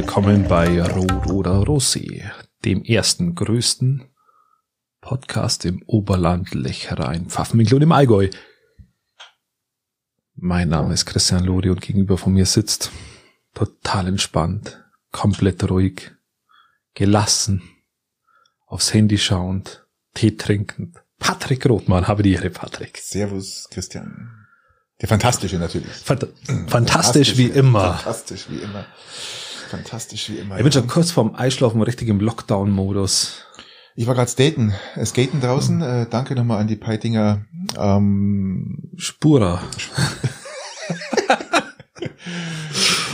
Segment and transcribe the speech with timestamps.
[0.00, 2.24] willkommen bei Rot oder Rosé,
[2.64, 4.08] dem ersten größten
[5.02, 8.30] Podcast im Oberland Lechrein, Pfaffenwinkel und im Allgäu.
[10.36, 12.90] Mein Name ist Christian Lodi und gegenüber von mir sitzt
[13.52, 16.12] total entspannt, komplett ruhig,
[16.94, 17.60] gelassen,
[18.64, 20.96] aufs Handy schauend, Tee trinkend.
[21.18, 22.96] Patrick Rothmann, habe die Ehre, Patrick.
[22.96, 24.46] Servus, Christian.
[25.02, 25.92] Der Fantastische natürlich.
[25.92, 26.26] Phant
[26.68, 27.98] fantastisch wie immer.
[27.98, 28.86] Fantastisch wie immer.
[29.70, 30.56] Fantastisch wie immer.
[30.56, 33.44] Ich bin schon kurz vorm Einschlafen, richtig im Lockdown-Modus.
[33.94, 34.74] Ich war gerade skaten,
[35.04, 35.80] skaten draußen.
[35.80, 37.44] Äh, danke nochmal an die Peitinger
[37.78, 39.62] ähm, Spura.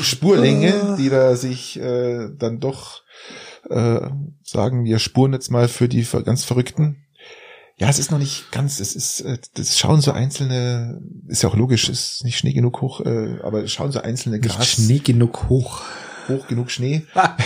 [0.03, 3.03] Spurlänge, die da sich äh, dann doch
[3.69, 4.09] äh,
[4.43, 7.05] sagen, wir spuren jetzt mal für die ganz Verrückten.
[7.79, 11.51] Ja, es ist noch nicht ganz, es ist, äh, das schauen so einzelne, ist ja
[11.51, 14.67] auch logisch, ist nicht Schnee genug hoch, äh, aber es schauen so einzelne Nicht Gras.
[14.67, 15.83] Schnee genug hoch.
[16.29, 17.07] Hoch genug Schnee.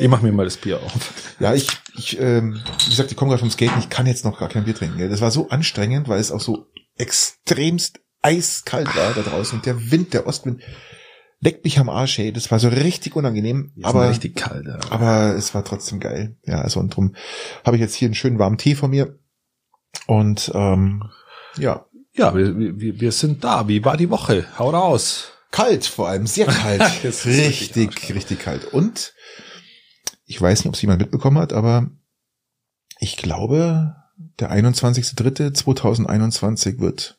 [0.00, 0.92] Ich mach mir mal das Bier auf.
[1.38, 4.36] Ja, ich, ich ähm, wie gesagt, ich komme gerade vom Skaten, ich kann jetzt noch
[4.36, 4.98] gar kein Bier trinken.
[4.98, 5.08] Gell?
[5.08, 6.66] Das war so anstrengend, weil es auch so
[6.96, 10.60] extremst eiskalt war da draußen und der Wind, der Ostwind,
[11.40, 12.32] leckt mich am Arsch, ey.
[12.32, 14.66] Das war so richtig unangenehm, aber richtig kalt.
[14.66, 14.78] Ja.
[14.90, 16.36] aber es war trotzdem geil.
[16.44, 17.14] Ja, also und drum
[17.64, 19.18] habe ich jetzt hier einen schönen warmen Tee vor mir
[20.06, 21.04] und ähm,
[21.56, 23.68] ja, Ja, wir, wir, wir sind da.
[23.68, 24.46] Wie war die Woche?
[24.58, 25.32] Hau raus.
[25.50, 26.82] Kalt vor allem, sehr kalt,
[27.24, 28.66] richtig, richtig kalt.
[28.66, 29.14] Und
[30.24, 31.90] ich weiß nicht, ob es jemand mitbekommen hat, aber
[32.98, 33.96] ich glaube,
[34.38, 37.18] der 21.03.2021 wird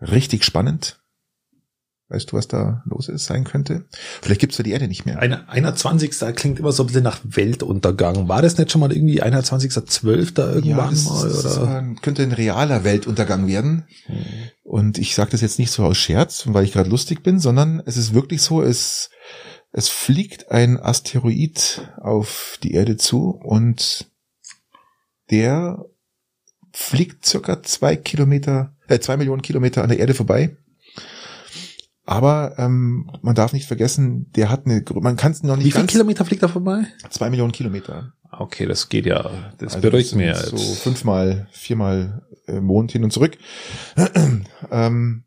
[0.00, 1.02] richtig spannend.
[2.10, 3.84] Weißt du, was da los ist, sein könnte?
[4.22, 5.18] Vielleicht gibt's ja die Erde nicht mehr.
[5.18, 6.10] Ein, 21.
[6.34, 8.28] klingt immer so ein bisschen nach Weltuntergang.
[8.28, 10.54] War das nicht schon mal irgendwie 21.12.
[10.54, 11.28] irgendwann das, mal?
[11.28, 11.66] das Oder?
[11.66, 13.84] war- könnte ein realer Weltuntergang werden.
[14.06, 14.16] Hm.
[14.62, 17.82] Und ich sage das jetzt nicht so aus Scherz, weil ich gerade lustig bin, sondern
[17.84, 19.10] es ist wirklich so, es,
[19.72, 24.10] es fliegt ein Asteroid auf die Erde zu und
[25.30, 25.84] der
[26.72, 30.56] fliegt circa zwei Kilometer, äh, zwei Millionen Kilometer an der Erde vorbei.
[32.08, 35.72] Aber ähm, man darf nicht vergessen, der hat eine, man kann es noch nicht Wie
[35.72, 36.84] viele Kilometer fliegt er vorbei?
[37.10, 38.14] zwei Millionen Kilometer.
[38.30, 39.30] Okay, das geht ja.
[39.58, 40.46] Das Also beruhigt mir jetzt.
[40.46, 43.36] So fünfmal, viermal äh, Mond hin und zurück.
[44.70, 45.24] ähm,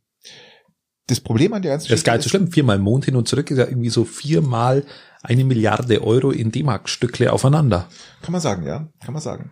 [1.06, 2.52] das Problem an der ganzen Das ist gar nicht so schlimm.
[2.52, 4.84] Viermal Mond hin und zurück ist ja irgendwie so viermal
[5.22, 7.90] eine Milliarde Euro in D-Mark-Stückle aufeinander.
[8.24, 9.52] Kann man sagen, ja, kann man sagen.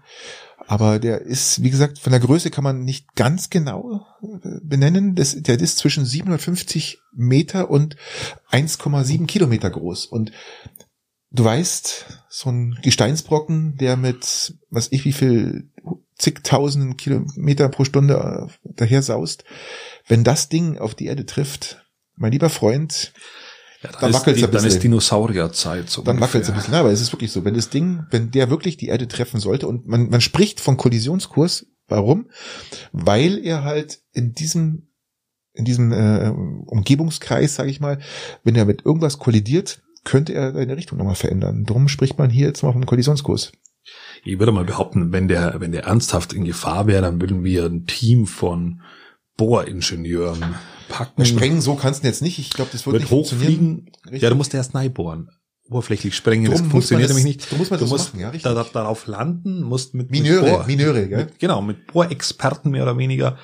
[0.69, 5.16] Aber der ist, wie gesagt, von der Größe kann man nicht ganz genau äh, benennen.
[5.16, 7.96] Das, der ist zwischen 750 Meter und
[8.52, 10.06] 1,7 Kilometer groß.
[10.06, 10.31] Und
[11.31, 15.72] du weißt, so ein Gesteinsbrocken, der mit, was ich, wie viel,
[16.19, 19.46] zigtausenden Kilometer pro Stunde äh, daher saust,
[20.07, 21.84] wenn das Ding auf die Erde trifft,
[22.16, 23.12] mein lieber Freund,
[23.81, 24.78] Ja, Dann ist wackelt's die- ein Dann bisschen.
[24.78, 25.90] ist Dinosaurierzeit.
[25.90, 26.73] So dann wackelt es ein bisschen.
[26.73, 29.67] Aber es ist wirklich so, wenn das Ding, wenn der wirklich die Erde treffen sollte
[29.67, 32.29] und man, man spricht von Kollisionskurs, warum?
[32.91, 34.88] Weil er halt in diesem
[35.53, 36.29] in diesem äh,
[36.68, 38.00] Umgebungskreis, sage ich mal,
[38.44, 41.66] wenn er mit irgendwas kollidiert, könnte er seine Richtung nochmal verändern.
[41.66, 43.51] Darum spricht man hier jetzt mal vom Kollisionskurs.
[44.23, 47.66] Ich würde mal behaupten, wenn der, wenn der ernsthaft in Gefahr wäre, dann würden wir
[47.66, 48.81] ein Team von
[49.39, 50.55] Bohringenieuren
[50.89, 51.25] packen.
[51.25, 52.38] Sprengen so kannst du jetzt nicht.
[52.39, 53.51] Ich glaube, das wird wird nicht funktionieren.
[53.53, 53.91] hochfliegen.
[54.05, 54.22] Richtig.
[54.22, 55.29] Ja, du musst erst bohren.
[55.69, 57.50] Oberflächlich sprengen, das Drum muss funktioniert das- nämlich nicht.
[57.51, 58.44] drum muss man du das musst machen, ja, richtig.
[58.44, 61.17] da, da, darauf landen, musst mit Mineure, mit Bohr, Mineure, gell?
[61.25, 63.38] Mit, genau, mit Bohrexperten mehr oder weniger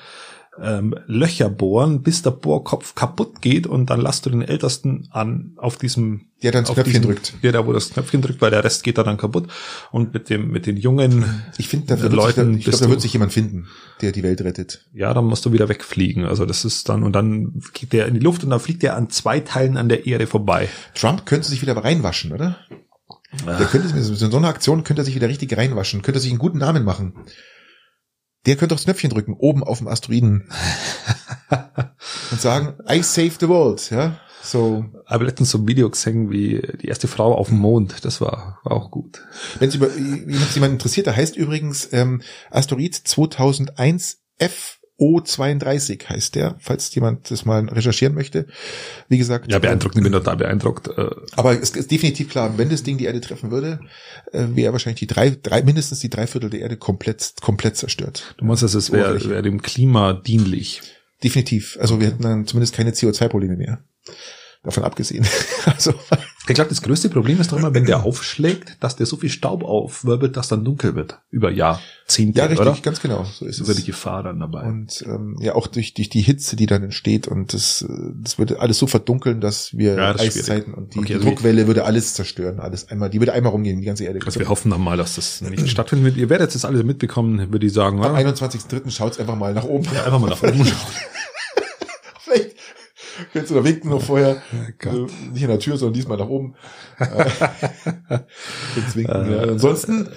[0.62, 5.52] ähm, Löcher bohren, bis der Bohrkopf kaputt geht und dann lasst du den Ältesten an
[5.56, 7.34] auf diesem Der dann das Knöpfchen diesem- drückt.
[7.42, 9.48] Ja, da wo das Knöpfchen drückt, weil der Rest geht da dann kaputt.
[9.92, 11.24] Und mit dem mit den jungen
[11.58, 13.66] Ich finde, Leuten wird sich, ich bist glaube, da wird sich jemand finden,
[14.00, 14.84] der die Welt rettet.
[14.92, 16.24] ja, dann musst du wieder wegfliegen.
[16.24, 18.96] Also das ist dann, und dann geht der in die Luft und dann fliegt der
[18.96, 20.68] an zwei Teilen an der Erde vorbei.
[20.94, 22.56] Trump könnte sich wieder reinwaschen, oder?
[23.46, 26.30] Der könnte mit so einer Aktion könnte er sich wieder richtig reinwaschen, könnte er sich
[26.30, 27.12] einen guten Namen machen.
[28.46, 30.48] Der könnte aufs Knöpfchen drücken, oben auf dem Asteroiden.
[32.30, 34.18] und sagen, I saved the world, ja.
[34.42, 38.04] So, Aber letztens so ein Video gesehen, wie die erste Frau auf dem Mond.
[38.04, 39.22] Das war, war auch gut.
[39.58, 44.18] wenn es jemand interessiert, der heißt übrigens ähm, Asteroid 2001
[44.98, 48.46] FO32 heißt der, falls jemand das mal recherchieren möchte.
[49.08, 49.96] Wie gesagt, Ja, beeindruckt.
[49.96, 50.88] Ich bin total beeindruckt.
[50.88, 53.80] Äh, Aber es ist definitiv klar, wenn das Ding die Erde treffen würde,
[54.32, 58.34] äh, wäre wahrscheinlich die drei, drei, mindestens die drei Viertel der Erde komplett, komplett zerstört.
[58.38, 60.80] Du meinst, es wäre wär dem Klima dienlich.
[61.22, 61.78] Definitiv.
[61.80, 63.84] Also wir hätten dann zumindest keine CO2-Probleme mehr.
[64.62, 65.26] Davon abgesehen.
[65.66, 65.94] Also
[66.48, 69.30] Ich glaube, das größte Problem ist doch immer, wenn der aufschlägt, dass der so viel
[69.30, 71.18] Staub aufwirbelt, dass dann dunkel wird.
[71.30, 72.76] Über Jahrzehnte, Ja, richtig, oder?
[72.82, 73.24] ganz genau.
[73.24, 73.86] So ist Über die es.
[73.86, 74.62] Gefahr dann dabei.
[74.62, 78.38] Und ähm, ja, auch durch, durch die Hitze, die dann entsteht und das, äh, das
[78.38, 81.66] würde alles so verdunkeln, dass wir Ja, das Eiszeiten und die, Okay, die also Druckwelle
[81.66, 84.20] würde alles zerstören, alles einmal, die würde einmal rumgehen, die ganze Erde.
[84.24, 86.16] also wir hoffen dann mal, dass das nicht stattfindet.
[86.16, 88.02] Ihr werdet das alles mitbekommen, würde ich sagen.
[88.04, 88.20] Am Oder?
[88.30, 88.90] 21.03.
[88.90, 89.86] schaut's einfach mal nach oben.
[89.88, 90.92] Einfach mal nach oben schauen.
[93.32, 94.42] Könntest du da winken noch vorher.
[94.78, 94.92] Gott.
[94.92, 96.54] Also nicht in der Tür, sondern diesmal nach oben.
[96.98, 97.06] Äh,
[98.76, 99.42] Jetzt winken, ja.
[99.42, 100.08] Ansonsten,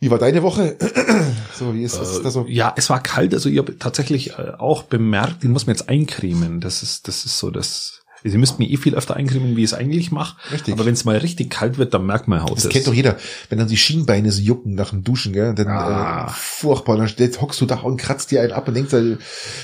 [0.00, 0.76] wie war deine Woche?
[1.54, 2.46] so, wie ist das da so?
[2.46, 5.74] Äh, Ja, es war kalt, also ich habe tatsächlich äh, auch bemerkt, den muss man
[5.76, 6.60] jetzt eincremen.
[6.60, 8.03] Das ist, das ist so das.
[8.26, 10.36] Sie müssten mir eh viel öfter eincremen, wie ich es eigentlich mache.
[10.50, 10.72] Richtig.
[10.72, 12.56] Aber wenn es mal richtig kalt wird, dann merkt man Haut.
[12.56, 13.16] Das kennt doch jeder,
[13.50, 15.54] wenn dann die Schienbeine so jucken nach dem Duschen, gell?
[15.54, 16.26] Dann Ah.
[16.26, 17.06] äh, furchtbar, dann
[17.40, 19.16] hockst du da und kratzt dir einen ab und denkst, äh,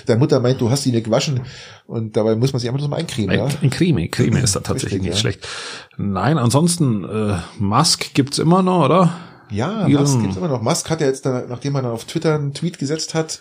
[0.05, 1.41] deine Mutter meint, du hast die nicht gewaschen
[1.87, 3.49] und dabei muss man sich einfach nur mal eincremen, ja?
[3.63, 5.21] Ein Creme, Creme ist da tatsächlich Richtig, nicht ja.
[5.21, 5.49] schlecht.
[5.97, 9.15] Nein, ansonsten äh, Musk gibt's immer noch, oder?
[9.51, 10.61] Ja, Musk gibt's immer noch.
[10.63, 13.41] Musk hat ja jetzt, da, nachdem er dann auf Twitter einen Tweet gesetzt hat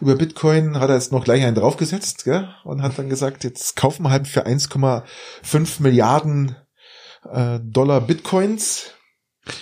[0.00, 2.48] über Bitcoin, hat er jetzt noch gleich einen draufgesetzt, gell?
[2.64, 6.56] Und hat dann gesagt, jetzt kaufen wir halt für 1,5 Milliarden
[7.30, 8.92] äh, Dollar Bitcoins.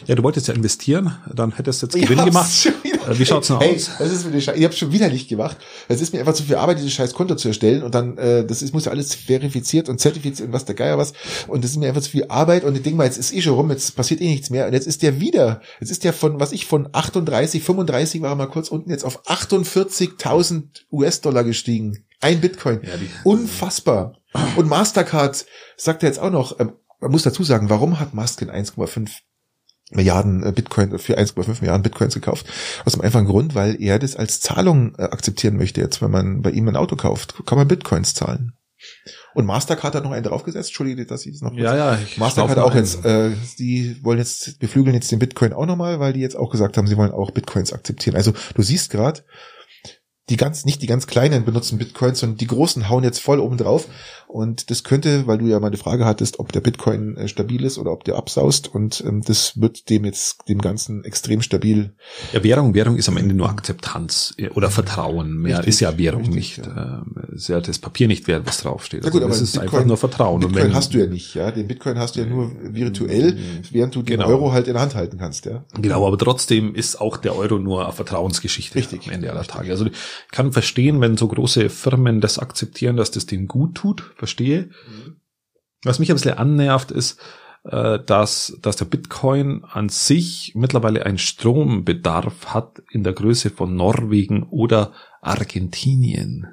[0.06, 2.84] Ja, du wolltest ja investieren, dann hättest du jetzt Gewinn hab's gemacht.
[3.04, 3.90] Äh, wie schaut's denn hey, aus?
[3.98, 4.58] Das ist mir die Scheiße.
[4.58, 5.58] Ich hab's schon wieder nicht gemacht.
[5.88, 8.46] Es ist mir einfach zu viel Arbeit, dieses scheiß Konto zu erstellen und dann, äh,
[8.46, 11.12] das ist, muss ja alles verifiziert und zertifiziert und was der Geier was.
[11.48, 13.42] Und das ist mir einfach zu viel Arbeit und ich denke mal, jetzt ist eh
[13.42, 14.66] schon rum, jetzt passiert eh nichts mehr.
[14.66, 18.30] Und jetzt ist der wieder, jetzt ist der von, was ich von 38, 35 war
[18.30, 22.04] er mal kurz unten, jetzt auf 48.000 US-Dollar gestiegen.
[22.20, 22.80] Ein Bitcoin.
[22.82, 22.92] Ja,
[23.24, 24.16] Unfassbar.
[24.56, 25.44] Und Mastercard
[25.76, 29.10] sagt er jetzt auch noch, ähm, man muss dazu sagen, warum hat Musk in 1,5
[29.94, 32.46] Milliarden äh, Bitcoin für 1,5 Milliarden Bitcoins gekauft.
[32.84, 35.80] Aus dem einfachen Grund, weil er das als Zahlung äh, akzeptieren möchte.
[35.80, 38.52] Jetzt, wenn man bei ihm ein Auto kauft, kann man Bitcoins zahlen.
[39.34, 40.68] Und Mastercard hat noch einen draufgesetzt.
[40.68, 41.98] Entschuldige, dass ich das noch kurz- Ja, ja.
[42.04, 46.12] Ich Mastercard auch jetzt, äh, die wollen jetzt, beflügeln jetzt den Bitcoin auch nochmal, weil
[46.12, 48.14] die jetzt auch gesagt haben, sie wollen auch Bitcoins akzeptieren.
[48.16, 49.22] Also du siehst gerade,
[50.30, 53.58] die ganz, nicht die ganz kleinen benutzen Bitcoins, sondern die großen hauen jetzt voll oben
[53.58, 53.88] drauf.
[54.26, 57.62] Und das könnte, weil du ja mal eine Frage hattest, ob der Bitcoin äh, stabil
[57.62, 58.74] ist oder ob der absaust.
[58.74, 61.94] Und ähm, das wird dem jetzt, dem Ganzen extrem stabil.
[62.32, 65.36] Ja, Währung, Währung ist am Ende nur Akzeptanz äh, oder Vertrauen.
[65.36, 66.66] Mehr Richtig, ist ja Währung richtig, nicht.
[66.66, 67.04] ja.
[67.32, 69.04] Ist ja das Papier nicht wert, was draufsteht.
[69.04, 70.42] Ja gut, Also aber das ist Bitcoin- einfach nur Vertrauen.
[70.42, 71.50] Und Bitcoin wenn- hast du ja nicht, ja.
[71.52, 73.36] Den Bitcoin hast du ja nur virtuell,
[73.70, 74.28] während du den Genau.
[74.28, 75.64] Euro halt in der Hand halten kannst, ja.
[75.80, 79.06] Genau, aber trotzdem ist auch der Euro nur eine Vertrauensgeschichte Richtig.
[79.06, 79.70] am Ende aller Tage.
[79.70, 79.86] Also
[80.26, 84.70] ich kann verstehen, wenn so große Firmen das akzeptieren, dass das denen gut tut, verstehe.
[85.84, 87.20] Was mich ein bisschen annervt, ist,
[87.64, 93.74] äh, dass, dass der Bitcoin an sich mittlerweile einen Strombedarf hat in der Größe von
[93.74, 96.46] Norwegen oder Argentinien.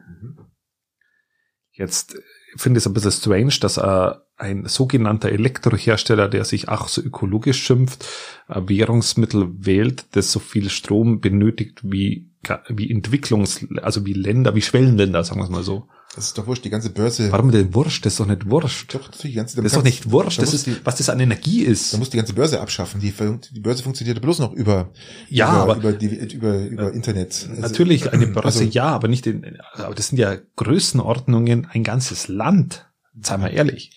[1.72, 2.18] Jetzt
[2.56, 7.02] finde ich es ein bisschen strange, dass äh, ein sogenannter Elektrohersteller, der sich auch so
[7.02, 8.06] ökologisch schimpft,
[8.48, 12.31] ein Währungsmittel wählt, das so viel Strom benötigt wie,
[12.70, 15.88] wie Entwicklungs-, also wie Länder, wie Schwellenländer, sagen wir es mal so.
[16.16, 17.32] Das ist doch wurscht, die ganze Börse.
[17.32, 18.06] Warum denn Wurscht?
[18.06, 18.94] Das ist doch nicht Wurscht.
[18.94, 20.40] Doch, die ganze, Das ist doch nicht Wurscht.
[20.40, 21.94] Da Das ist, die, was das an Energie ist.
[21.94, 23.00] da muss die ganze Börse abschaffen.
[23.00, 23.14] Die,
[23.54, 24.92] die Börse funktioniert bloß noch über,
[25.30, 27.48] Ja, über, aber- über, die, über, über Internet.
[27.50, 31.84] Also- Natürlich eine Börse, also- ja, aber nicht in, aber das sind ja Größenordnungen ein
[31.84, 32.88] ganzes Land.
[33.22, 33.92] Sei mal ehrlich.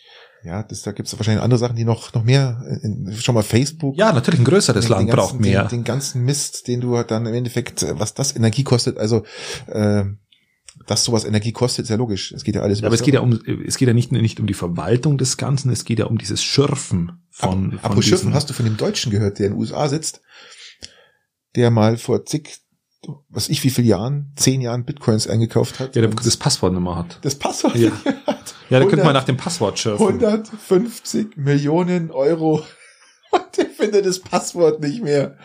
[0.44, 3.96] Ja, das, da gibt's wahrscheinlich andere Sachen, die noch, noch mehr, in, schon mal Facebook.
[3.96, 5.62] Ja, natürlich ein größeres den, Land den ganzen, braucht mehr.
[5.64, 9.24] Den, den ganzen Mist, den du dann im Endeffekt, äh, was das Energie kostet, also,
[9.68, 10.04] äh,
[10.86, 12.32] dass sowas Energie kostet, ist ja logisch.
[12.32, 14.38] Es geht ja alles Ja, aber es geht ja um, es geht ja nicht, nicht
[14.40, 18.34] um die Verwaltung des Ganzen, es geht ja um dieses Schürfen von, von Apropos diesen-
[18.34, 20.20] hast du von dem Deutschen gehört, der in den USA sitzt,
[21.56, 22.58] der mal vor zig,
[23.28, 25.94] was ich wie viel Jahren, zehn Jahren Bitcoins eingekauft hat.
[25.96, 27.18] ja, der das Passwort mehr hat.
[27.22, 27.90] das Passwort Ja.
[28.26, 28.54] hat.
[28.70, 30.06] Ja, da könnte 100 man nach dem Passwort schürfen.
[30.06, 32.62] 150 Millionen Euro.
[33.30, 35.36] Und der findet das Passwort nicht mehr.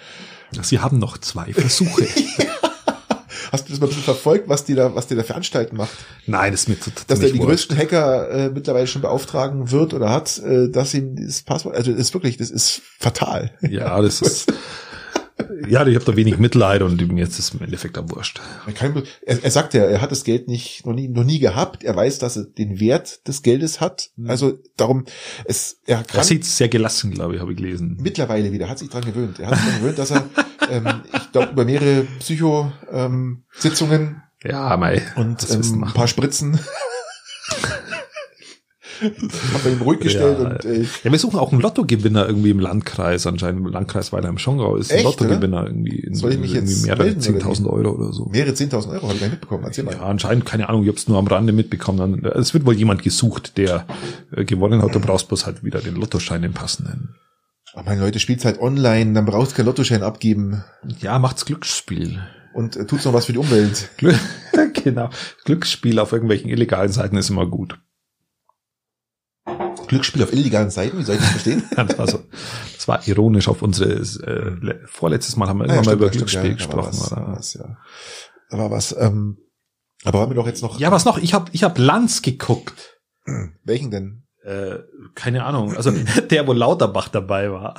[0.62, 2.08] Sie haben noch zwei Versuche.
[3.52, 5.76] Hast du das mal ein bisschen verfolgt, was die da, was der da für Anstalten
[5.76, 5.90] macht?
[6.28, 7.70] Nein, das ist mir zu, Dass der die wurscht.
[7.70, 11.90] größten Hacker äh, mittlerweile schon beauftragen wird oder hat, äh, dass ihm das Passwort, also
[11.92, 13.52] das ist wirklich, das ist fatal.
[13.62, 14.54] Ja, das ist,
[15.68, 18.42] ja, ich habe da wenig Mitleid und mir jetzt ist im Endeffekt am Wurscht.
[19.26, 21.84] Er, er sagt ja, er hat das Geld nicht noch nie, noch nie gehabt.
[21.84, 24.10] Er weiß, dass er den Wert des Geldes hat.
[24.28, 25.06] Also darum,
[25.46, 27.98] es, er Er kann sieht sehr gelassen, glaube ich, habe ich gelesen.
[28.02, 29.40] mittlerweile wieder, hat sich dran gewöhnt.
[29.40, 30.26] Er hat sich dran gewöhnt, dass er,
[30.70, 35.02] ähm, ich glaube, über mehrere Psycho-Sitzungen Ja, mei.
[35.16, 36.60] und das ähm, ein paar Spritzen
[39.02, 40.46] Haben wir ihn ruhig gestellt Ja.
[40.50, 43.26] und äh, Ja, wir suchen auch einen Lottogewinner irgendwie im Landkreis.
[43.28, 46.54] Anscheinend im Landkreis Weiler im Schongau ist ein Echt, Lottogewinner irgendwie in Soll ich mich
[46.54, 48.26] jetzt mehrere melden, oder 10.000 Euro oder so.
[48.26, 49.64] mehrere 10.000 Euro habe ich gar nicht mitbekommen.
[49.66, 49.94] Erzähl mal.
[49.94, 52.26] Ja, anscheinend, keine Ahnung, ich habe es nur am Rande mitbekommen.
[52.26, 53.86] Es wird wohl jemand gesucht, der
[54.36, 54.94] äh, gewonnen hat.
[54.96, 57.16] Du brauchst bloß halt wieder den Lottoschein, den passenden.
[57.74, 60.64] Aber meine Leute, spielt halt online, dann brauchst du keinen Lottoschein abgeben
[61.02, 62.20] Ja, macht's Glücksspiel.
[62.56, 63.90] und äh, tut's noch was für die Umwelt.
[64.84, 65.10] Genau.
[65.46, 67.78] Glücksspiel auf irgendwelchen illegalen Seiten ist immer gut.
[69.88, 71.64] Glücksspiel auf illegalen Seiten, wie soll ich das verstehen?
[71.78, 72.20] Ja, das, war so,
[72.76, 75.94] das war ironisch auf unsere, äh, le- vorletztes Mal haben wir Ah, immer ja, mal
[75.96, 76.88] über ja, stimmt, Glücksspiel ja, gesprochen.
[77.00, 77.28] Was, oder?
[77.36, 77.78] was, ja.
[78.58, 78.96] War was.
[78.98, 79.38] Ähm,
[80.06, 80.80] aber haben wir doch jetzt noch.
[80.80, 81.18] Ja, was noch?
[81.18, 83.00] Ich habe ich hab Lanz geguckt.
[83.64, 84.24] Welchen denn?
[84.44, 84.80] Äh,
[85.16, 85.76] keine Ahnung.
[85.76, 85.92] Also
[86.30, 87.76] der, wo Lauterbach dabei war.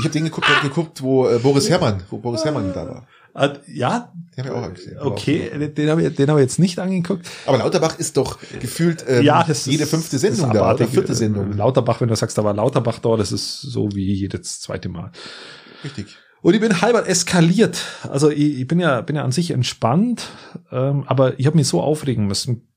[0.00, 3.06] Ich habe den geguckt, hab geguckt, wo äh, Boris Herrmann, wo Boris Herrmann da war.
[3.34, 4.98] Äh, ja, Den habe ich auch angesehen.
[4.98, 7.28] Aber okay, den, habe ich, den hab ich jetzt nicht angeguckt.
[7.46, 11.14] Aber Lauterbach ist doch gefühlt ähm, ja, das jede ist, fünfte Sendung da, oder vierte
[11.14, 11.52] Sendung.
[11.52, 15.10] Lauterbach, wenn du sagst, da war Lauterbach da, das ist so wie jedes zweite Mal.
[15.82, 16.16] Richtig.
[16.42, 17.82] Und ich bin halber eskaliert.
[18.08, 20.28] Also ich, ich bin ja bin ja an sich entspannt,
[20.70, 22.68] ähm, aber ich habe mich so aufregen müssen.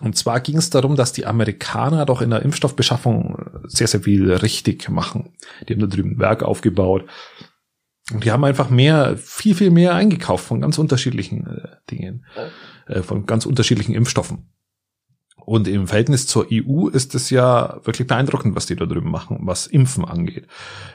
[0.00, 4.32] Und zwar ging es darum, dass die Amerikaner doch in der Impfstoffbeschaffung sehr, sehr viel
[4.32, 5.30] richtig machen.
[5.68, 7.04] Die haben da drüben ein Werk aufgebaut.
[8.12, 12.24] Und die haben einfach mehr, viel, viel mehr eingekauft von ganz unterschiedlichen äh, Dingen,
[12.86, 14.48] äh, von ganz unterschiedlichen Impfstoffen.
[15.44, 19.38] Und im Verhältnis zur EU ist es ja wirklich beeindruckend, was die da drüben machen,
[19.42, 20.46] was Impfen angeht.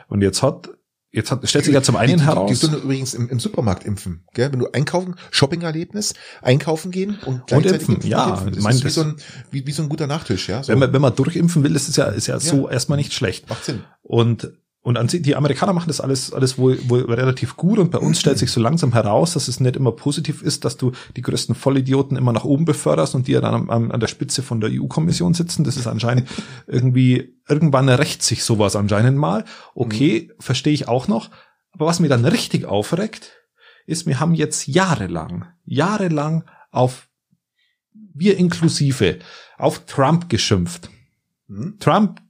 [0.08, 0.70] Und jetzt hat,
[1.12, 2.50] jetzt hat, stellt sich ja zum einen die, die, heraus.
[2.50, 4.52] Die Stunde übrigens im, im Supermarkt impfen, gell?
[4.52, 8.94] Wenn du einkaufen, Shopping-Erlebnis, einkaufen gehen und gleichzeitig impfen, ja, Das mein, ist wie das-
[8.96, 9.16] so, ein,
[9.50, 10.62] wie, wie so ein guter Nachtisch, ja?
[10.64, 13.14] So, wenn man, wenn man durchimpfen will, ist es ja, ist ja, so erstmal nicht
[13.14, 13.50] schlecht.
[13.50, 13.82] macht Sinn.
[14.04, 14.52] Und,
[14.84, 18.20] und an die Amerikaner machen das alles, alles wohl, wohl relativ gut und bei uns
[18.20, 21.56] stellt sich so langsam heraus, dass es nicht immer positiv ist, dass du die größten
[21.56, 24.70] Vollidioten immer nach oben beförderst und die ja dann am, an der Spitze von der
[24.74, 25.64] EU-Kommission sitzen.
[25.64, 26.28] Das ist anscheinend
[26.68, 29.46] irgendwie, irgendwann rächt sich sowas anscheinend mal.
[29.74, 31.30] Okay, verstehe ich auch noch.
[31.72, 33.32] Aber was mir dann richtig aufregt,
[33.88, 37.08] ist, wir haben jetzt jahrelang, jahrelang auf
[38.14, 39.20] wir inklusive
[39.58, 40.90] auf Trump geschimpft.
[41.48, 41.78] Hm?
[41.80, 42.22] Trump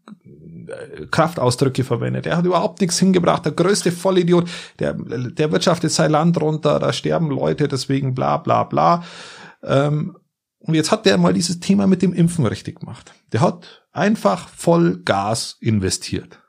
[1.12, 2.26] Kraftausdrücke verwendet.
[2.26, 3.46] Er hat überhaupt nichts hingebracht.
[3.46, 4.50] Der größte Vollidiot.
[4.80, 6.80] Der, der wirtschaftet sein Land runter.
[6.80, 9.04] Da sterben Leute, deswegen bla bla bla.
[9.64, 10.18] Ähm,
[10.60, 13.14] und jetzt hat der mal dieses Thema mit dem Impfen richtig gemacht.
[13.34, 16.40] Der hat einfach voll Gas investiert.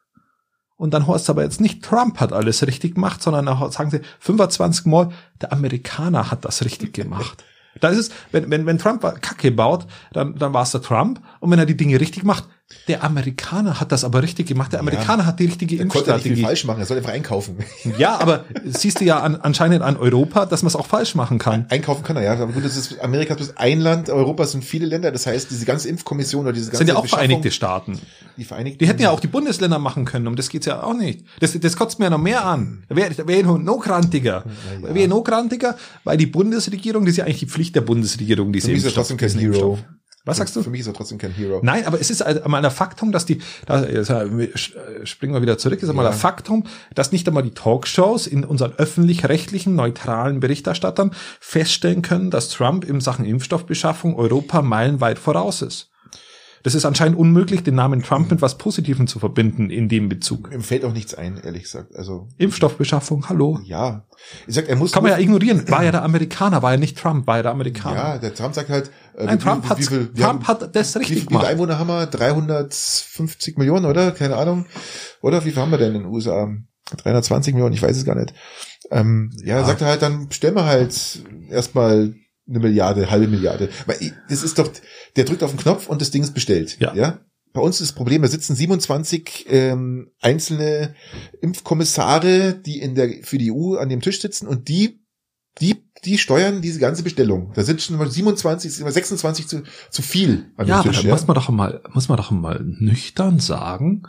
[0.77, 3.91] Und dann heißt es aber jetzt nicht, Trump hat alles richtig gemacht, sondern auch, sagen
[3.91, 7.45] sie 25 Mal, der Amerikaner hat das richtig gemacht.
[7.81, 11.21] Da ist es, wenn, wenn, wenn Trump Kacke baut, dann, dann war es der Trump.
[11.41, 12.45] Und wenn er die Dinge richtig macht,
[12.89, 14.73] der Amerikaner hat das aber richtig gemacht.
[14.73, 16.43] Der Amerikaner hat die richtige Er konnte nicht Impfstrategie.
[16.43, 17.59] falsch machen, er soll einfach einkaufen.
[17.99, 21.39] Ja, aber siehst du ja an, anscheinend an Europa, dass man es auch falsch machen
[21.39, 21.67] kann.
[21.69, 22.33] einkaufen kann er, ja.
[22.33, 25.13] Aber gut, das ist, Amerika ist ein Land, Europa sind viele Länder.
[25.13, 27.99] Das heißt, diese ganze Impfkommission oder diese ganze sind ja auch Vereinigte Staaten.
[28.37, 28.79] Die Vereinigten.
[28.79, 31.25] Die hätten ja auch die Bundesländer machen können, um das geht's ja auch nicht.
[31.41, 32.85] Das, das kotzt mir ja noch mehr an.
[32.89, 34.45] Da wäre noch, grantiger.
[34.83, 38.53] Ja, wäre noch grantiger, weil die Bundesregierung, das ist ja eigentlich die Pflicht der Bundesregierung,
[38.53, 39.45] diese trotzdem kein Hero.
[39.53, 39.85] Impfstoff.
[40.27, 40.63] Was sagst du?
[40.63, 41.61] Für mich ist er trotzdem kein Hero.
[41.63, 44.49] Nein, aber es ist halt einmal ein Faktum, dass die, da jetzt, äh,
[45.05, 46.13] springen wir wieder zurück, ist einmal Ja.
[46.13, 46.65] ein Faktum,
[46.95, 53.01] dass nicht einmal die Talkshows in unseren öffentlich-rechtlichen, neutralen Berichterstattern feststellen können, dass Trump in
[53.03, 55.91] Sachen Impfstoffbeschaffung Europa meilenweit voraus ist.
[56.65, 60.51] Das ist anscheinend unmöglich, den Namen Trump mit was Positivem zu verbinden in dem Bezug.
[60.53, 61.95] Ihm fällt auch nichts ein, ehrlich gesagt.
[61.95, 63.61] Also, Impfstoffbeschaffung, hallo.
[63.65, 64.07] ja.
[64.47, 64.91] Ich sag, er muss.
[64.93, 65.69] Kann man ja ignorieren.
[65.69, 67.97] War ja der Amerikaner, war ja nicht Trump, war ja der Amerikaner.
[67.97, 70.63] ja, der Trump sagt halt, äh, Nein, wie- Trump, wie- hat, wie viel- Trump haben-
[70.63, 71.47] hat das Wie, richtig wie viele gemacht.
[71.47, 72.07] Einwohner haben wir?
[72.07, 74.11] 350 Millionen, oder?
[74.13, 74.67] Keine Ahnung.
[75.21, 76.49] Oder wie viel haben wir denn in den USA?
[76.97, 78.35] 320 Millionen, ich weiß es gar nicht.
[78.91, 79.65] Ähm, ja, Ja.
[79.65, 82.15] sagt er halt, dann stellen wir halt erstmal
[82.49, 83.69] eine Milliarde, halbe Milliarde.
[83.87, 83.97] Weil
[84.29, 84.71] das ist doch,
[85.17, 86.79] der drückt auf den Knopf und das Ding ist bestellt.
[86.81, 86.95] Ja.
[86.95, 87.21] ja?
[87.53, 90.95] Bei uns ist das Problem, da sitzen 27 ähm, einzelne
[91.41, 95.01] Impfkommissare, die in der für die EU an dem Tisch sitzen und die
[95.61, 97.53] die, die steuern diese ganze Bestellung.
[97.55, 100.91] Da sind schon mal 27, sind mal 26 zu, zu viel an Ja, dem aber
[100.91, 101.03] Tisch.
[101.03, 104.03] dann muss man doch mal, muss man doch mal nüchtern sagen,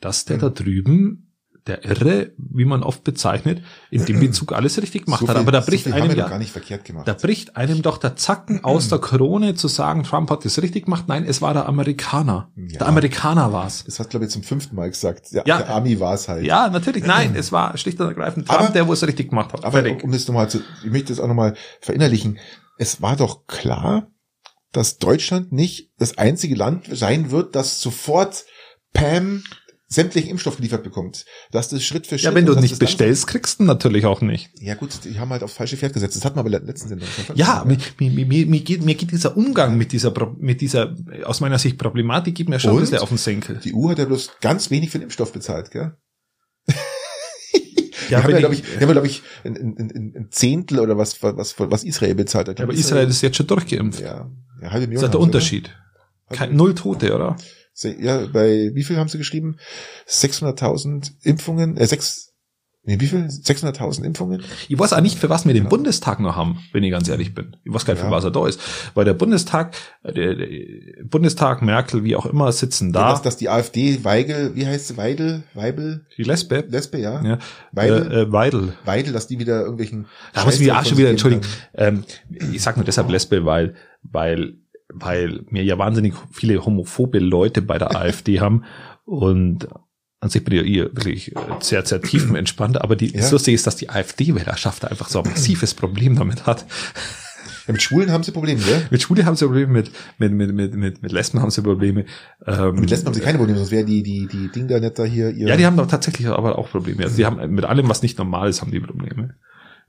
[0.00, 1.31] dass der da drüben,
[1.68, 5.36] der Irre, wie man oft bezeichnet, in dem Bezug alles richtig gemacht So hat.
[5.36, 7.06] viel- Aber da so bricht haben einem ja, gar nicht verkehrt gemacht.
[7.06, 10.86] da bricht einem doch der Zacken aus der Krone zu sagen, Trump hat das richtig
[10.86, 11.04] gemacht.
[11.06, 12.50] Nein, es war der Amerikaner.
[12.56, 12.78] Ja.
[12.78, 13.84] Der Amerikaner war's.
[13.84, 15.30] das hat glaube ich zum fünften Mal gesagt.
[15.30, 15.58] Ja, Ja.
[15.58, 16.44] der Army war es halt.
[16.44, 17.04] Ja, natürlich.
[17.04, 19.64] Nein, es war schlicht und ergreifend Trump, Aber- der wo es richtig gemacht hat.
[19.64, 20.02] Aber Fertig.
[20.02, 22.38] um das nochmal zu, ich möchte das auch nochmal verinnerlichen.
[22.78, 24.08] Es war doch klar,
[24.72, 28.44] dass Deutschland nicht das einzige Land sein wird, das sofort
[28.94, 29.44] Pam
[29.92, 32.24] sämtlichen Impfstoff geliefert bekommt, dass das Schritt für Schritt.
[32.30, 34.50] Ja, wenn du nicht das bestellst, kriegst du natürlich auch nicht.
[34.60, 36.16] Ja gut, die haben halt aufs falsche Pferd gesetzt.
[36.16, 37.08] Das hatten wir aber in der letzten Sendung.
[37.34, 41.40] Ja, mir, mir, mir, mir, geht, mir geht dieser Umgang mit dieser, mit dieser, aus
[41.40, 43.60] meiner Sicht Problematik, geht mir schon ein bisschen auf den Senkel.
[43.62, 45.92] Die EU hat ja bloß ganz wenig für den Impfstoff bezahlt, gell?
[48.08, 50.80] Ja, die haben ja, ich- glaube ich, die haben glaube ich, ein, ein, ein, Zehntel
[50.80, 52.58] oder was, was, was Israel bezahlt hat.
[52.58, 54.00] Ja, aber Israel ist jetzt schon durchgeimpft.
[54.00, 54.28] ja,
[54.60, 55.04] ja, halbe Das Million.
[55.04, 55.70] ist der Unterschied.
[56.28, 57.36] Kein, null Tote, oder?
[57.84, 59.56] Ja, bei wie viel haben sie geschrieben?
[60.08, 62.32] 600.000 Impfungen, äh, sechs,
[62.84, 63.20] nee, wie viel?
[63.26, 64.42] 600.000 Impfungen?
[64.68, 67.34] Ich weiß auch nicht, für was wir den Bundestag noch haben, wenn ich ganz ehrlich
[67.34, 67.56] bin.
[67.64, 68.12] Ich weiß gar nicht, für Ja.
[68.12, 68.60] was er da ist.
[68.94, 70.46] Weil der Bundestag, äh, der, der
[71.04, 73.10] Bundestag, Merkel, wie auch immer, sitzen Ja, da.
[73.10, 76.64] dass, dass die AfD Weigel, wie heißt sie, Weidel, Weibel, die Lesbe.
[76.68, 77.22] Lesbe, ja?
[77.24, 77.38] Ja.
[77.72, 78.72] Weidel, Äh, äh, Weidel.
[78.84, 81.42] Weidel, dass die wieder irgendwelchen Da muss ich mich auch schon wieder entschuldigen.
[81.74, 82.04] Ähm,
[82.52, 84.54] ich sage nur deshalb Lesbe, weil, weil,
[84.94, 88.64] weil mir ja wahnsinnig viele homophobe Leute bei der AfD haben
[89.04, 89.68] und
[90.20, 93.20] an sich bin ich ja eher wirklich äh, sehr, sehr tiefenentspannt, aber die, Ja.
[93.20, 96.64] das Lustige ist, dass die AfD-Wählerschaft einfach so ein massives Problem damit hat.
[97.66, 98.86] Ja, mit Schwulen haben sie Probleme, gell?
[98.90, 102.04] Mit Schwule haben sie Probleme, mit, mit, mit, mit, mit, mit Lesben haben sie Probleme.
[102.46, 104.98] Ähm, Mit Lesben haben sie keine Probleme, sonst wäre die, die, die Ding da nicht
[104.98, 105.48] da hier, ihr.
[105.48, 107.02] Ja, die haben doch tatsächlich aber auch Probleme.
[107.04, 109.34] Also die haben mit allem, was nicht normal ist, haben die Probleme.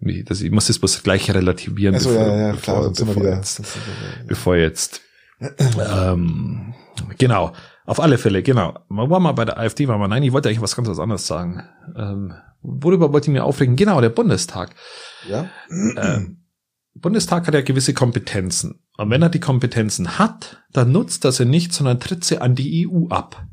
[0.06, 3.24] Wie- Das, ich muss das bloß gleich relativieren, also, ja, ja, klar, bevor,
[4.28, 5.02] bevor, jetzt,
[5.58, 5.86] bevor.
[6.14, 6.74] Ähm,
[7.18, 7.54] genau,
[7.86, 8.80] auf alle Fälle, genau.
[8.90, 11.00] Man war mal bei der AfD, war mal, nein, ich wollte eigentlich was ganz was
[11.00, 11.64] anderes sagen.
[11.98, 13.76] Ähm, worüber wollte ich mir aufregen?
[13.76, 14.74] Genau, der Bundestag.
[15.28, 15.50] Ja?
[15.70, 16.40] Ähm,
[16.96, 18.80] Bundestag hat ja gewisse Kompetenzen.
[18.98, 22.56] Und wenn er die Kompetenzen hat, dann nutzt er sie nicht, sondern tritt sie an
[22.56, 23.46] die EU ab.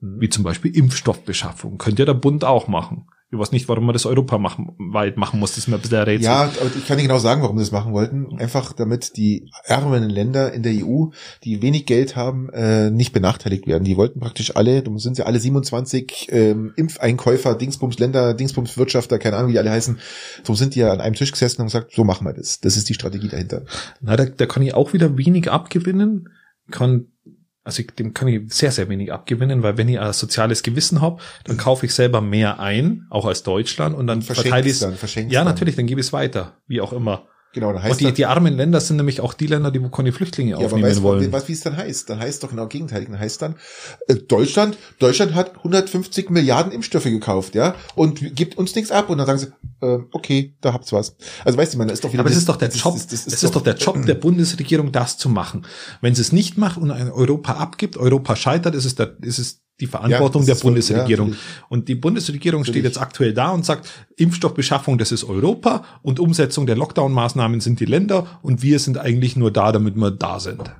[0.00, 1.76] Wie zum Beispiel Impfstoffbeschaffung.
[1.76, 3.06] Könnte ja der Bund auch machen.
[3.30, 5.50] Ich weiß nicht, warum man das Europa machen, weit machen muss.
[5.50, 6.24] Das ist mir ein bisschen ein Rätsel.
[6.24, 8.38] Ja, aber ich kann nicht genau sagen, warum sie das machen wollten.
[8.38, 11.08] Einfach damit die ärmeren Länder in der EU,
[11.44, 13.84] die wenig Geld haben, äh, nicht benachteiligt werden.
[13.84, 19.18] Die wollten praktisch alle, da sind ja alle 27 ähm, Impfeinkäufer, Dingsbums Länder, Dingsbums Wirtschafter,
[19.18, 19.98] keine Ahnung, wie die alle heißen.
[20.42, 22.60] So sind die ja an einem Tisch gesessen und gesagt, so machen wir das.
[22.60, 23.64] Das ist die Strategie dahinter.
[24.00, 26.30] Na, da, da kann ich auch wieder wenig abgewinnen.
[26.70, 27.08] Kann,
[27.68, 31.02] also ich, dem kann ich sehr, sehr wenig abgewinnen, weil wenn ich ein soziales Gewissen
[31.02, 35.14] habe, dann kaufe ich selber mehr ein, auch als Deutschland, und dann verteile ich es
[35.14, 35.52] Ja, dann.
[35.52, 37.27] natürlich, dann gebe ich es weiter, wie auch immer.
[37.54, 39.82] Genau, dann Und heißt die, dann, die armen Länder sind nämlich auch die Länder, die
[39.82, 41.32] wo keine Flüchtlinge ja, aber aufnehmen weißt, wollen.
[41.32, 42.10] was, wie es dann heißt?
[42.10, 43.08] Dann heißt doch genau gegenteilig.
[43.08, 43.56] Dann heißt dann,
[44.06, 49.08] äh, Deutschland, Deutschland hat 150 Milliarden Impfstoffe gekauft, ja, und gibt uns nichts ab.
[49.08, 49.46] Und dann sagen sie,
[49.86, 51.16] äh, okay, da habt's was.
[51.44, 52.20] Also weißt du, man, das ist doch wieder.
[52.20, 54.92] Aber es ist doch der Job, das- das es ist doch der Job der Bundesregierung,
[54.92, 55.64] das zu machen.
[56.02, 59.38] Wenn sie es nicht macht und ein Europa abgibt, Europa scheitert, ist es, der, ist
[59.38, 61.30] es die Verantwortung das der Bundesregierung.
[61.30, 61.36] ja,
[61.68, 66.66] und die Bundesregierung steht jetzt aktuell da und sagt, Impfstoffbeschaffung, das ist Europa und Umsetzung
[66.66, 70.70] der Lockdown-Maßnahmen sind die Länder und wir sind eigentlich nur da, damit wir da sind.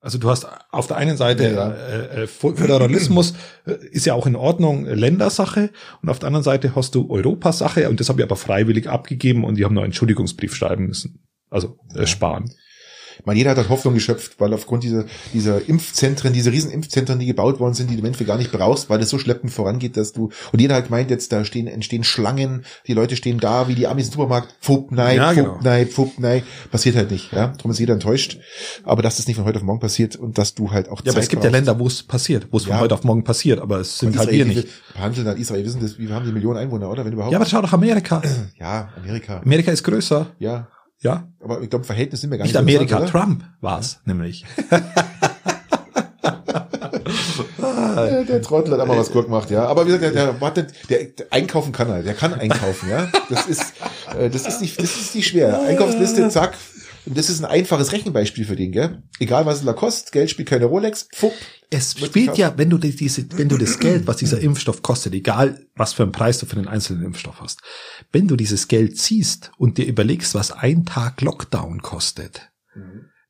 [0.00, 1.70] Also du hast auf der einen Seite Ja, ja.
[1.70, 3.34] Äh, äh, Föderalismus
[3.66, 5.70] äh, ist ja auch in Ordnung Ländersache
[6.02, 9.44] und auf der anderen Seite hast du Europasache und das habe ich aber freiwillig abgegeben
[9.44, 11.24] und die haben noch einen Entschuldigungsbrief schreiben müssen.
[11.50, 12.52] Also äh, sparen.
[13.24, 17.26] Man, jeder hat halt Hoffnung geschöpft, weil aufgrund dieser, dieser Impfzentren, diese riesen Impfzentren, die
[17.26, 20.12] gebaut worden sind, die du Menschen gar nicht brauchst, weil es so schleppend vorangeht, dass
[20.12, 23.74] du, und jeder hat meint jetzt, da stehen, entstehen Schlangen, die Leute stehen da, wie
[23.74, 25.58] die Amis im Supermarkt, Fupp, nein, Ja, Fupp, genau.
[25.62, 27.48] nein, Fupp, nein, passiert halt nicht, ja.
[27.48, 28.38] Darum ist jeder enttäuscht.
[28.84, 31.12] Aber dass das nicht von heute auf morgen passiert und dass du halt auch Ja,
[31.12, 31.66] aber es gibt ja brauchst.
[31.66, 32.80] Länder, wo es passiert, wo es von Ja.
[32.80, 34.64] heute auf morgen passiert, aber es sind halt wir nicht.
[34.64, 37.04] wir behandeln dann Israel, wissen das, wir haben die Millionen Einwohner, oder?
[37.04, 37.32] Wenn überhaupt.
[37.32, 38.22] Ja, aber schau doch Amerika.
[38.58, 39.40] ja, Amerika.
[39.44, 40.68] Amerika ist größer, Ja.
[41.00, 41.28] Ja.
[41.40, 44.44] Aber ich glaube, im Verhältnis sind wir gar Nicht nicht Amerika, interessant, Trump war's nämlich.
[47.60, 49.64] Ja, der Trottel hat einmal was gut gemacht, ja.
[49.66, 53.10] Aber wie gesagt, der, der, wartet, der, der einkaufen kann er, der kann einkaufen, ja.
[53.28, 53.72] Das ist,
[54.18, 55.62] äh, das ist nicht, das ist nicht schwer.
[55.62, 56.56] Einkaufsliste, zack.
[57.06, 59.02] Und das ist ein einfaches Rechenbeispiel für den, gell?
[59.18, 61.32] Egal was es da kostet, Geld spielt keine Rolex, fupp.
[61.70, 65.12] Es spielt ja, wenn du die- diese, wenn du das Geld, was dieser Impfstoff kostet,
[65.14, 67.60] egal was für einen Preis du für den einzelnen Impfstoff hast,
[68.12, 72.50] wenn du dieses Geld ziehst und dir überlegst, was ein Tag Lockdown kostet,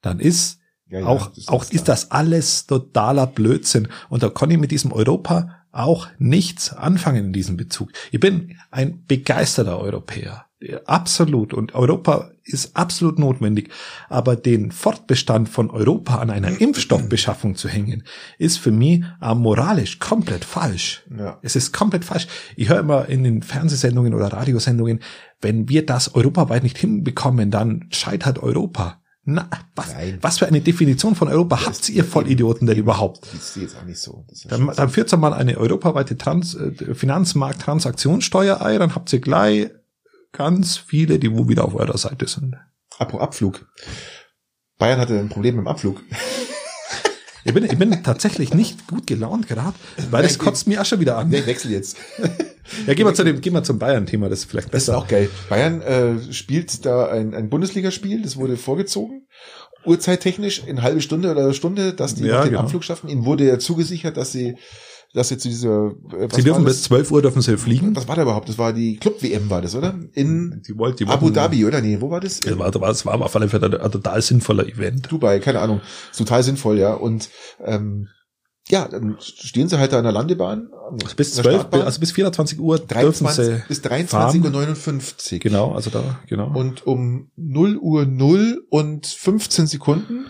[0.02, 3.88] dann ist Ja, ja, auch, ist auch ist das alles totaler Blödsinn.
[4.08, 7.92] Und da kann ich mit diesem Europa auch nichts anfangen in diesem Bezug.
[8.10, 10.47] Ich bin ein begeisterter Europäer.
[10.86, 11.54] Absolut.
[11.54, 13.70] Und Europa ist absolut notwendig.
[14.08, 18.02] Aber den Fortbestand von Europa an einer Impfstoffbeschaffung zu hängen,
[18.38, 21.04] ist für mich moralisch komplett falsch.
[21.16, 21.38] Ja.
[21.42, 22.26] Es ist komplett falsch.
[22.56, 25.00] Ich höre immer in den Fernsehsendungen oder Radiosendungen,
[25.40, 29.00] wenn wir das europaweit nicht hinbekommen, dann scheitert Europa.
[29.30, 30.18] Na, was, Nein.
[30.22, 33.28] was für eine Definition von Europa habt ihr Vollidioten denn überhaupt?
[33.34, 34.24] Ich sehe jetzt auch nicht so.
[34.26, 39.68] Das Dann, dann führt mal eine europaweite Trans, äh, Finanzmarkt-Transaktionssteuer ein, dann habt ihr gleich
[40.32, 42.56] ganz viele, die wo wieder auf eurer Seite sind.
[42.98, 43.66] Apropos Abflug.
[44.78, 46.02] Bayern hatte ein Problem mit dem Abflug.
[47.44, 49.72] Ich bin, ich bin tatsächlich nicht gut gelaunt gerade,
[50.10, 51.30] weil das kotzt mir auch schon wieder an.
[51.30, 51.96] Nee, wechsel jetzt.
[52.86, 54.98] Ja, gehen wir zu dem, gehen wir zum Bayern-Thema, das ist vielleicht Das ist besser.
[54.98, 55.30] auch geil.
[55.48, 59.26] Bayern äh, spielt da ein, ein Bundesligaspiel, das wurde vorgezogen.
[59.86, 62.64] Uhrzeittechnisch in halbe Stunde oder Stunde, dass die Ja, den genau.
[62.64, 63.08] Abflug schaffen.
[63.08, 64.58] Ihnen wurde ja zugesichert, dass sie,
[65.14, 66.82] dass sie zu dieser, äh, Sie dürfen bis das?
[66.84, 67.96] 12 Uhr dürfen sie fliegen.
[67.96, 68.48] was war da überhaupt?
[68.48, 69.94] Das war die Club-WM, war das, oder?
[70.12, 71.80] In Die wollten, die Abu wollten- Dhabi, oder?
[71.80, 72.40] Nee, wo war das?
[72.40, 75.10] Das war, war, war auf alle Fälle ein, total sinnvoller Event.
[75.10, 75.80] Dubai, keine Ahnung.
[76.16, 76.92] Total sinnvoll, ja.
[76.92, 77.30] Und
[77.64, 78.08] ähm,
[78.68, 80.68] ja, dann stehen sie halt da an der Landebahn.
[81.02, 81.82] Also bis an der 12, Startbahn.
[81.82, 82.88] also bis 24 Uhr dürfen
[83.24, 84.52] 23, sie bis 23 Uhr fahren.
[84.66, 85.40] 59.
[85.40, 86.52] Genau, also da, genau.
[86.54, 90.26] Und um 0 Uhr 0 und 15 Sekunden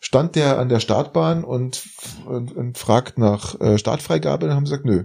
[0.00, 1.84] stand der an der Startbahn und,
[2.26, 5.04] und, und fragt nach äh, Startfreigabe und haben gesagt, nö.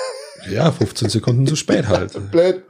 [0.50, 2.12] ja, 15 Sekunden zu spät halt.
[2.30, 2.64] Blöd.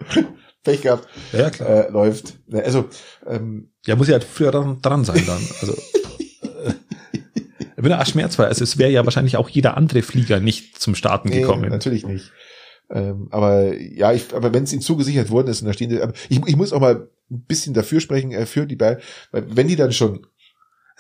[0.63, 1.09] Pech gehabt.
[1.33, 1.69] Ja, klar.
[1.69, 2.35] Äh, läuft.
[2.53, 2.89] Also,
[3.27, 5.43] ähm, Ja, muss ja halt früher dran, dran sein dann.
[5.61, 6.75] Also, äh,
[7.77, 8.45] ich bin ja auch schmerzfrei.
[8.45, 11.69] Also es wäre ja wahrscheinlich auch jeder andere Flieger nicht zum Starten nee, gekommen.
[11.69, 12.31] natürlich nicht.
[12.91, 16.01] Ähm, aber ja, ich, aber wenn es ihnen zugesichert worden ist und da stehen die,
[16.01, 18.99] aber ich, ich muss auch mal ein bisschen dafür sprechen, äh, für die Bayern,
[19.31, 20.27] weil wenn die dann schon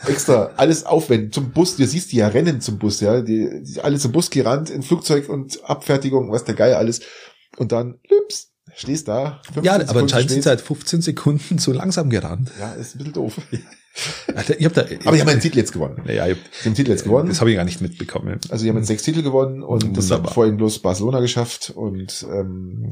[0.06, 3.80] extra alles aufwenden zum Bus, du siehst die ja rennen zum Bus, ja, die, die
[3.80, 7.00] alle zum Bus gerannt, in Flugzeug und Abfertigung, was der Geil alles
[7.56, 9.40] und dann, lüps, stehst da.
[9.52, 12.50] 15 Ja, aber anscheinend sind sie halt 15 Sekunden zu langsam gerannt.
[12.58, 13.40] Ja, ist ein bisschen doof.
[14.34, 16.02] Alter, ich hab da, Aber die haben den Titel jetzt gewonnen.
[16.06, 17.28] ja, ich, Die haben den Titel jetzt gewonnen.
[17.28, 18.38] das habe ich gar nicht mitbekommen.
[18.48, 22.26] Also die haben jetzt sechs Titel gewonnen und das hat vorhin bloß Barcelona geschafft und
[22.32, 22.90] ähm,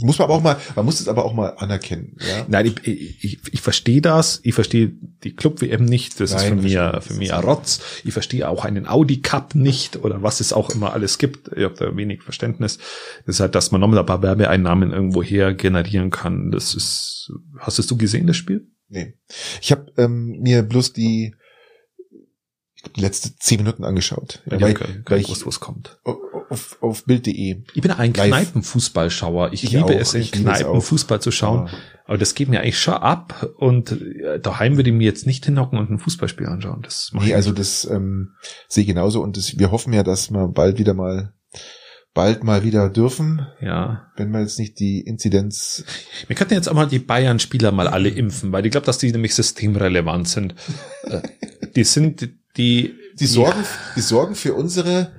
[0.00, 2.16] muss man aber auch mal, man muss es aber auch mal anerkennen.
[2.20, 2.44] Ja?
[2.48, 4.40] Nein, ich, ich, ich, ich verstehe das.
[4.42, 4.92] Ich verstehe
[5.24, 6.20] die Club-WM nicht.
[6.20, 7.04] Das ist Nein, für mich, ich.
[7.04, 7.80] für mich ein Rotz.
[8.04, 11.48] Ich verstehe auch einen Audi-Cup nicht oder was es auch immer alles gibt.
[11.56, 12.78] Ich habe da wenig Verständnis.
[13.26, 16.50] Das ist halt, dass man nochmal ein paar Werbeeinnahmen irgendwo her generieren kann.
[16.50, 18.66] Das ist, hast du gesehen, das Spiel?
[18.92, 19.14] Nee.
[19.60, 21.34] Ich habe ähm, mir bloß die,
[22.74, 24.42] ich glaub, die letzte zehn Minuten angeschaut.
[24.46, 25.98] Ja, ich weil, gar weil nicht ich gewusst, wo es kommt.
[26.04, 27.62] auf, auf Bild.de.
[27.74, 28.28] Ich bin ein Live.
[28.28, 29.52] Kneipenfußballschauer.
[29.54, 29.90] Ich, Ich liebe auch.
[29.90, 30.82] es, in Ich liebe es Kneipen auch.
[30.84, 31.68] Fußball zu schauen.
[31.68, 31.72] Ja.
[32.04, 33.48] Aber das geht mir eigentlich schon ab.
[33.56, 36.82] Und äh, daheim würde ich mir jetzt nicht hinhocken und ein Fußballspiel anschauen.
[36.82, 37.60] Das mache Nee, ich also nicht.
[37.60, 38.34] das ähm,
[38.68, 41.32] sehe ich genauso und das, wir hoffen ja, dass wir bald wieder mal
[42.14, 44.10] bald mal wieder dürfen, ja.
[44.16, 45.84] wenn wir jetzt nicht die Inzidenz
[46.26, 49.10] Wir könnten jetzt auch mal die Bayern-Spieler mal alle impfen, weil ich glaube, dass die
[49.10, 50.54] nämlich systemrelevant sind.
[51.04, 51.22] Äh,
[51.74, 53.64] die sind die, die sorgen,
[53.96, 55.12] die sorgen für unsere,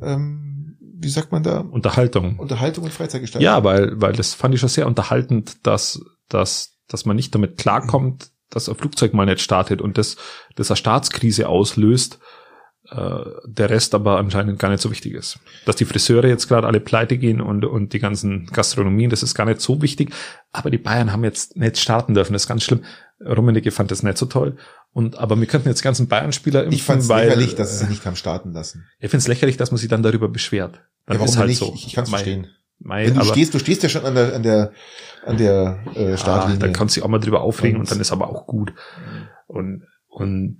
[0.00, 2.38] ähm, wie sagt man da, Unterhaltung.
[2.38, 3.44] Unterhaltung und Freizeitgestaltung.
[3.44, 7.58] Ja, weil, weil das fand ich schon sehr unterhaltend, dass, dass, dass man nicht damit
[7.58, 10.16] klarkommt, dass ein Flugzeug mal nicht startet und das,
[10.56, 12.18] das eine Staatskrise auslöst,
[12.90, 15.38] äh, der Rest aber anscheinend gar nicht so wichtig ist.
[15.66, 19.34] Dass die Friseure jetzt gerade alle pleite gehen und, und die ganzen Gastronomien, das ist
[19.34, 20.12] gar nicht so wichtig.
[20.52, 22.84] Aber die Bayern haben jetzt nicht starten dürfen, das ist ganz schlimm.
[23.20, 24.56] Rummenigge fand das nicht so toll.
[24.92, 27.76] Und, aber wir könnten jetzt ganzen Bayern-Spieler impfen, ich fand es weil, lächerlich, dass sie
[27.76, 28.86] äh, sich nicht haben starten lassen.
[29.00, 30.80] ich finde es lächerlich, dass man sich dann darüber beschwert.
[31.06, 31.58] Dann Ja, warum ist halt nicht?
[31.58, 31.72] so.
[31.74, 32.46] Ich, ich kann es Mei- verstehen.
[32.78, 34.72] mei, Wenn du aber- stehst, du stehst ja schon an der, an der,
[35.26, 36.58] an der äh, Ah, Startlinie.
[36.60, 38.72] da kannst du dich auch mal drüber aufregen und, Und- dann ist aber auch gut.
[39.46, 40.58] Und, und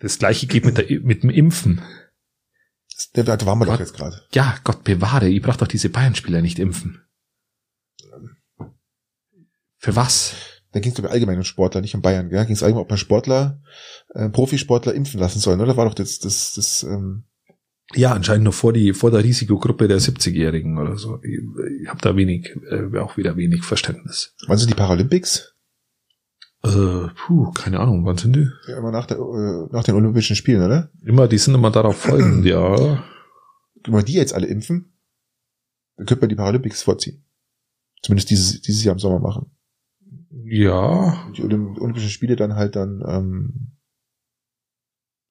[0.00, 1.82] das gleiche geht mit, der, mit dem Impfen.
[3.14, 3.80] da, da waren wir doch Gott.
[3.80, 4.22] jetzt gerade.
[4.32, 7.02] Ja, Gott bewahre, ich brauche doch diese Bayern-Spieler nicht impfen.
[9.78, 10.34] Für was?
[10.72, 12.30] Da ging es glaube allgemein um Sportler, nicht um Bayern.
[12.30, 13.62] Da ging es allgemein, ob man Sportler,
[14.10, 15.60] äh, Profisportler impfen lassen sollen.
[15.60, 17.24] Oder war doch das, das, das ähm,
[17.94, 21.20] Ja, anscheinend nur vor die vor der Risikogruppe der 70-Jährigen oder so.
[21.22, 21.38] Ich,
[21.80, 24.34] ich habe da wenig, äh, auch wieder wenig Verständnis.
[24.46, 25.54] wann sind die Paralympics?
[26.68, 28.48] Äh, puh, keine Ahnung, wann sind die?
[28.66, 30.90] Ja, immer nach, der, äh, nach den Olympischen Spielen, oder?
[31.04, 33.02] Immer, die sind immer darauf folgend, ja.
[33.84, 34.92] Wenn wir die jetzt alle impfen,
[35.96, 37.24] dann könnte man die Paralympics vorziehen.
[38.02, 39.50] Zumindest dieses, dieses Jahr im Sommer machen.
[40.44, 43.72] Ja, Und die Olymp Olympischen Spiele dann halt dann ähm,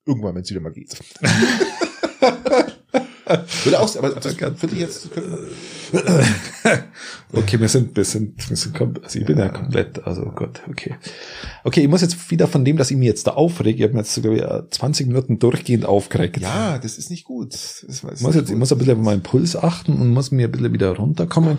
[0.04, 0.98] irgendwann, wenn es wieder mal geht.
[3.64, 5.08] Würde auch, aber das finde ich jetzt,
[7.32, 10.94] Okay, wir sind, wir sind, wir sind, also ich bin ja komplett, also Gott, okay.
[11.64, 13.94] Okay, ich muss jetzt wieder von dem, dass ich mich jetzt da aufrege, ich habe
[13.94, 16.38] mir jetzt sogar 20 Minuten durchgehend aufgeregt.
[16.38, 17.54] ja, das ist nicht gut.
[17.54, 20.52] Ich muss jetzt, ich muss ein bisschen auf meinen Puls achten und muss mir ein
[20.52, 21.58] bisschen wieder runterkommen.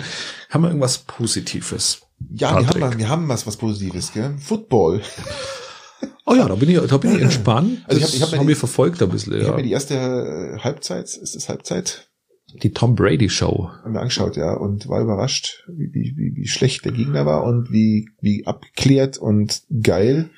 [0.49, 2.01] Haben wir irgendwas Positives?
[2.34, 4.34] Ja, wir haben, wir haben was, was Positives, gell?
[4.39, 5.01] Football.
[6.25, 7.79] Oh ja, da bin ich, da bin ich entspannt.
[7.88, 9.55] Also ich hab- Das ich hab mir hab ich verfolgt ein bisschen, Ich habe ja.
[9.57, 12.07] mir die erste äh, Halbzeit, ist es Halbzeit,
[12.62, 13.69] Die Tom Brady Show.
[13.83, 17.71] haben wir angeschaut, ja, und war überrascht, wie, wie, wie, schlecht der Gegner war und
[17.71, 20.29] wie, wie abgeklärt und geil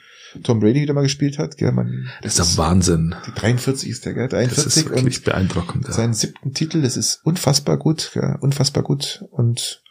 [0.43, 3.13] Tom Brady wieder mal gespielt hat, gell, man, Das ist ein Wahnsinn.
[3.28, 5.88] die 43 ist der, gell, Das 43 ist und wirklich beeindruckend.
[5.88, 5.91] Ja.
[5.93, 9.82] seinen siebten Titel, das ist unfassbar gut, gell, unfassbar gut und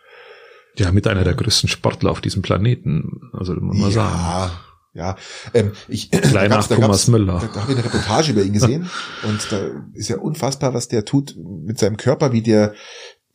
[0.78, 3.20] Ja, mit einer der größten Sportler auf diesem Planeten.
[3.34, 4.50] Also muss man sagen.
[4.92, 5.16] Ja, Ja,
[5.54, 7.38] ähm, ich Kleiner da da Thomas gab's- Müller.
[7.40, 8.88] Da, da habe ich eine Reportage über ihn gesehen
[9.22, 12.74] und da ist ja unfassbar, was der tut mit seinem Körper, wie der,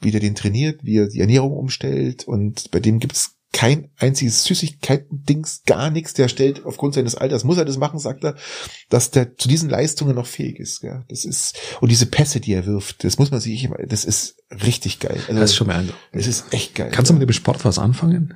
[0.02, 4.44] wie der den trainiert, wie er die Ernährung umstellt und bei dem gibt's kein einziges
[4.44, 6.13] Süßigkeiten-Dings, gar nichts.
[6.13, 8.36] Der stellt aufgrund seines Alters, muss er das machen, sagt er,
[8.89, 10.84] dass der zu diesen Leistungen noch fähig ist.
[10.84, 11.06] Ja.
[11.08, 14.36] Das ist und diese Pässe, die er wirft, das muss man sich immer, das ist
[14.52, 15.22] richtig geil.
[15.30, 16.02] Also, Das ist schon beeindruckend.
[16.12, 16.91] das ist echt geil.
[16.94, 18.34] Kannst du mit dem Sport was anfangen?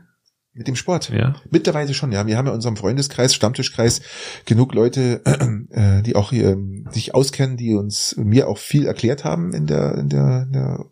[0.53, 1.09] Mit dem Sport?
[1.09, 1.35] Ja.
[1.49, 2.25] Mittlerweile schon, ja.
[2.27, 4.01] Wir haben ja in unserem Freundeskreis, Stammtischkreis,
[4.45, 5.21] genug Leute,
[5.71, 9.67] äh, die auch hier ähm, sich auskennen, die uns mir auch viel erklärt haben in
[9.67, 10.85] der, in der, in der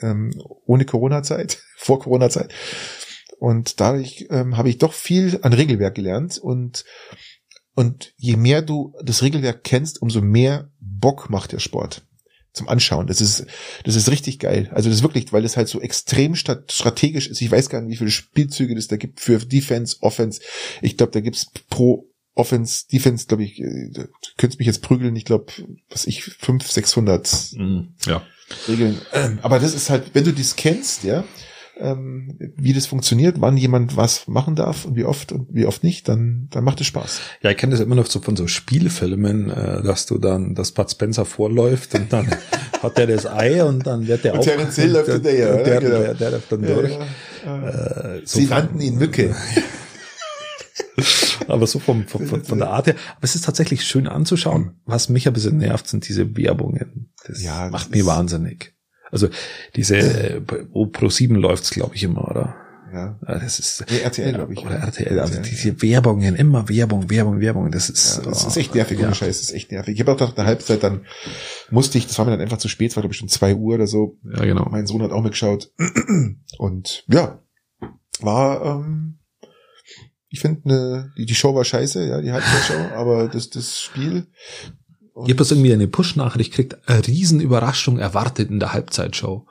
[0.00, 0.32] ähm,
[0.64, 2.52] ohne Corona-Zeit, vor Corona-Zeit.
[3.38, 6.84] Und dadurch ähm, habe ich doch viel an Regelwerk gelernt und
[7.74, 12.07] und je mehr du das Regelwerk kennst, umso mehr Bock macht der Sport
[12.58, 13.06] zum Anschauen.
[13.06, 13.46] Das ist,
[13.84, 14.70] das ist richtig geil.
[14.72, 17.40] Also das ist wirklich, weil das halt so extrem strategisch ist.
[17.40, 20.40] Ich weiß gar nicht, wie viele Spielzüge das da gibt für Defense, Offense.
[20.82, 23.90] Ich glaube, da gibt's pro Offense, Defense, glaube ich, äh,
[24.36, 25.16] könntest mich jetzt prügeln.
[25.16, 25.52] Ich glaube,
[25.90, 27.94] was ich, 500, 600 Mhm.
[28.06, 28.22] Ja.
[28.68, 29.00] Regeln.
[29.12, 31.24] Ähm, Aber das ist halt, wenn du dies kennst, ja,
[31.80, 35.84] ähm, wie das funktioniert, wann jemand was machen darf und wie oft und wie oft
[35.84, 37.20] nicht, dann, dann macht es Spaß.
[37.42, 40.72] Ja, ich kenne das immer noch so von so Spielfilmen, äh, dass du dann, dass
[40.72, 42.28] Bud Spencer vorläuft und dann
[42.82, 45.80] hat der das Ei und dann wird der Und Terence Hill läuft hinterher, der, der,
[45.80, 45.98] genau.
[46.00, 46.92] der, der läuft dann durch.
[46.92, 49.34] Ja, Äh, so Sie nannten ihn Mücke.
[51.46, 52.94] aber so vom, vom, von, der Art her.
[53.16, 54.72] Aber es ist tatsächlich schön anzuschauen.
[54.84, 57.12] Was mich ein bisschen nervt, sind diese Werbungen.
[57.26, 58.74] Das Ja, das macht mich ist- wahnsinnig.
[59.10, 59.28] Also
[59.76, 62.56] diese, wo Pro 7 läuft's, glaube ich, immer, oder?
[62.92, 63.18] Ja.
[63.26, 64.64] Ja, Das ist Nee, RTL, glaube ich.
[64.64, 67.70] Oder RTL, also RTL, diese Werbungen, immer Werbung, Werbung, Werbung.
[67.70, 69.14] Das ist, Ja, das oh, ist echt nervig, ohne ja.
[69.14, 69.94] Scheiß, das ist echt nervig.
[69.94, 71.02] Ich habe auch nach der Halbzeit dann
[71.70, 73.54] musste ich, das war mir dann einfach zu spät, es war glaube ich schon zwei
[73.54, 74.16] Uhr oder so.
[74.24, 74.66] Ja, genau.
[74.70, 75.70] Mein Sohn hat auch mitgeschaut.
[76.58, 77.42] Und ja,
[78.20, 79.18] war, ähm,
[80.28, 84.26] ich finde, ne, die, die Show war scheiße, ja, die Halbzeitshow, aber das, das Spiel.
[85.18, 89.46] Und- Ich habe das irgendwie eine Push-Nachricht gekriegt, eine Riesenüberraschung erwartet in der Halbzeitshow.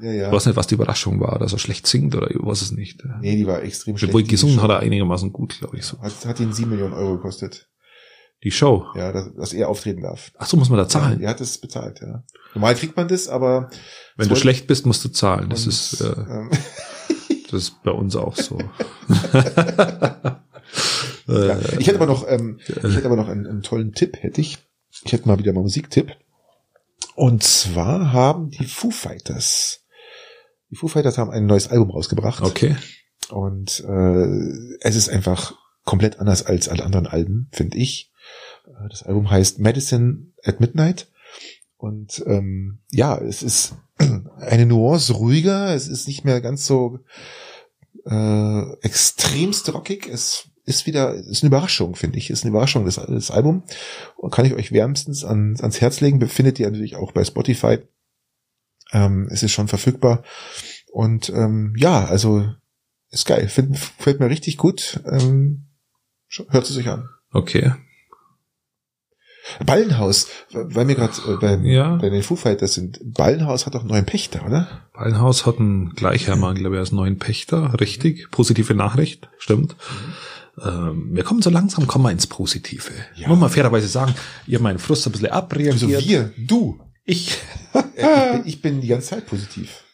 [0.00, 0.26] ja, ja.
[0.28, 2.72] Ich weiß nicht, was die Überraschung war, dass er schlecht singt oder ich weiß es
[2.72, 3.02] nicht.
[3.20, 4.10] Nee, die war extrem schlecht.
[4.12, 6.00] Obwohl gesungen hat er einigermaßen gut, glaube ich so.
[6.00, 7.68] Hat, hat ihn sieben Millionen Euro gekostet.
[8.42, 8.84] Die Show.
[8.94, 10.30] Ja, dass, dass er auftreten darf.
[10.36, 11.20] Ach so, muss man da zahlen.
[11.22, 12.24] Er hat es bezahlt, ja.
[12.54, 13.70] Normal kriegt man das, aber
[14.16, 15.48] Wenn du schlecht bist, musst du zahlen.
[15.48, 16.50] Das ist, äh, ähm,
[17.50, 18.58] das ist bei uns auch so.
[21.26, 21.58] Ja.
[21.78, 24.58] Ich hätte aber noch, ähm, ich hätte aber noch einen, einen tollen Tipp, hätte ich.
[25.02, 26.16] Ich hätte mal wieder mal Musiktipp.
[27.14, 29.84] Und zwar haben die Foo Fighters,
[30.70, 32.42] die Foo Fighters haben ein neues Album rausgebracht.
[32.42, 32.76] okay.
[33.30, 35.54] Und äh, es ist einfach
[35.84, 38.12] komplett anders als alle anderen Alben, finde ich.
[38.66, 41.08] Äh, Das Album heißt Medicine at Midnight.
[41.76, 43.74] Und ähm, ja, es ist
[44.38, 47.00] eine Nuance ruhiger, es ist nicht mehr ganz so
[48.06, 50.06] äh, extremst rockig.
[50.06, 52.30] Es ist wieder, ist eine Überraschung, finde ich.
[52.30, 53.62] Ist eine Überraschung, das, das Album.
[54.16, 56.18] Und kann ich euch wärmstens an, ans Herz legen.
[56.18, 57.78] Befindet ihr natürlich auch bei Spotify.
[58.92, 60.22] Ähm, es ist schon verfügbar.
[60.92, 62.46] Und ähm, ja, also
[63.10, 63.48] ist geil.
[63.48, 65.00] Find, fällt mir richtig gut.
[65.10, 65.66] Ähm,
[66.48, 67.08] hört es euch an.
[67.32, 67.72] Okay.
[69.64, 71.96] Ballenhaus, weil wir gerade äh, beim- Ja.
[71.96, 72.98] bei den Foo Fighters sind.
[73.04, 74.86] Ballenhaus hat doch einen neuen Pächter, oder?
[74.94, 77.78] Ballenhaus hat einen Gleichhammer, glaube ich, als neuen Pächter.
[77.78, 78.30] Richtig.
[78.30, 79.28] Positive Nachricht.
[79.38, 79.76] Stimmt.
[80.62, 82.92] Ähm, wir kommen so langsam, kommen wir ins Positive.
[83.16, 83.28] Ja.
[83.28, 84.14] Muss man fairerweise sagen,
[84.46, 85.74] ihr habt meinen Frust ein bisschen abreagiert.
[85.74, 86.80] Also wir, du.
[87.04, 87.36] Ich.
[87.74, 89.84] Äh, ich, bin, ich bin die ganze Zeit positiv.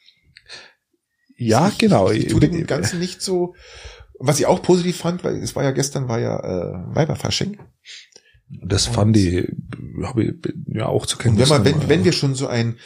[1.36, 2.10] Ja, ich, genau.
[2.10, 3.54] Ich, ich tue dem Ganzen nicht so.
[4.18, 7.58] Was ich auch positiv fand, weil es war ja gestern war ja äh, Weiberfasching.
[8.48, 9.48] Das fand ich,
[10.02, 10.34] habe ich
[10.66, 11.38] ja auch zu Und kennen.
[11.38, 12.78] wenn, man, wenn, wenn wir schon so einen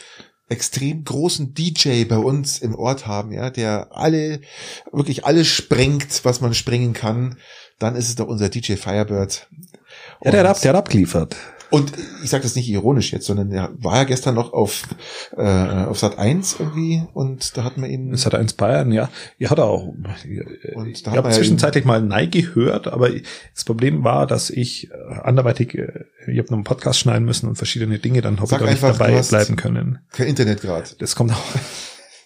[0.47, 4.41] extrem großen DJ bei uns im Ort haben, ja, der alle,
[4.91, 7.37] wirklich alles sprengt, was man sprengen kann,
[7.79, 9.47] dann ist es doch unser DJ Firebird.
[10.23, 11.35] ja, der hat, der hat abgeliefert.
[11.71, 11.91] Und
[12.23, 14.83] ich sage das nicht ironisch jetzt, sondern er war ja gestern noch auf,
[15.35, 18.15] äh, auf Sat 1 irgendwie und da hatten wir ihn.
[18.15, 19.09] Hat eins Bayern, ja.
[19.39, 19.87] Ihr hat auch.
[19.87, 24.89] Und da ich habe ja zwischenzeitlich mal Nein gehört, aber das Problem war, dass ich
[24.91, 28.45] äh, anderweitig, äh, ich habe noch einen Podcast schneiden müssen und verschiedene Dinge, dann habe
[28.45, 29.99] ich nicht einfach, du dabei bleiben können.
[30.11, 30.89] kein Internet gerade.
[30.99, 31.43] Das kommt auch.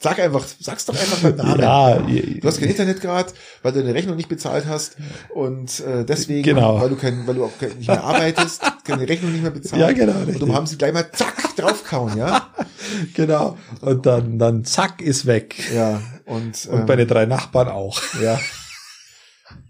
[0.01, 1.59] Sag einfach, sag's doch einfach beim Namen.
[1.61, 1.97] Ja,
[2.39, 3.33] Du hast kein Internet gerade,
[3.63, 4.95] weil du deine Rechnung nicht bezahlt hast
[5.33, 6.79] und äh, deswegen, Genau.
[6.79, 9.81] weil du kein, weil du auch nicht mehr arbeitest, keine Rechnung nicht mehr bezahlt.
[9.81, 10.39] Ja, genau, Und richtig.
[10.39, 12.47] darum haben sie gleich mal zack draufkauen, ja.
[13.13, 13.57] genau.
[13.81, 15.55] Und dann, dann zack, ist weg.
[15.75, 16.01] Ja.
[16.25, 18.01] Und, Und ähm, bei den drei Nachbarn auch.
[18.23, 18.39] ja.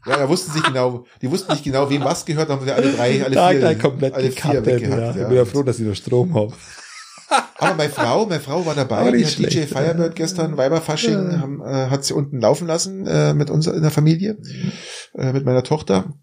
[0.05, 2.91] Ja, da wussten sie genau, die wussten nicht genau, wem was gehört, haben sie alle
[2.93, 5.01] drei, alle Da vier, gleich komplett alle vier weggehackt.
[5.01, 5.09] Ja.
[5.11, 5.27] Ich Ja.
[5.27, 6.53] bin ja froh, dass ich noch Strom habe.
[7.57, 11.61] Aber meine Frau, meine Frau war dabei, die hat DJ schlecht, Firebird gestern, Weiberfasching, haben,
[11.61, 14.37] äh, hat sie unten laufen lassen äh, mit uns in der Familie,
[15.15, 16.13] äh, mit meiner Tochter.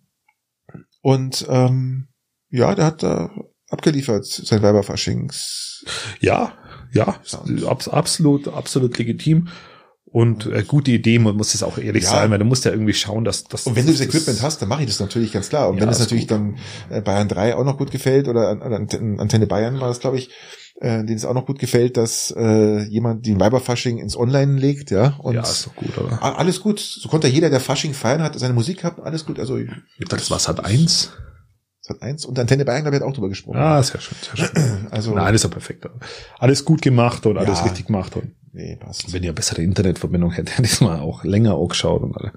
[1.03, 2.09] Und ähm,
[2.51, 3.31] ja, der hat da
[3.69, 5.85] abgeliefert, sein Weiberfaschings.
[6.21, 6.55] Ja,
[6.93, 7.21] ja,
[7.67, 9.49] abs absolut, absolut legitim.
[10.05, 12.11] Und äh, gute Idee, man muss es auch ehrlich Ja.
[12.11, 14.63] sein, weil du musst ja irgendwie schauen, dass dass Und wenn du das Equipment hast,
[14.63, 15.69] dann mache ich das natürlich ganz klar.
[15.69, 16.31] Und Ja, wenn es natürlich gut.
[16.31, 16.57] dann
[16.89, 20.31] äh, Bayern 3 auch noch gut gefällt oder Ante- Antenne Bayern war das, glaube ich,
[20.81, 24.91] äh, denen es auch noch gut gefällt, dass äh, jemand den Weiberfasching ins Online legt,
[24.91, 25.15] ja.
[25.19, 26.23] Und ja, ist doch gut, oder?
[26.23, 26.81] alles gut.
[26.81, 29.39] So konnte jeder, der Fasching feiern hat, seine Musik hat, alles gut.
[29.39, 29.59] Also
[30.09, 31.13] Das was hat eins?
[31.83, 32.27] das hat eins.
[32.27, 33.59] Und Antenne Bayern, glaube ich, hat auch drüber gesprochen.
[33.59, 34.89] Ah, sehr schön, sehr schön.
[34.91, 35.89] Also Nein, ist ja perfekt.
[36.39, 37.65] Alles gut gemacht und alles Ja.
[37.65, 39.13] richtig gemacht und nee, passt.
[39.13, 42.33] wenn ihr eine bessere Internetverbindung hättet, hättet ihr mal auch länger auch geschaut und alle.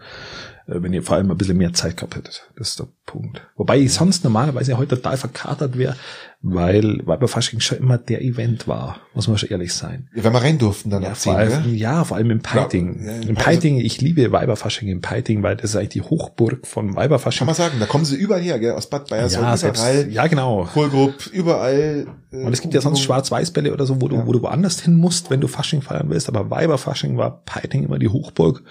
[0.69, 2.49] Äh, wenn ihr vor allem ein bisschen mehr Zeit gehabt hättet.
[2.57, 3.41] Das ist der Punkt.
[3.55, 5.95] Wobei ich sonst normalerweise heute total verkatert wäre,
[6.41, 10.07] weil Weiberfasching schon immer der Event war, muss man schon ehrlich sein.
[10.15, 13.03] Ja, wenn wir rein durften, dann Ja, vor 10, allem, ja, vor allem im Peiting.
[13.05, 16.87] Ja, Im Peiting, ich liebe Weiberfasching im Peiting, weil das ist eigentlich die Hochburg von
[16.87, 17.45] Kann Weiberfasching.
[17.45, 18.71] man sagen, da kommen sie überall her, gell?
[18.73, 20.07] Aus Bad Bayersdorf, ja, selbst, überall.
[20.11, 20.65] ja, genau.
[20.71, 22.05] Kohlgrupp, überall.
[22.31, 24.27] äh, Und es gibt ja sonst Schwarz-Weiß-Bälle oder so, wo du, Ja.
[24.27, 26.29] wo du woanders hin musst, wenn du Fasching feiern willst.
[26.29, 28.63] Aber Weiberfasching war Peiting immer die Hochburg.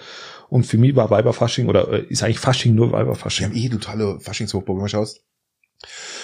[0.49, 3.53] Und für mich war Weiberfasching oder äh, ist eigentlich Fasching nur Wir haben Weiberfasching.
[3.53, 5.21] eh totale Faschingshochburg, wenn man schaust.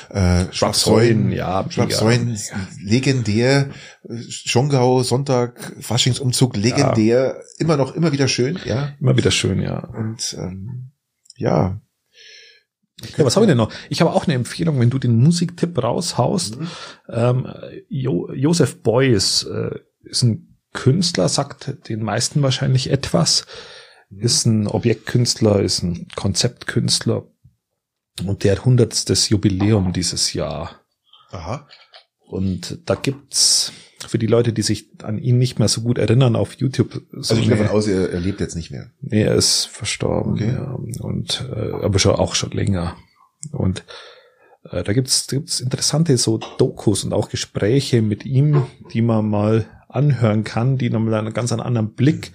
[0.10, 1.66] Äh, Schwabsäulen, ja.
[1.70, 2.68] Schwabsäulen, Ja.
[2.84, 3.70] legendär.
[4.30, 7.42] Schongau, Sonntag, Faschingsumzug, legendär.
[7.58, 8.94] Immer noch, immer wieder schön, ja.
[9.00, 9.80] Immer wieder schön, ja.
[9.80, 10.92] Und ähm,
[11.38, 11.80] ja.
[13.18, 13.72] Ja, was habe ich denn noch?
[13.90, 16.60] Ich habe auch eine Empfehlung, wenn du den Musiktipp raushaust.
[16.60, 16.68] Mhm.
[17.10, 17.48] Ähm,
[17.90, 23.46] jo Josef Beuys äh, ist ein Künstler, sagt den meisten wahrscheinlich etwas.
[24.10, 27.24] Ist ein Objektkünstler, ist ein Konzeptkünstler.
[28.26, 30.82] Und der hat hundertstes Jubiläum dieses Jahr.
[31.32, 31.68] Aha.
[32.28, 33.74] Und da gibt's
[34.08, 37.18] für die Leute, die sich an ihn nicht mehr so gut erinnern auf YouTube, so
[37.18, 38.92] Also ich gehe davon aus, er, er lebt jetzt nicht mehr.
[39.02, 40.54] Nee, er ist verstorben, Okay.
[40.54, 40.78] ja.
[41.02, 42.96] Und äh, aber schon auch schon länger.
[43.52, 43.84] Und
[44.70, 49.66] äh, da gibt's gibt's interessante so Dokus und auch Gespräche mit ihm, die man mal
[49.90, 52.32] anhören kann, die nochmal einen ganz anderen Blick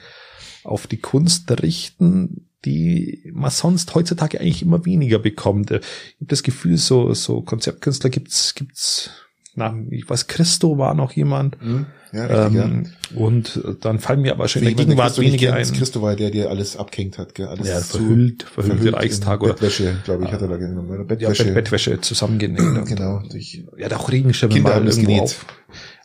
[0.64, 5.70] auf die Kunst richten, die man sonst heutzutage eigentlich immer weniger bekommt.
[5.70, 9.10] Äh, Ich habe das Gefühl, so so Konzeptkünstler gibt's gibt's
[9.56, 11.60] na, ich weiß, Christo war noch jemand.
[11.60, 11.86] Hm?
[12.12, 12.64] Ja, richtig, ja.
[12.64, 15.66] Ähm, und dann fallen mir aber schon in der Gegenwart wenige ein.
[15.72, 17.46] Christo war der, der alles abgehängt hat, gell?
[17.46, 20.88] Alles Ja, verhüllt, verhüllte verhüllt Reichstag oder Bettwäsche, glaube ich, hat er da genommen.
[20.88, 21.44] Oder ja, Bettwäsche.
[21.46, 22.86] Bett, Bettwäsche zusammengenäht.
[22.86, 25.22] Genau, durch Ja, hat auch Regenschirme Kinder mal irgendwo genäht.
[25.22, 25.46] auf.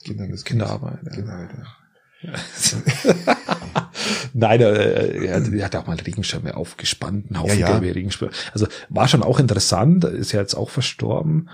[0.04, 1.00] Kinder, Kinderarbeit.
[1.06, 1.12] Ja.
[1.12, 1.50] Kinderarbeit,
[2.24, 2.34] ja.
[4.34, 7.80] Nein, äh, er, hat- er hat auch mal Regenschirme aufgespannt, einen Haufen Ja, ja.
[7.80, 8.32] gelbe Regenschirme.
[8.54, 11.50] Also war schon auch interessant, ist ja jetzt auch verstorben.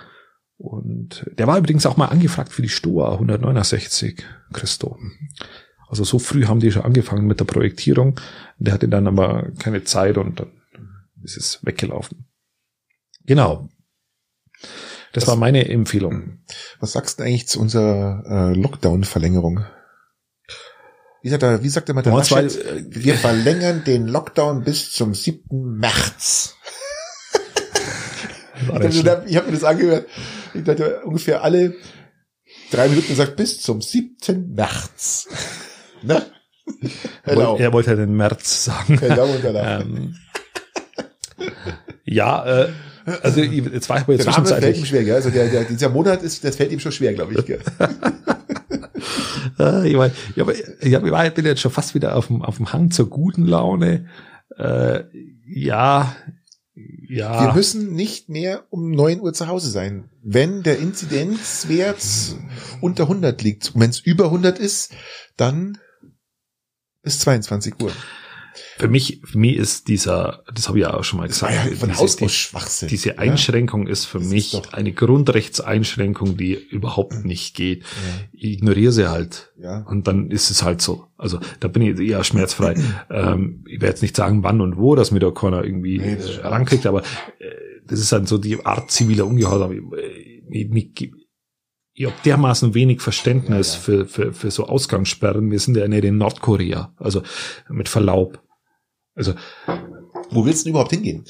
[0.57, 4.97] Und der war übrigens auch mal angefragt für die Stoa 169, Christo.
[5.89, 8.19] Also so früh haben die schon angefangen mit der Projektierung.
[8.59, 10.51] Der hatte dann aber keine Zeit und dann
[11.23, 12.25] ist es weggelaufen.
[13.25, 13.69] Genau.
[15.13, 16.39] Das, Das- war meine Empfehlung.
[16.79, 19.65] Was sagst du eigentlich zu unserer äh, Lockdown-Verlängerung?
[21.23, 22.55] Wie sagt er, wie sagt er mal der Laschet?
[22.65, 25.77] äh, Wir verlängern den Lockdown bis zum 7.
[25.77, 26.55] März.
[28.67, 30.07] war Ich, das schon- habe hab mir das angehört.
[30.53, 31.75] Ich dachte, ungefähr alle
[32.71, 34.53] drei Minuten gesagt, bis zum 7.
[34.55, 35.27] März.
[36.01, 36.25] ne?
[37.23, 37.57] Hello.
[37.57, 38.97] Er wollte ja den März sagen.
[38.99, 40.15] Hello und ähm,
[42.03, 42.69] ja, äh,
[43.21, 45.15] also jetzt war ich aber jetzt Der Name fällt ihm schwer, gell?
[45.15, 47.45] Also der, der, dieser Monat ist, das fällt ihm schon schwer, glaube ich.
[47.45, 47.59] Gell?
[49.59, 52.41] Äh, ich, mein, ich, hab, ich, hab, ich bin jetzt schon fast wieder auf dem,
[52.41, 54.07] auf dem Hang zur guten Laune.
[54.57, 55.03] Äh,
[55.47, 56.15] ja,
[56.73, 57.53] Wir ja.
[57.53, 60.09] müssen nicht mehr um 9 Uhr zu Hause sein.
[60.23, 62.03] Wenn der Inzidenzwert
[62.79, 64.93] unter 100 liegt, wenn es über 100 ist,
[65.37, 65.77] dann
[67.01, 67.91] bis 22 Uhr.
[68.81, 71.53] Für mich, für mich ist dieser, das habe ich ja auch schon mal Das gesagt,
[71.53, 71.75] ja diese,
[72.81, 73.17] die, diese ja?
[73.19, 77.83] Einschränkung ist für Das ist mich doch- eine Grundrechtseinschränkung, die überhaupt nicht geht.
[78.31, 79.53] Ich ignoriere sie halt.
[79.57, 79.85] Ja.
[79.87, 81.05] Und dann ist es halt so.
[81.17, 82.75] Also da bin ich eher schmerzfrei.
[83.09, 86.15] ähm, ich werde jetzt nicht sagen, wann und wo, dass mir da keiner irgendwie Nee,
[86.15, 87.01] das ist äh, rankriegt, aber
[87.39, 87.49] äh,
[87.85, 89.71] das ist halt so die Art ziviler Ungehorsam.
[89.71, 89.81] Ich,
[90.49, 91.11] ich, ich,
[91.93, 94.05] ich habe dermaßen wenig Verständnis Ja, ja.
[94.05, 95.51] Für, für, für so Ausgangssperren.
[95.51, 96.93] Wir sind ja nicht in Nordkorea.
[96.97, 97.21] Also
[97.69, 98.41] mit Verlaub.
[99.15, 99.34] Also
[100.30, 101.26] Wo willst du denn überhaupt hingehen?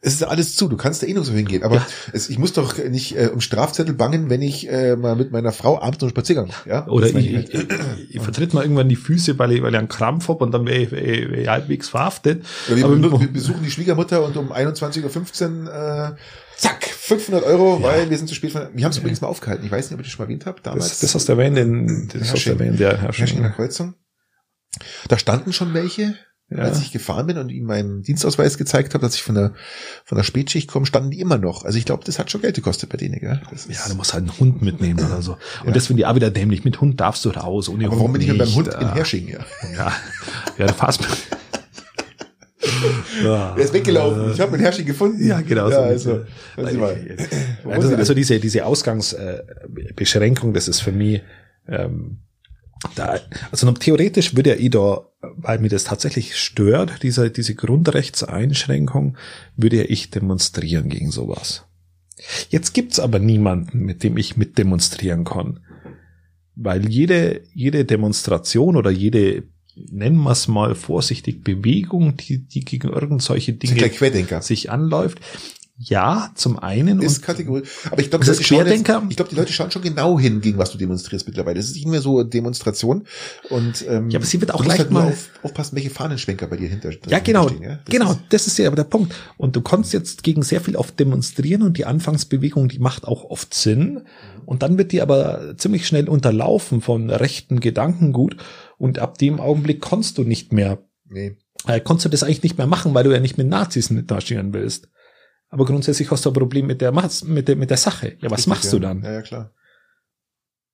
[0.00, 1.64] Es ist ja alles zu, du kannst da eh nirgendwo hingehen.
[1.64, 1.86] Aber Ja.
[2.12, 5.50] es, ich muss doch nicht äh, um Strafzettel bangen, wenn ich äh, mal mit meiner
[5.50, 6.50] Frau abends einen Spaziergang.
[6.66, 6.86] Ja?
[6.86, 7.52] Oder meine ich, halt.
[7.52, 7.60] ich,
[8.08, 10.52] ich, ich vertritt mal irgendwann die Füße, weil ich, weil ich einen Krampf hab und
[10.52, 12.44] dann wäre ich, wär ich, wär ich halbwegs verhaftet.
[12.68, 16.16] Ja, wir, Aber wir, besuchen die Schwiegermutter und um 21.15 Uhr, äh,
[16.56, 19.66] zack, 500 Euro, weil wir sind zu spät von, wir haben es übrigens mal aufgehalten.
[19.66, 20.60] Ich weiß nicht, ob ich das schon mal erwähnt habe.
[20.62, 20.90] Damals.
[20.90, 22.52] das, das hast du erwähnt, in, das hast du Herrsching.
[22.52, 23.56] erwähnt, ja, Herrsching in der Herrsching.
[23.56, 23.94] Kreuzung.
[25.08, 26.14] Da standen schon welche
[26.50, 26.60] Ja.
[26.60, 29.52] als ich gefahren bin und ihm meinen Dienstausweis gezeigt habe, dass ich von der
[30.06, 31.64] von der Spätschicht komme, standen die immer noch.
[31.64, 33.42] Also ich glaube, das hat schon Geld gekostet bei denen, gell?
[33.68, 35.32] Ja, du musst halt einen Hund mitnehmen oder so.
[35.60, 35.72] Und Ja.
[35.72, 36.64] das finde ich auch wieder dämlich.
[36.64, 37.68] Mit Hund darfst du raus.
[37.68, 38.54] Ohne aber Hund warum bin ich denn beim.
[38.54, 38.94] Hund in.
[38.94, 39.28] Hersching?
[39.28, 39.40] Ja.
[39.76, 39.92] Ja,
[40.56, 41.02] ja, fährst
[43.22, 43.54] ja.
[43.54, 44.32] Der ist weggelaufen.
[44.32, 45.26] Ich habe meinen Hersching gefunden.
[45.26, 45.68] Ja, genau.
[45.68, 46.24] Ja, so also,
[46.56, 46.84] also,
[47.66, 48.16] also denn?
[48.16, 51.22] diese, diese Ausgangsbeschränkung, das ist für mich,
[51.68, 52.18] ähm,
[52.94, 53.20] da,
[53.50, 59.16] also theoretisch würde ja ich da, weil mir das tatsächlich stört, diese, diese Grundrechtseinschränkung,
[59.56, 61.64] würde ja ich demonstrieren gegen sowas.
[62.50, 65.60] Jetzt gibt's aber niemanden, mit dem ich mit demonstrieren kann.
[66.54, 69.44] Weil jede, jede Demonstration oder jede,
[69.76, 73.88] nennen wir es mal vorsichtig, Bewegung, die, die gegen irgend solche Dinge
[74.42, 75.20] sich anläuft,
[75.80, 77.62] ja, zum einen Ist und Kategorie.
[77.90, 78.92] Aber ich glaube, die das Leute schauen Querdenker?
[78.94, 81.60] jetzt- ich glaube, die Leute schauen schon genau hin, gegen was du demonstrierst mittlerweile.
[81.60, 83.04] Es ist nicht mehr so Demonstration.
[83.48, 86.56] Und ähm, Ja, aber sie wird auch leicht halt mal- auf, aufpassen, welche Fahnenschwenker bei
[86.56, 87.76] dir hinter Ja, genau, stehen, ja?
[87.76, 89.14] Das genau, ist- das ist ja aber der Punkt.
[89.36, 93.24] Und du kannst jetzt gegen sehr viel oft demonstrieren und die Anfangsbewegung, die macht auch
[93.24, 94.02] oft Sinn.
[94.46, 98.36] Und dann wird die aber ziemlich schnell unterlaufen von rechten Gedankengut.
[98.78, 101.36] Und ab dem Augenblick kannst du nicht mehr, nee.
[101.66, 104.52] äh, kannst du das eigentlich nicht mehr machen, weil du ja nicht mit Nazis mitmarschieren
[104.52, 104.88] willst.
[105.50, 106.92] Aber grundsätzlich hast du ein Problem mit der,
[107.24, 108.16] mit der, mit der Sache.
[108.20, 108.70] Ja, was Richtig, machst ja.
[108.72, 109.02] du dann?
[109.02, 109.52] Ja, ja, klar.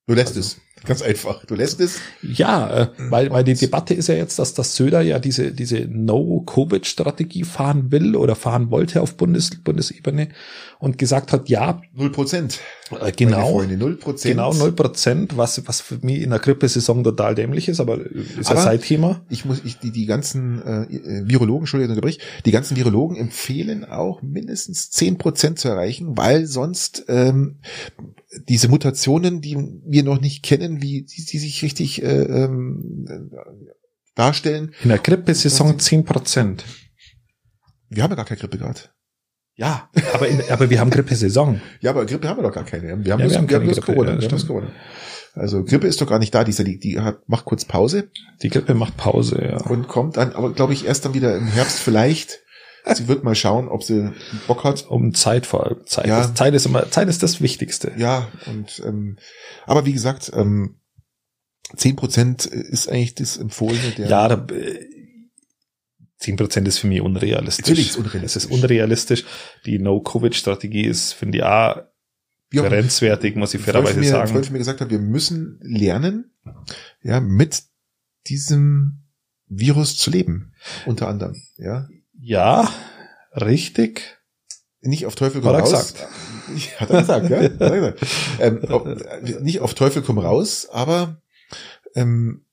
[0.07, 0.57] Du lässt Also- es.
[0.83, 1.43] Ganz einfach.
[1.45, 1.99] Du lässt es.
[2.21, 5.87] Ja, äh, weil, weil die Debatte ist ja jetzt, dass das Söder ja diese, diese
[5.87, 10.29] No-Covid-Strategie fahren will oder fahren wollte auf Bundes, Bundesebene
[10.77, 12.59] und gesagt hat, ja, Null Prozent.
[12.91, 13.57] Äh, genau,
[14.21, 18.51] genau null Prozent, was, was für mich in der Grippesaison total dämlich ist, aber ist
[18.51, 19.25] Aber- ja Zeitthema.
[19.29, 23.17] Ich muss, ich, die, die ganzen äh, äh, Virologen, Entschuldigung, ich unterbrich, die ganzen Virologen
[23.17, 27.59] empfehlen auch mindestens zehn Prozent zu erreichen, weil sonst ähm,
[28.47, 33.71] diese Mutationen, die wir noch nicht kennen, wie die, die sich richtig äh, ähm, äh,
[34.13, 34.73] darstellen.
[34.83, 36.65] In der Grippesaison zehn Prozent.
[37.89, 38.79] Wir haben ja gar keine Grippe gerade.
[39.57, 41.61] Ja, aber, in, aber wir haben Grippesaison.
[41.79, 42.83] Ja, aber Grippe haben wir doch gar keine.
[42.83, 44.11] Wir haben, Ja, wir haben wir haben Corona.
[44.11, 44.47] ja, wir haben bloß stimmt.
[44.47, 44.67] Corona.
[45.33, 47.65] Also Grippe ist doch gar nicht da, die, ist ja die, die hat, macht kurz
[47.65, 48.09] Pause
[48.41, 49.57] Die Grippe macht Pause, ja.
[49.69, 52.39] und kommt dann, aber glaube ich, erst dann wieder im Herbst vielleicht.
[52.93, 54.11] Sie wird mal schauen, ob sie
[54.47, 54.85] Bock hat.
[54.87, 55.77] Um Zeit vor allem.
[55.87, 56.21] Zeit, Ja.
[56.21, 57.91] ist, Zeit ist immer, Zeit ist das Wichtigste.
[57.97, 59.17] Ja, und ähm,
[59.65, 60.79] aber wie gesagt, ähm,
[61.75, 64.45] 10% ist eigentlich das Empfohlene der Ja, da,
[66.21, 67.65] 10% ist für mich unrealistisch.
[67.65, 68.43] Natürlich ist unrealistisch.
[68.43, 69.25] Es ist unrealistisch.
[69.65, 71.77] Die No-Covid-Strategie ist, finde ich, auch
[72.59, 74.31] auch grenzwertig, muss ich fairerweise mir, sagen.
[74.31, 76.31] Freund von mir gesagt hat, wir müssen lernen,
[77.01, 77.63] ja, mit
[78.27, 79.03] diesem
[79.47, 80.53] Virus zu leben,
[80.85, 81.87] unter anderem, ja.
[82.19, 82.71] Ja,
[83.33, 84.19] richtig.
[84.81, 85.93] Nicht auf Teufel komm raus.
[85.93, 86.07] gesagt.
[86.79, 87.41] Hat er gesagt, ja?
[87.41, 88.05] Hat er gesagt.
[88.39, 91.21] Ähm, ob, nicht auf Teufel komm raus, aber
[91.95, 92.45] ähm,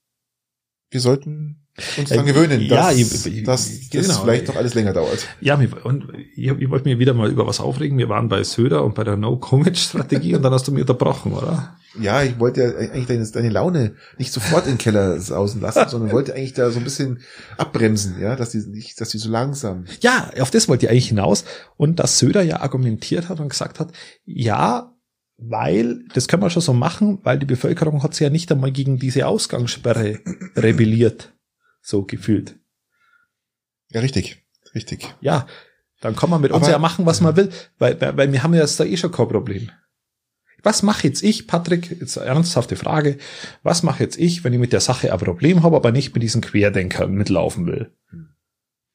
[0.90, 1.61] wir sollten
[1.98, 4.22] uns Äh, daran gewöhnen, ja, dass, ich- ich- dass das genau.
[4.22, 5.26] vielleicht noch alles länger dauert.
[5.40, 5.54] Ja,
[5.84, 7.96] und ich, ich wollte mir wieder mal über was aufregen.
[7.98, 11.76] Wir waren bei Söder und bei der No-Covid-Strategie und dann hast du mich unterbrochen, oder?
[12.00, 15.84] Ja, ich wollte ja eigentlich deine, deine Laune nicht sofort in den Keller sausen lassen,
[15.88, 17.20] sondern wollte eigentlich da so ein bisschen
[17.58, 19.84] abbremsen, ja, dass die nicht, dass die so langsam.
[20.00, 21.44] Ja, auf das wollte ich eigentlich hinaus.
[21.76, 23.92] Und dass Söder ja argumentiert hat und gesagt hat,
[24.24, 24.94] ja,
[25.36, 28.70] weil, das können wir schon so machen, weil die Bevölkerung hat sich ja nicht einmal
[28.72, 30.20] gegen diese Ausgangssperre
[30.56, 31.31] rebelliert.
[31.82, 32.58] So gefühlt.
[33.90, 34.42] Ja, richtig,
[34.74, 35.14] richtig.
[35.20, 35.46] Ja,
[36.00, 38.54] dann kann man mit uns Aber- ja machen, was man will, weil, weil, wir haben
[38.54, 39.70] ja jetzt da eh schon kein Problem.
[40.64, 43.18] Was mache jetzt ich, Patrick, jetzt eine ernsthafte Frage,
[43.64, 46.22] was mache jetzt ich, wenn ich mit der Sache ein Problem habe, aber nicht mit
[46.22, 47.92] diesen Querdenkern mitlaufen will?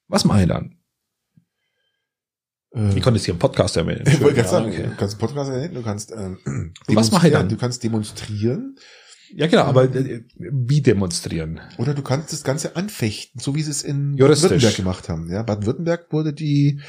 [0.07, 0.77] Was mache ich dann?
[2.73, 4.03] Äh, Ich konnte es hier im Podcast erwähnen.
[4.07, 4.83] ich wollte gerade sagen, okay.
[4.83, 7.49] du kannst einen Podcast erwähnen, du kannst ähm, was mache ich dann?
[7.49, 8.77] Du kannst demonstrieren
[9.35, 11.59] Ja, genau, aber äh, wie demonstrieren?
[11.77, 14.15] oder du kannst das Ganze anfechten, so wie sie es in.
[14.15, 15.29] Baden-Württemberg gemacht haben.
[15.29, 16.81] Ja, Baden-Württemberg wurde die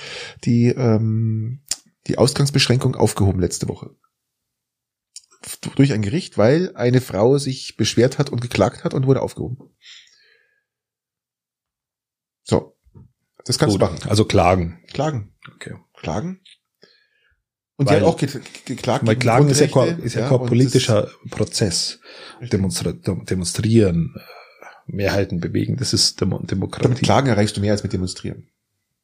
[0.45, 1.61] die ähm,
[2.07, 3.91] die Ausgangsbeschränkung aufgehoben letzte Woche
[5.76, 9.70] durch ein Gericht, weil eine Frau sich beschwert hat und geklagt hat und wurde aufgehoben.
[12.43, 12.76] So,
[13.45, 14.09] das kannst Gut, du machen.
[14.09, 14.82] Also klagen.
[14.89, 15.74] Klagen, Okay.
[15.95, 16.41] klagen.
[17.79, 18.29] Und Weil- die hat auch ge
[18.64, 19.07] geklagt.
[19.07, 22.01] Weil klagen ist ja, ist ja, ja, kein politischer Prozess.
[22.41, 24.20] Demonstra demonstrieren, äh,
[24.93, 27.03] Mehrheiten bewegen, das ist Demo Damit Demokratie.
[27.03, 28.49] Klagen erreichst du mehr als mit Demonstrieren.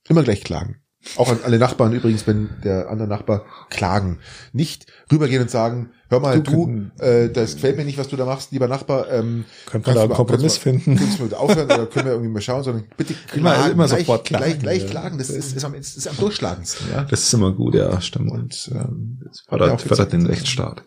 [0.09, 0.83] Immer gleich klagen.
[1.17, 4.21] Auch an alle Nachbarn übrigens, wenn der andere Nachbar klagen.
[4.53, 8.09] Nicht rübergehen und sagen, hör mal, Du du, können- äh, das gefällt mir nicht, was
[8.09, 9.11] du da machst, lieber Nachbar.
[9.11, 10.97] Ähm, kannst man da einen Kompromiss mal- finden?
[10.97, 13.73] Kannst du mal aufhören oder können wir irgendwie mal schauen, sondern bitte Immer- klagen.
[13.73, 14.89] immer gleich, sofort klagen, Gleich, gleich ja.
[14.89, 15.19] klagen.
[15.19, 16.87] Das ist, ist, am, ist, am durchschlagendsten.
[16.91, 17.03] Ja?
[17.05, 18.31] Das ist immer gut, ja, stimmt.
[18.33, 20.27] Und ähm, das fördert, fördert den.
[20.27, 20.83] Rechtsstaat.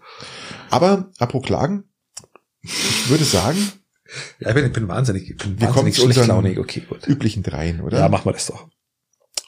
[0.71, 1.83] Aber apropos Klagen,
[2.61, 3.57] ich würde sagen,
[4.39, 6.57] Ja, ich bin, ich bin wahnsinnig, ich bin Wir kommen wahnsinnig zu unseren schlechtlaunig.
[6.59, 7.07] Okay, gut.
[7.07, 7.99] üblichen dreien, oder?
[7.99, 8.67] Ja, machen wir das doch.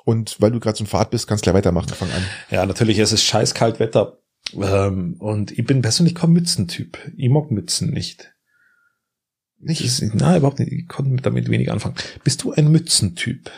[0.10, 1.89] Und weil du gerade so Fahrt bist, kannst du gleich weitermachen.
[1.89, 2.24] Fang an.
[2.49, 4.18] Ja, natürlich, es ist scheiß kalt Wetter.
[4.55, 6.97] Ähm, und ich bin persönlich kein Mützentyp.
[7.16, 8.34] Ich mag Mützen nicht.
[9.60, 9.86] Nicht?
[9.86, 10.72] Das nein, überhaupt nicht.
[10.72, 11.93] Ich konnte damit wenig anfangen.
[12.24, 13.51] Bist du ein Mützentyp?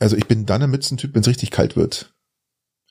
[0.00, 2.12] Also ich bin dann ein Mützentyp, wenn es richtig kalt wird.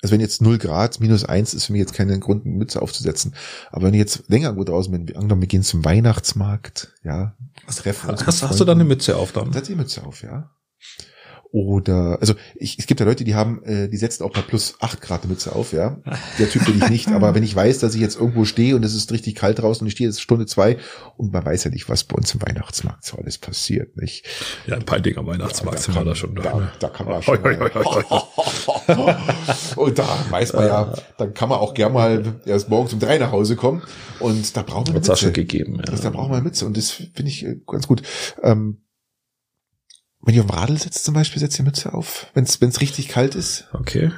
[0.02, 2.82] Also wenn jetzt 0 Grad, minus eins ist für mich jetzt keinen Grund, eine Mütze
[2.82, 3.36] aufzusetzen.
[3.72, 7.36] Aber wenn ich jetzt länger irgendwo draußen bin, angenommen, wir gehen zum Weihnachtsmarkt, ja,
[7.68, 9.44] treffen uns mit Hast, hast du da eine Mütze auf dann?
[9.44, 10.50] dann setze ich die Mütze auf, ja.
[11.54, 14.76] Oder, also ich, es gibt ja Leute, die haben, äh, die setzen auch bei plus
[14.80, 15.98] 8 Grad eine Mütze auf, ja.
[16.40, 18.86] Der Typ bin ich nicht, aber wenn ich weiß, dass ich jetzt irgendwo stehe und
[18.86, 20.78] es ist richtig kalt draußen und ich stehe jetzt Stunde zwei
[21.18, 24.26] und man weiß ja nicht, was bei uns im Weihnachtsmarkt so alles passiert, nicht?
[24.66, 26.36] Ja, ein paar Dinger Weihnachtsmarkt Ja, sind wir da schon.
[26.36, 27.44] Da, da kann man schon.
[27.44, 29.16] Hoi, hoi, hoi, hoi.
[29.76, 33.18] und da weiß man ja, dann kann man auch gern mal erst morgens um drei
[33.18, 33.82] nach Hause kommen
[34.20, 35.34] und da braucht man Mütze.
[35.34, 35.96] gegeben, ja.
[36.02, 38.04] Da braucht man Mütze und das finde ich äh, ganz gut.
[38.42, 38.78] Ähm,
[40.24, 43.08] wenn ihr auf dem Radl sitzt zum Beispiel, setzt ihr Mütze auf, wenn es richtig
[43.08, 43.68] kalt ist.
[43.74, 44.12] Okay.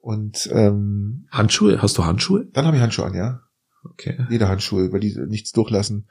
[0.00, 1.82] Und ähm, Handschuhe?
[1.82, 2.46] Hast du Handschuhe?
[2.52, 3.42] dann habe ich Handschuhe an, ja.
[3.84, 4.16] Okay.
[4.28, 6.08] Lederhandschuhe, weil die nichts durchlassen.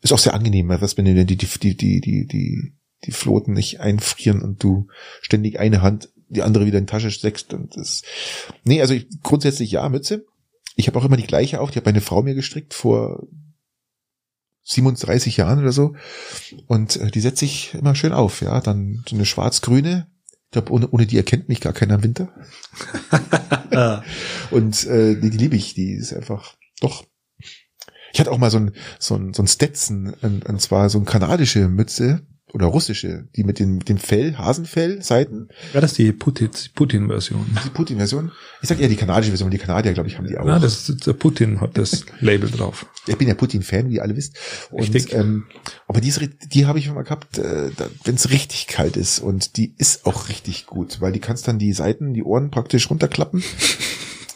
[0.00, 2.72] Ist auch sehr angenehm, was wenn die, die, die, die, die, die,
[3.04, 4.88] die Floten nicht einfrieren und du
[5.20, 8.02] ständig eine Hand, die andere wieder in die Tasche steckst und das.
[8.64, 10.24] Nee, also ich, grundsätzlich ja, Mütze.
[10.76, 13.26] Ich habe auch immer die gleiche auf, die hat meine Frau mir gestrickt vor
[14.64, 15.94] 37 Jahren oder so.
[16.66, 18.60] Und äh, die setze ich immer schön auf, ja.
[18.60, 20.06] Dann so eine schwarz-grüne.
[20.46, 22.28] Ich glaube, ohne, ohne die erkennt mich gar keiner im Winter.
[24.50, 27.04] Und äh, die, die liebe ich, die ist einfach doch.
[28.12, 30.98] Ich hatte auch mal so ein, so ein, so ein Stetson, und, und zwar so
[30.98, 35.92] eine kanadische Mütze oder russische, die mit dem, mit dem Fell, Hasenfell, Seiten, Ja, das
[35.92, 37.46] ist die Putin- Putin-Version.
[37.64, 38.30] die Putin-Version.
[38.60, 40.46] Ich sag eher die kanadische Version, weil die Kanadier, glaube ich, haben die auch.
[40.46, 42.86] Ja, das ist, der Putin hat das Label drauf.
[43.06, 44.36] Ich bin ja Putin-Fan, wie ihr alle wisst.
[44.70, 45.14] Und, Richtig.
[45.14, 45.46] Ähm,
[45.88, 47.70] aber die, ist, ri- die habe ich immer gehabt, äh,
[48.04, 49.20] wenn es richtig kalt ist.
[49.20, 52.90] Und die ist auch richtig gut, weil die kannst dann die Seiten, die Ohren praktisch
[52.90, 53.42] runterklappen.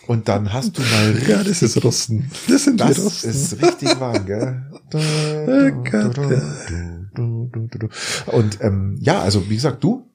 [0.07, 2.31] Und dann hast du mal Ja, das ist Russen.
[2.49, 3.29] Das sind die Das Russen.
[3.31, 4.63] ist richtig warm, gell?
[7.19, 10.11] Und ähm, ja, also wie gesagt, du,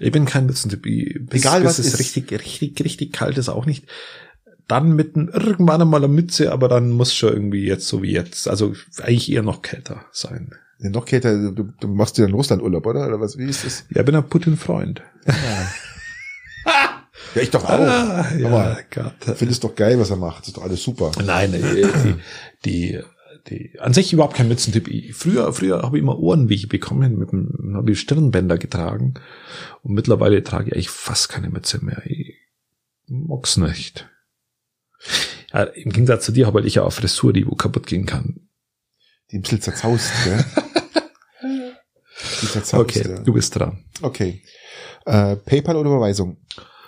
[0.00, 0.82] Ich bin kein Mützentyp.
[0.82, 1.98] Bis, Egal, bis was es ist.
[1.98, 3.86] richtig, richtig, richtig kalt ist auch nicht.
[4.68, 8.12] Dann mit ein, irgendwann einmal eine Mütze, aber dann muss schon irgendwie jetzt so wie
[8.12, 8.48] jetzt.
[8.48, 10.54] Also eigentlich eher noch kälter sein.
[10.78, 13.06] noch kälter, du, du machst dir einen Russlandurlaub, oder?
[13.06, 13.36] Oder was?
[13.36, 13.84] Wie ist das?
[13.90, 15.02] Ja, ich bin ein Putin-Freund.
[15.26, 15.68] Ja,
[17.42, 17.68] ich doch auch.
[17.68, 19.36] Ah, ja, Gott.
[19.36, 20.42] findest doch geil, was er macht.
[20.42, 21.10] Das ist doch alles super.
[21.24, 22.14] Nein, die,
[22.64, 23.00] die,
[23.48, 24.88] die, an sich überhaupt kein Mützentyp.
[24.88, 29.14] Ich- Früher, früher habe ich immer Ohrenwege bekommen, mit dem, habe ich Stirnbänder getragen.
[29.82, 32.02] Und mittlerweile trage ich eigentlich fast keine Mütze mehr.
[32.06, 32.34] Ich
[33.06, 34.08] mag's nicht.
[35.52, 38.48] Ja, Im Gegensatz zu dir habe ich ja auch Frisur, die wo kaputt gehen kann.
[39.30, 40.44] Die ein bisschen zerzaust, gell?
[42.42, 43.20] Die zerzaust, Okay, ja.
[43.20, 43.84] du bist dran.
[44.00, 44.42] Okay.
[45.04, 46.38] Äh, PayPal oder Überweisung?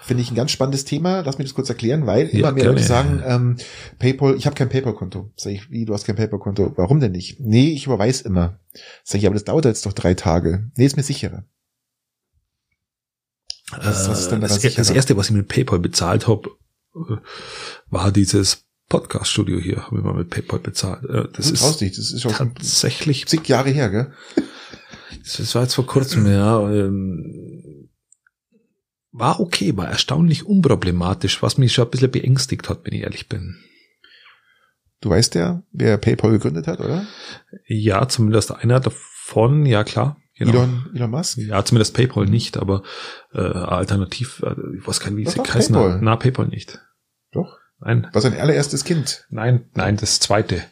[0.07, 1.20] Finde ich ein ganz spannendes Thema.
[1.22, 2.76] Lass mich das kurz erklären, weil Ja, immer mehr gerne.
[2.76, 3.57] Leute sagen, ähm,
[3.98, 5.32] PayPal, ich habe kein PayPal-Konto.
[5.34, 6.74] Sag ich, wie, du hast kein PayPal-Konto.
[6.76, 7.40] Warum denn nicht?
[7.40, 8.61] Nee, ich überweise immer.
[9.02, 10.70] Sag ich, aber das dauert jetzt doch drei Tage.
[10.76, 11.44] Nee, ist mir sicherer.
[13.72, 14.76] Was- was ist denn Äh, da das, sicherer?
[14.76, 16.50] das erste, was ich mit PayPal bezahlt habe,
[16.94, 17.16] äh,
[17.90, 21.02] war dieses Podcast-Studio hier, habe ich mal mit PayPal bezahlt.
[21.04, 24.12] Äh, Das ist traust dich, das ist schon tatsächlich zig Jahre her, gell?
[25.24, 26.61] Das war jetzt vor kurzem, ja.
[29.19, 33.29] War okay, war erstaunlich unproblematisch, was mich schon ein bisschen beängstigt hat, wenn ich ehrlich
[33.29, 33.57] bin.
[35.01, 37.07] Du weißt ja, wer PayPal gegründet hat, oder?
[37.67, 40.19] Ja, zumindest einer davon, ja klar.
[40.39, 40.53] Genau.
[40.53, 41.39] Elon, Elon Musk?
[41.39, 42.83] Ja, zumindest PayPal nicht, aber
[43.33, 45.75] äh, alternativ, äh, ich weiß gar nicht, wie sie heißen.
[45.75, 45.99] PayPal.
[46.03, 46.81] Na, PayPal nicht.
[47.33, 47.59] Doch.
[47.79, 49.27] Nein, War sein allererstes Kind.
[49.31, 50.62] nein, nein, das zweite.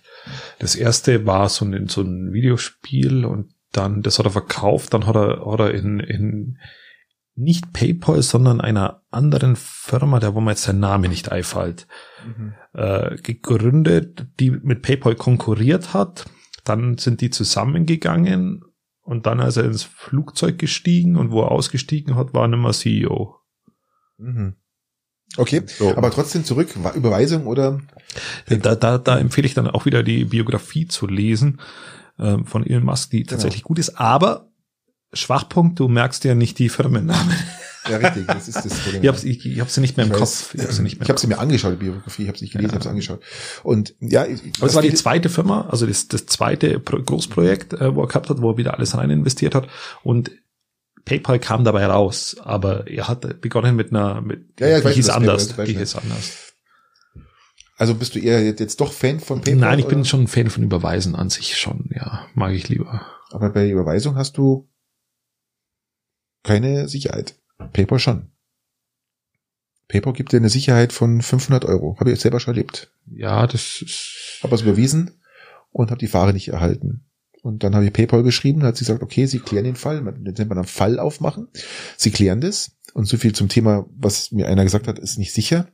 [0.58, 5.06] Das erste war so ein, so ein Videospiel und dann, das hat er verkauft, dann
[5.06, 6.58] hat er, hat er in, in
[7.36, 11.86] nicht PayPal, sondern einer anderen Firma, der wo mir jetzt der Name nicht einfällt,
[12.74, 16.26] äh, gegründet, die mit PayPal konkurriert hat.
[16.64, 18.64] Dann sind die zusammengegangen
[19.02, 22.60] und dann ist er ins Flugzeug gestiegen und wo er ausgestiegen hat, war er nicht
[22.60, 23.36] mehr CEO.
[24.18, 24.54] Mhm.
[25.36, 25.96] Okay, So.
[25.96, 27.80] aber trotzdem zurück, Überweisung oder?
[28.46, 31.60] Da, da, da empfehle ich dann auch wieder die Biografie zu lesen
[32.18, 33.98] ähm, von Elon Musk, die tatsächlich gut ist.
[33.98, 34.48] Aber
[35.14, 37.34] Schwachpunkt, du merkst ja nicht die Firmennamen.
[37.88, 39.02] Ja, richtig, das ist das Problem.
[39.02, 40.30] Ich habe ich, ich hab sie nicht mehr im Ich Kopf.
[40.30, 40.54] weiß.
[40.54, 41.02] Ich habe sie nicht mehr.
[41.02, 42.70] Ich im habe sie mir angeschaut, die Biografie, ich habe sie nicht gelesen, Ja.
[42.70, 43.20] ich habe sie angeschaut.
[43.62, 47.74] Und ja, ich- Aber es war die zweite Firma, also das, das zweite Pro Großprojekt,
[47.74, 49.68] äh, wo er gehabt hat, wo er wieder alles rein investiert hat.
[50.02, 50.30] Und
[51.04, 55.10] PayPal kam dabei raus, aber er hat begonnen mit einer, mit, Ja, ja, die hieß
[55.10, 56.54] anders, PayPal die hieß anders.
[57.76, 59.60] Also bist du eher jetzt doch Fan von PayPal?
[59.60, 60.04] Nein, ich bin oder?
[60.06, 62.26] schon ein Fan von Überweisen an sich schon, ja.
[62.34, 63.02] Mag ich lieber.
[63.30, 64.68] Aber bei Überweisung hast du
[66.44, 67.34] keine Sicherheit.
[67.72, 68.30] PayPal schon.
[69.88, 71.96] PayPal gibt dir eine Sicherheit von 500 Euro.
[71.98, 72.92] Habe ich jetzt selber schon erlebt.
[73.06, 74.38] Ja, das ist.
[74.42, 75.20] Habe es überwiesen
[75.72, 77.06] und habe die Ware nicht erhalten.
[77.42, 80.22] Und dann habe ich PayPal geschrieben, hat sie gesagt, okay, sie klären den Fall, man
[80.22, 81.48] nennt man einen Fall aufmachen.
[81.96, 82.76] Sie klären das.
[82.94, 85.68] Und so viel zum Thema, was mir einer gesagt hat, ist nicht sicher.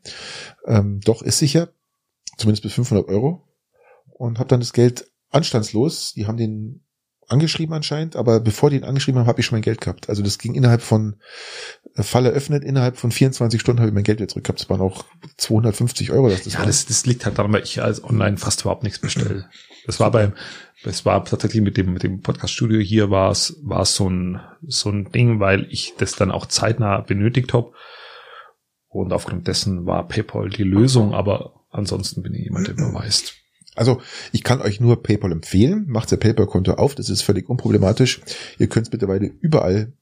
[0.67, 1.69] Ähm, doch, ist sicher.
[2.39, 3.47] Zumindest bis 500 Euro.
[4.09, 6.83] Und habe dann das Geld anstandslos, die haben den
[7.31, 10.09] angeschrieben anscheinend, aber bevor die ihn angeschrieben haben, habe ich schon mein Geld gehabt.
[10.09, 11.17] Also das ging innerhalb von
[11.95, 14.61] äh, Fall eröffnet, innerhalb von 24 Stunden habe ich mein Geld wieder zurück gehabt.
[14.61, 15.05] Das waren auch
[15.37, 16.29] 250 Euro.
[16.29, 16.67] Das, das ja, war.
[16.67, 19.49] das, das liegt halt daran, weil ich als online fast überhaupt nichts bestelle.
[19.87, 20.35] Das war beim,
[20.85, 24.39] das war tatsächlich mit dem, mit dem Podcast-Studio hier war es, war es so ein,
[24.61, 27.73] so ein Ding, weil ich das dann auch zeitnah benötigt habe.
[28.89, 33.35] Und aufgrund dessen war PayPal die Lösung, aber ansonsten bin ich jemand, der überweist.
[33.77, 34.01] Also
[34.33, 35.87] ich kann euch nur PayPal empfehlen.
[35.89, 38.21] Macht ihr PayPal-Konto auf, das ist völlig unproblematisch.
[38.59, 39.93] Ihr könnt es mittlerweile überall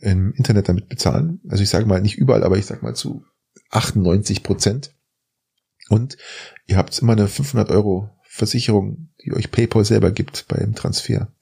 [0.00, 1.40] im Internet damit bezahlen.
[1.48, 3.24] Also ich sage mal nicht überall, aber ich sage mal zu
[3.70, 4.94] 98 Prozent.
[5.88, 6.16] Und
[6.66, 11.32] ihr habt immer eine 500 Euro Versicherung, die euch PayPal selber gibt beim Transfer.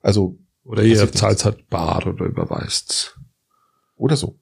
[0.00, 3.18] Also Oder ihr zahlt halt bar oder überweist.
[3.96, 4.38] oder so.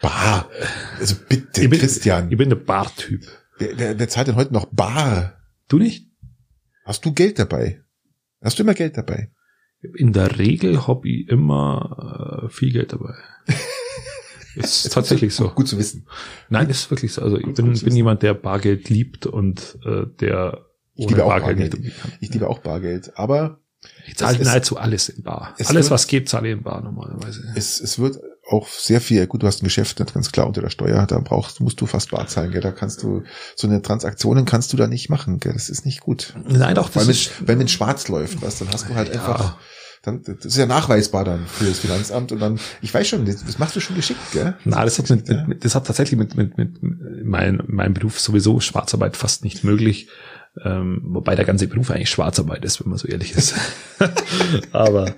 [0.00, 0.50] Bar.
[0.98, 2.30] Also bitte, Ich bin- Christian.
[2.30, 3.24] Ich bin der Bar-Typ.
[3.58, 5.38] Wer, wer, wer zahlt denn heute noch Bar?
[5.72, 6.06] Du nicht?
[6.84, 7.80] Hast du Geld dabei?
[8.42, 9.32] Hast du immer Geld dabei?
[9.96, 13.14] In der Regel hab ich immer äh, viel Geld dabei.
[14.54, 15.48] ist tatsächlich so.
[15.48, 16.06] Gut zu wissen.
[16.50, 17.22] Nein, ist wirklich so.
[17.22, 21.58] Also ich bin, bin jemand, der Bargeld liebt und äh, der Ich liebe auch Bargeld
[21.58, 21.72] Bargeld.
[21.72, 22.12] nicht umgehen kann.
[22.20, 23.16] Ich liebe auch Bargeld.
[23.16, 23.60] Aber
[24.06, 25.54] Ich zahle nahezu alles in Bar.
[25.58, 27.50] es Alles, wird- was geht, zahle ich in Bar normalerweise.
[27.56, 28.18] es, es wird
[28.52, 31.18] auch sehr viel, gut, du hast ein Geschäft, das ganz klar unter der Steuer, da
[31.18, 32.60] brauchst, musst du fast bar zahlen, gell?
[32.60, 33.22] da kannst du,
[33.56, 35.52] so eine Transaktionen kannst du da nicht machen, gell?
[35.52, 36.34] das ist nicht gut.
[36.46, 39.14] Nein, doch, Weil das wenn, ist, wenn mit schwarz läuft, was, dann hast du halt
[39.14, 39.20] Ja.
[39.20, 39.56] einfach,
[40.02, 43.44] dann, das ist ja nachweisbar dann für das Finanzamt und dann, ich weiß schon, das,
[43.44, 44.54] das machst du schon geschickt, gell?
[44.64, 46.78] na, das hat mit, mit, mit, das hat tatsächlich mit, mit, mit
[47.24, 50.08] mein, meinem Beruf sowieso Schwarzarbeit fast nicht möglich.
[50.64, 53.54] Ähm, wobei der ganze Beruf eigentlich Schwarzarbeit ist, wenn man so ehrlich ist.
[54.72, 55.14] aber,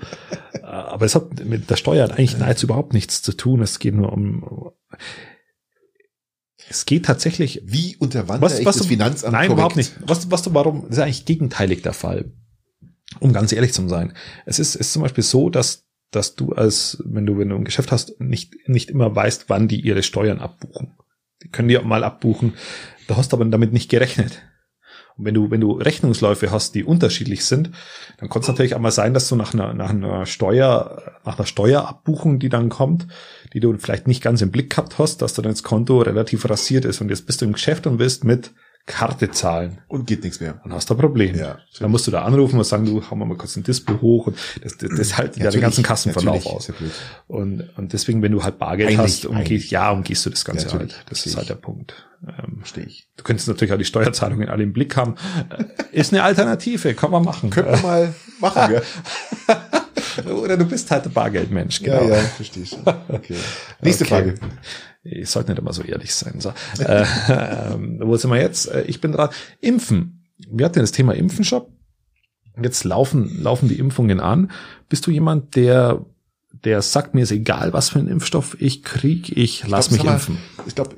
[0.74, 3.62] aber es hat mit der Steuer eigentlich nahezu überhaupt nichts zu tun.
[3.62, 4.70] Es geht nur um,
[6.68, 9.52] es geht tatsächlich Wie unterwandere Was- was das du- Finanzamt Nein, korrekt?
[9.52, 9.92] überhaupt nicht.
[10.06, 12.32] Was, was du, warum, das ist eigentlich gegenteilig der Fall.
[13.20, 14.14] Um ganz ehrlich zu sein.
[14.46, 17.64] Es ist, ist zum Beispiel so, dass, dass du als, wenn du, wenn du ein
[17.64, 20.94] Geschäft hast, nicht, nicht immer weißt, wann die ihre Steuern abbuchen.
[21.42, 22.54] Die können die auch mal abbuchen.
[23.06, 24.42] Du hast aber damit nicht gerechnet.
[25.16, 27.70] Und wenn du, wenn du Rechnungsläufe hast, die unterschiedlich sind,
[28.18, 31.38] dann kann es natürlich auch mal sein, dass du nach einer, nach einer Steuer, nach
[31.38, 33.06] einer Steuerabbuchung, die dann kommt,
[33.52, 36.84] die du vielleicht nicht ganz im Blick gehabt hast, dass dann das Konto relativ rasiert
[36.84, 38.52] ist und jetzt bist du im Geschäft und willst mit
[38.86, 39.78] Karte zahlen.
[39.88, 40.60] Und geht nichts mehr.
[40.62, 41.34] Dann hast du ein Problem.
[41.36, 44.26] Ja, dann musst du da anrufen und sagen, du, hau mal kurz ein Dispo hoch
[44.26, 46.70] und das, das, das hält ja den ganzen Kassenverlauf aus.
[47.26, 50.66] Und, und deswegen, wenn du halt Bargeld Eigentlich- hast, umgehst, ja, umgehst du das Ganze
[50.66, 51.04] natürlich, halt.
[51.08, 51.94] Das verstehe ist halt der Punkt.
[52.26, 53.08] Ähm, Verstehe ich.
[53.16, 55.14] du könntest natürlich auch die Steuerzahlungen alle im Blick haben.
[55.50, 55.64] Äh,
[55.98, 57.50] Ist eine Alternative, kann man machen.
[57.50, 58.82] Können wir mal machen, gell?
[60.32, 62.14] Oder du bist halt ein Bargeldmensch, Ja, genau.
[62.14, 62.76] ja, verstehe ich.
[63.08, 63.34] Okay.
[63.82, 64.14] Nächste Okay.
[64.14, 64.34] Frage.
[65.02, 66.40] Ich sollte nicht immer so ehrlich sein.
[66.40, 66.52] So.
[66.78, 68.70] äh, ähm, wo sind wir jetzt?
[68.70, 69.30] Äh, Ich bin dran.
[69.60, 70.24] Impfen.
[70.48, 71.62] Wir hatten ja das Thema Impfen schon.
[72.62, 74.50] Jetzt laufen, laufen die Impfungen an.
[74.88, 76.04] Bist du jemand, der,
[76.64, 80.12] der sagt, mir ist egal, was für ein Impfstoff ich krieg, ich lass glaub, mich
[80.12, 80.38] impfen.
[80.66, 80.94] Ich glaube,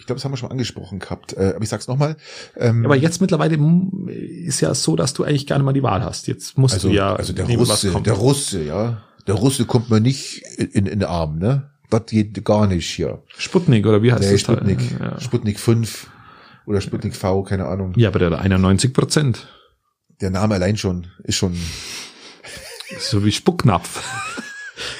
[0.00, 1.34] ich glaube, das haben wir schon angesprochen gehabt.
[1.34, 2.16] Äh, aber ich sag's nochmal.
[2.56, 5.82] Ähm, Aber jetzt mittlerweile mm, ist ja so, dass du eigentlich gar nicht mal die
[5.82, 6.26] Wahl hast.
[6.26, 8.06] Jetzt musst also, du ja also der nehmen, Russe, kommt.
[8.06, 9.02] der Russe, ja.
[9.26, 11.70] Der Russe kommt mir nicht in, in den Arm, ne?
[11.90, 13.22] Das geht gar nicht hier.
[13.36, 14.42] Sputnik oder wie heißt Nee, das?
[14.42, 14.56] Teil?
[14.56, 14.80] Sputnik.
[14.98, 15.20] Ja.
[15.20, 16.10] Sputnik 5
[16.66, 17.92] oder Sputnik V, keine Ahnung.
[17.96, 19.48] ja, aber der 91 Prozent.
[20.22, 21.56] Der Name allein schon ist schon.
[22.98, 24.02] So wie Spucknapf.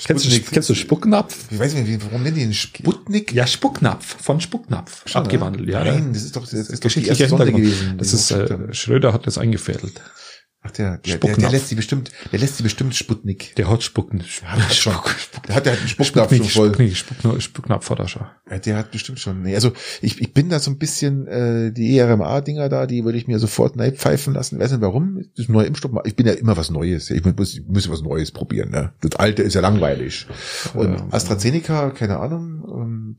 [0.07, 1.37] Kennst, du, kennst du Spucknapf?
[1.51, 3.33] Ich weiß nicht, warum nennen die den Sputnik?
[3.33, 5.85] Ja, Spucknapf, von Spucknapf, Schon, abgewandelt, ja.
[5.85, 7.99] Nein, das ist doch, das ist doch die erste Sonde gewesen.
[7.99, 10.01] Das ist, äh, Schröder hat das eingefädelt.
[10.63, 13.55] Ach, der, der, der, der lässt sie bestimmt, der lässt sie bestimmt Sputnik.
[13.57, 14.93] Der hat Spucken, Der hat schon,
[15.49, 16.91] der hat ja einen Spucknapf Spucknapf, schon voll.
[16.95, 18.27] Spucknapf, Spucknapf, Spucknapf hat er schon.
[18.51, 19.41] Ja, der hat bestimmt schon.
[19.41, 23.17] Nee, also ich, ich bin da so ein bisschen äh, die ERMA-Dinger da, die würde
[23.17, 24.59] ich mir sofort nein pfeifen lassen.
[24.59, 25.25] Weiß nicht warum.
[25.35, 25.93] Das neue Impfstoff.
[26.05, 27.09] Ich bin ja immer was Neues.
[27.09, 28.71] Ich muss, ich muss was Neues probieren.
[28.71, 28.93] Ne?
[29.01, 30.27] Das Alte ist ja langweilig.
[30.75, 31.07] Und Ja.
[31.11, 32.65] AstraZeneca, keine Ahnung.
[32.71, 33.17] Ähm,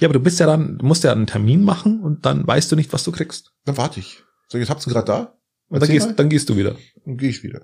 [0.00, 2.76] Ja, aber du bist ja dann, musst ja einen Termin machen und dann weißt du
[2.76, 3.52] nicht, was du kriegst.
[3.66, 4.22] dann warte ich.
[4.48, 5.32] So, jetzt habt ihr gerade da.
[5.68, 6.14] Und dann gehst, mal.
[6.14, 6.76] dann gehst du wieder.
[7.04, 7.62] Dann gehe ich wieder.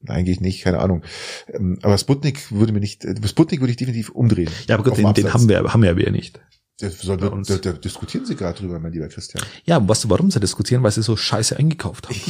[0.00, 1.02] Nein, gehe ich nicht, keine Ahnung.
[1.48, 4.50] Ähm, aber Sputnik würde mir nicht, äh, Sputnik würde ich definitiv umdrehen.
[4.68, 6.40] Ja, aber gut, den, den haben wir, haben wir ja nicht.
[6.80, 9.44] Da, da, da diskutieren sie gerade drüber, mein lieber Christian.
[9.64, 10.82] Ja, weißt du, warum sie diskutieren?
[10.82, 12.20] Weil sie so scheiße eingekauft haben.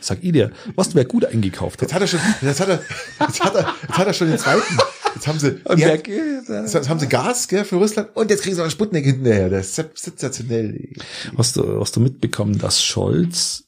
[0.00, 2.00] Sag ich dir, was du, wer gut eingekauft Jetzt hat.
[2.00, 2.82] hat er schon, jetzt hat er,
[3.20, 4.78] jetzt hat er, jetzt hat er schon den zweiten.
[5.14, 8.60] Jetzt haben sie, Erd- jetzt haben sie Gas, gell, für Russland und jetzt kriegen sie
[8.60, 9.50] noch einen Sputnik hinterher.
[9.50, 10.94] Das ist sensationell.
[11.36, 13.64] hast du, hast du mitbekommen, dass Scholz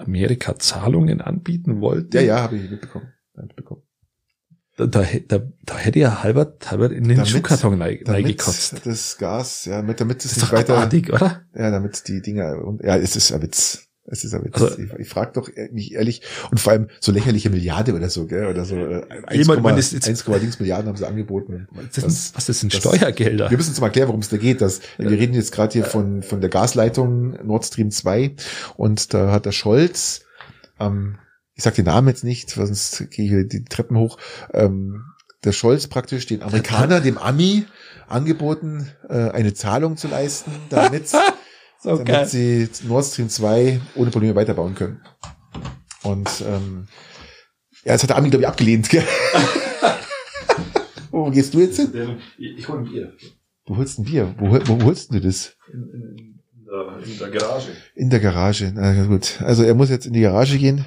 [0.00, 2.18] Amerika Zahlungen anbieten wollte?
[2.18, 3.12] Ja, ja, habe ich mitbekommen.
[3.36, 3.82] Hab mitbekommen.
[4.76, 8.86] Da, da, da, da hätte er halbert, halbert in den Damit- Schuhkarton reingekotzt.
[8.86, 11.42] das Gas, ja, damit, damit es Das ist nicht doch weiter, abartig, oder?
[11.54, 13.86] ja, damit die Dinger, ja, es ist ein Witz.
[14.10, 14.54] Es ist ein Witz.
[14.60, 18.26] Also- ich ich frage doch mich ehrlich, und vor allem so lächerliche Milliarde oder so,
[18.26, 21.68] gell, oder so, äh, 1, Jemand, man ist jetzt- 1, Dings Milliarden haben sie angeboten.
[21.94, 23.50] Das, Das- was, das sind das- Steuergelder.
[23.50, 24.60] Wir müssen uns mal erklären, worum es da geht.
[24.60, 28.34] Das, wir reden jetzt gerade hier von, von der Gasleitung Nord Stream 2
[28.76, 30.22] und da hat der Scholz,
[30.80, 31.18] ähm,
[31.54, 34.18] ich sag den Namen jetzt nicht, sonst gehe ich hier die Treppen hoch,
[34.54, 35.04] ähm,
[35.44, 37.64] der Scholz praktisch den Amerikaner, dem Ami,
[38.08, 41.04] angeboten, äh, eine Zahlung zu leisten, damit,
[41.82, 45.00] so damit sie Nord Stream 2 ohne Probleme weiterbauen können.
[46.02, 46.88] Und ähm,
[47.84, 48.88] ja, das hat der Ami, glaube ich, abgelehnt.
[48.88, 49.04] Gell?
[51.10, 52.18] Wo gehst du jetzt hin?
[52.38, 53.12] Ich hole ein Bier.
[53.66, 54.34] Du holst ein Bier.
[54.38, 55.56] Wo, wo holst du das?
[55.72, 57.70] In, in, in, der, in der Garage.
[57.94, 58.72] In der Garage.
[58.74, 59.40] Na ja, gut.
[59.42, 60.84] Also er muss jetzt in die Garage gehen.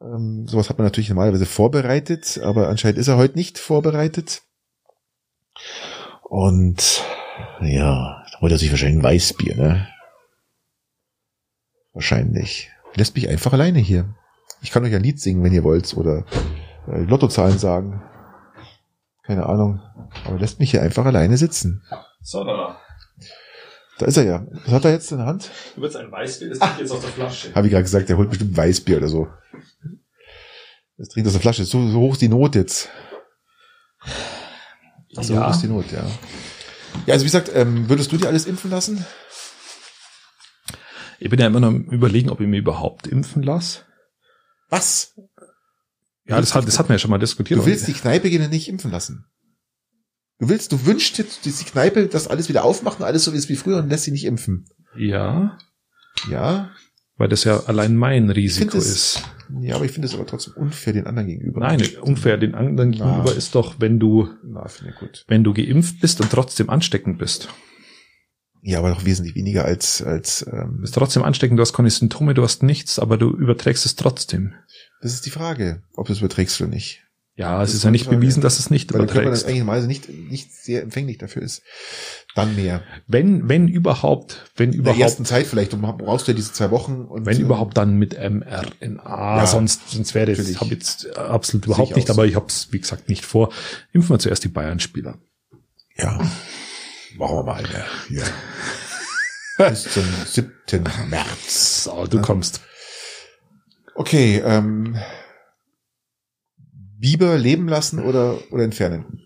[0.00, 4.42] Ähm, sowas hat man natürlich normalerweise vorbereitet, aber anscheinend ist er heute nicht vorbereitet.
[6.22, 7.02] Und
[7.60, 9.88] ja, holt er sich wahrscheinlich ein Weißbier, ne?
[11.94, 12.70] Wahrscheinlich.
[12.94, 14.14] Lässt mich einfach alleine hier.
[14.60, 16.24] Ich kann euch ein Lied singen, wenn ihr wollt, oder
[16.88, 18.02] äh, Lottozahlen sagen.
[19.22, 19.80] Keine Ahnung.
[20.26, 21.82] Aber lässt mich hier einfach alleine sitzen.
[22.20, 22.78] So, da.
[23.98, 24.46] Da ist er ja.
[24.64, 25.50] Was hat er jetzt in der Hand?
[25.76, 27.54] Du willst ein Weißbier, das liegt jetzt aus der Flasche.
[27.54, 29.28] Habe ich gerade gesagt, der holt bestimmt Weißbier oder so.
[30.96, 31.64] Das trinkt aus der Flasche.
[31.64, 32.88] So, so hoch ist die Not jetzt.
[35.12, 35.46] So Ja.
[35.46, 36.04] hoch ist die Not, ja.
[37.06, 39.04] Ja, also wie gesagt, ähm, würdest du dir alles impfen lassen?
[41.18, 43.80] Ich bin ja immer noch am überlegen, ob ich mir überhaupt impfen lasse.
[44.68, 45.14] Was?
[46.26, 47.60] Ja, das hat, das hat man ja schon mal diskutiert.
[47.60, 49.26] Du willst die Kneipe gehen und nicht impfen lassen.
[50.38, 53.36] Du willst, du wünschst jetzt, dass die Kneipe das alles wieder aufmachen, alles so wie
[53.36, 54.64] es wie früher und lässt sie nicht impfen.
[54.96, 55.58] Ja,
[56.28, 56.70] Ja,
[57.16, 59.22] weil das ja allein mein Risiko es- ist.
[59.60, 61.60] ja, aber ich finde es aber trotzdem unfair den anderen gegenüber.
[61.60, 62.96] Nein, unfair den anderen Na.
[62.96, 65.24] gegenüber ist doch, wenn du, Na, finde ich gut.
[65.28, 67.48] wenn du geimpft bist und trotzdem ansteckend bist.
[68.64, 71.90] Ja, aber doch wesentlich weniger als, als, ähm, Du bist trotzdem ansteckend, du hast keine
[71.90, 74.54] Symptome, du hast nichts, aber du überträgst es trotzdem.
[75.00, 77.02] das ist die Frage, ob du es überträgst oder nicht.
[77.34, 79.46] Ja, es ist ist ja nicht bewiesen, dass es nicht Weil überträgst.
[79.46, 81.62] eigentlich normalerweise nicht, nicht sehr empfänglich dafür ist.
[82.34, 82.82] Dann mehr.
[83.06, 86.70] Wenn, wenn überhaupt, wenn In der überhaupt, ersten Zeit vielleicht, du brauchst ja diese zwei
[86.70, 90.60] Wochen und wenn ähm, überhaupt dann mit mRNA, Ja, sonst, sonst wäre das, natürlich.
[90.60, 92.20] habe jetzt äh, absolut ich überhaupt nicht, auch so.
[92.20, 93.50] aber ich habe es, wie gesagt, nicht vor.
[93.92, 95.16] Impfen wir zuerst die Bayern-Spieler.
[95.96, 96.18] Ja.
[97.16, 97.62] Machen wir mal,
[98.10, 98.24] ja.
[99.58, 99.68] ja.
[99.70, 100.52] Bis zum 7.
[101.08, 101.84] März.
[101.84, 102.22] So, du Ja.
[102.22, 102.60] kommst.
[103.94, 104.96] Okay, ähm,
[107.02, 109.20] Biber leben lassen oder, oder entfernen?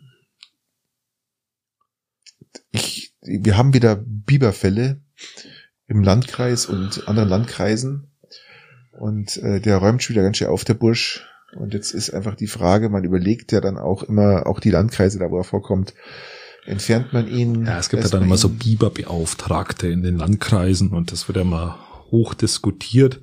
[2.70, 5.03] Ich, wir haben wieder Biberfälle
[5.87, 8.11] im Landkreis und anderen Landkreisen.
[8.93, 11.27] Und äh, der räumt schon wieder ganz schön auf, der Bursch.
[11.55, 15.18] Und jetzt ist einfach die Frage, man überlegt ja dann auch immer, auch die Landkreise,
[15.18, 15.93] da wo er vorkommt,
[16.64, 17.66] entfernt man ihn?
[17.66, 21.43] Ja, es gibt ja dann immer so Biberbeauftragte in den Landkreisen und das wird ja
[21.43, 21.79] immer
[22.11, 23.20] hoch diskutiert.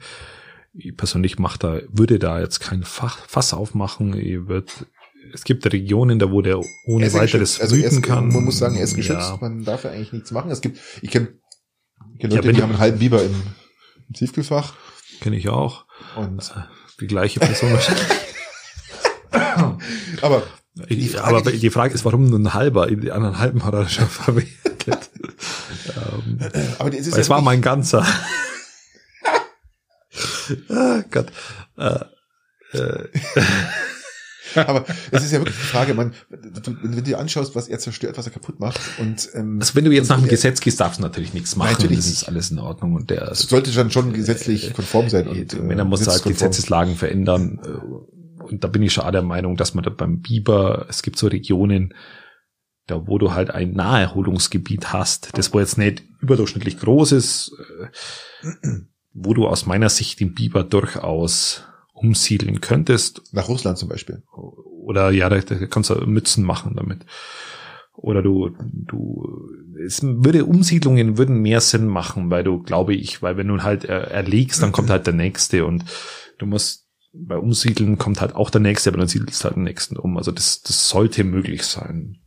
[0.75, 4.17] Ich persönlich mach da, würde da jetzt kein Fach, Fass aufmachen.
[4.17, 4.71] Ich würd,
[5.31, 8.29] es gibt Regionen, da wo der Er ohne ja weiteres also wüten kann.
[8.29, 9.29] Man muss sagen, er ist geschützt.
[9.29, 10.49] Ja, Man darf ja eigentlich nichts machen.
[10.49, 11.27] Es gibt, ich kenne
[12.19, 13.35] kenn Ja, Leute, wenn die haben einen halben Biber im,
[14.07, 14.73] im Tiefkühlfach.
[15.21, 15.85] kenne ich auch.
[16.15, 16.51] Und,
[16.99, 18.07] Die gleiche Person wahrscheinlich.
[20.21, 20.43] aber
[20.89, 22.87] Die Frage, aber die- Frage ist, warum nur ein halber?
[22.87, 24.49] Die anderen halben hat er schon verwendet.
[24.87, 26.39] ähm,
[26.79, 28.05] Aber es ist weil es ja war mein ganzer.
[30.69, 31.31] Ah, Gott.
[31.77, 31.99] Äh,
[32.77, 33.09] äh,
[34.55, 37.79] aber es ist ja wirklich die Frage, man, du, wenn du dir anschaust, was er
[37.79, 40.79] zerstört, was er kaputt macht und ähm, also wenn du jetzt nach dem Gesetz gehst,
[40.79, 41.73] darfst du natürlich nichts machen.
[41.73, 42.93] Natürlich das ist alles in Ordnung.
[42.93, 46.23] Und der sollte dann schon gesetzlich konform sein und wenn er muss halt.
[46.23, 47.59] Gesetzeslagen verändern.
[47.63, 51.01] äh, Und da bin ich schon auch der Meinung, dass man da beim Biber, es
[51.01, 51.93] gibt so Regionen,
[52.87, 57.51] da wo du halt ein Naherholungsgebiet hast, das wo jetzt nicht überdurchschnittlich groß ist,
[58.43, 58.67] äh,
[59.13, 63.21] wo du aus meiner Sicht den Biber durchaus umsiedeln könntest.
[63.31, 64.23] nach Russland zum Beispiel.
[64.33, 67.05] Oder ja, da, da kannst du Mützen machen damit.
[67.93, 69.49] Oder du, du,
[69.85, 73.85] es würde Umsiedlungen würden mehr Sinn machen, weil du, glaube ich, weil wenn du halt
[73.85, 75.85] er, erlegst, dann kommt halt der nächste und
[76.39, 79.63] du musst bei Umsiedeln kommt halt auch der nächste, aber dann siedelst du halt den
[79.63, 80.17] nächsten um.
[80.17, 82.17] Also das, das sollte möglich sein.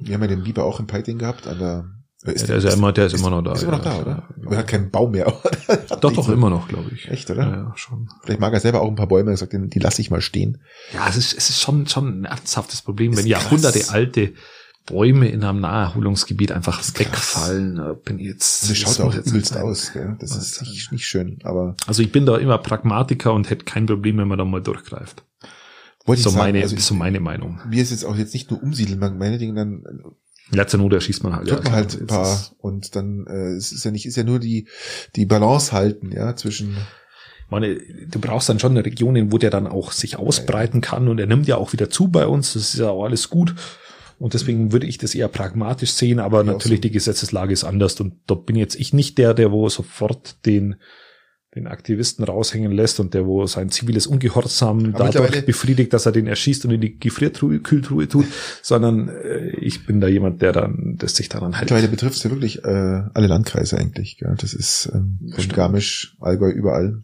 [0.00, 1.95] Wir haben ja den Biber auch im Peiting gehabt, an der
[2.34, 3.52] ist der, der, ist ja immer, der ist, ist, immer noch da.
[3.52, 4.28] Ist immer noch da, oder?
[4.50, 5.26] Er hat keinen Baum mehr.
[6.00, 7.08] doch, doch, immer noch, glaube ich.
[7.08, 7.42] Echt, oder?
[7.42, 8.08] Ja, schon.
[8.22, 10.58] Vielleicht mag er selber auch ein paar Bäume, er sagt, die lasse ich mal stehen.
[10.92, 14.32] Ja, es ist, es ist schon, schon ein ernsthaftes Problem, wenn Jahrhunderte alte
[14.86, 18.70] Bäume in einem Naherholungsgebiet einfach wegfallen, bin ich jetzt.
[18.70, 20.16] Das schaut auch jetzt übelst aus, gell?
[20.20, 21.74] Das ist nicht, nicht schön, aber.
[21.86, 25.24] Also ich bin da immer Pragmatiker und hätte kein Problem, wenn man da mal durchgreift.
[26.06, 27.60] Wollte so ich sagen, meine, also ist so meine Meinung.
[27.68, 29.38] Mir ist jetzt auch jetzt nicht nur umsiedeln, man meine
[30.50, 31.50] Dann Letzte Not erschießt man halt.
[31.50, 34.24] Drückt ja, man halt ein paar und dann äh, es ist ja nicht, ist ja
[34.24, 34.68] nur die
[35.16, 36.76] die Balance halten, ja, zwischen
[37.46, 41.06] ich meine, du brauchst dann schon eine Region, wo der dann auch sich ausbreiten kann
[41.06, 43.54] und er nimmt ja auch wieder zu bei uns, das ist ja auch alles gut.
[44.18, 46.82] Und deswegen würde ich das eher pragmatisch sehen, aber ja, natürlich so.
[46.82, 50.76] die Gesetzeslage ist anders und da bin jetzt ich nicht der, der wo sofort den
[51.56, 56.12] den Aktivisten raushängen lässt und der wo sein ziviles Ungehorsam Aber dadurch befriedigt, dass er
[56.12, 58.26] den erschießt und in die Gefrierkühltruhe tut,
[58.62, 61.62] sondern äh, ich bin da jemand, der dann, das sich daran hält.
[61.62, 64.18] Mittlerweile betrifft es ja wirklich äh, alle Landkreise eigentlich.
[64.18, 64.34] Gell?
[64.38, 65.18] Das ist ähm,
[65.52, 67.00] Garmisch, Allgäu, überall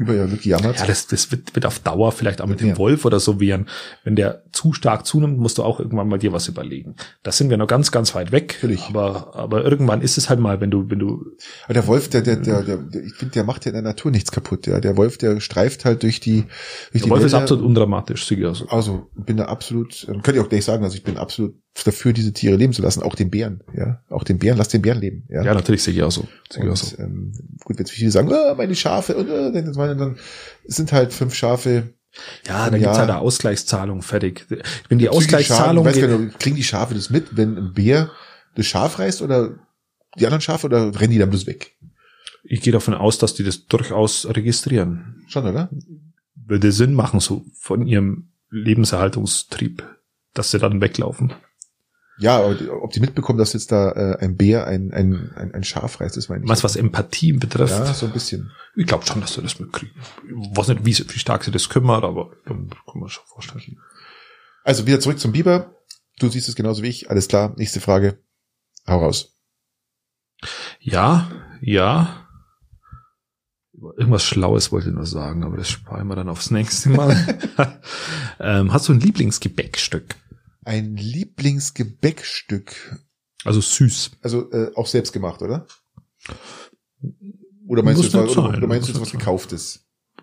[0.00, 0.80] über ja wirklich jammert.
[0.80, 2.78] Ja, das, das wird, wird auf Dauer vielleicht auch mit dem ja.
[2.78, 3.68] Wolf oder so werden.
[4.02, 6.96] Wenn der zu stark zunimmt, musst du auch irgendwann mal dir was überlegen.
[7.22, 8.54] Da sind wir noch ganz, ganz weit weg.
[8.54, 8.82] Natürlich.
[8.88, 11.26] Aber, aber irgendwann ist es halt mal, wenn du, wenn du.
[11.64, 13.82] Aber der Wolf, der, der, der, der, der ich finde, der macht ja in der
[13.82, 14.66] Natur nichts kaputt.
[14.66, 16.42] Ja, der Wolf, der streift halt durch die.
[16.42, 16.50] Durch
[16.92, 17.26] der die Wolf Wälder.
[17.26, 18.48] ist absolut undramatisch, sicher.
[18.48, 18.66] Also.
[18.68, 22.12] also bin da absolut, ähm, könnte ich auch gleich sagen, also ich bin absolut dafür,
[22.12, 25.00] diese Tiere leben zu lassen, auch den Bären, ja, auch den Bären, lass den Bären
[25.00, 25.42] leben, ja.
[25.42, 26.28] Ja, natürlich sehe ich auch so.
[26.56, 26.96] Und, auch so.
[26.98, 27.32] Ähm,
[27.64, 30.18] gut, wenn viele sagen, oh, meine Schafe, und äh, dann, dann
[30.64, 31.94] sind halt fünf Schafe.
[32.46, 34.46] Ja, da gibt's halt eine Ausgleichszahlung, fertig.
[34.88, 35.84] Wenn die Ausgleichszahlung.
[35.84, 38.10] Weißt du, kriegen die Schafe das mit, wenn ein Bär
[38.54, 39.58] das Schaf reißt oder
[40.16, 41.76] die anderen Schafe oder rennen die dann bloß weg?
[42.44, 45.24] Ich gehe davon aus, dass die das durchaus registrieren.
[45.28, 45.70] Schon, oder?
[46.36, 49.82] Würde Sinn machen, so von ihrem Lebenserhaltungstrieb,
[50.34, 51.32] dass sie dann weglaufen.
[52.18, 56.00] Ja, ob die mitbekommen, dass jetzt da äh, ein Bär ein, ein, ein, ein Schaf
[56.00, 56.48] reißt, das meine ich.
[56.48, 57.72] Was, was Empathie betrifft?
[57.72, 58.52] Ja, so ein bisschen.
[58.76, 59.94] Ich glaube schon, dass sie das mitkriegen.
[60.28, 63.78] Ich weiß nicht, wie, wie stark sie das kümmert, aber kann man schon vorstellen.
[64.62, 65.74] Also wieder zurück zum Biber.
[66.18, 67.10] Du siehst es genauso wie ich.
[67.10, 67.52] Alles klar.
[67.56, 68.18] Nächste Frage.
[68.86, 69.36] Hau raus.
[70.78, 72.28] Ja, ja.
[73.96, 77.38] Irgendwas Schlaues wollte ich nur sagen, aber das sparen wir dann aufs nächste Mal.
[78.40, 80.14] ähm, hast du ein Lieblingsgebäckstück?
[80.64, 82.98] Ein Lieblingsgebäckstück.
[83.44, 84.12] Also süß.
[84.22, 85.66] Also äh, auch selbst gemacht, oder?
[87.66, 89.80] Oder meinst Muss du, jetzt, oder, oder meinst du jetzt was gekauftes?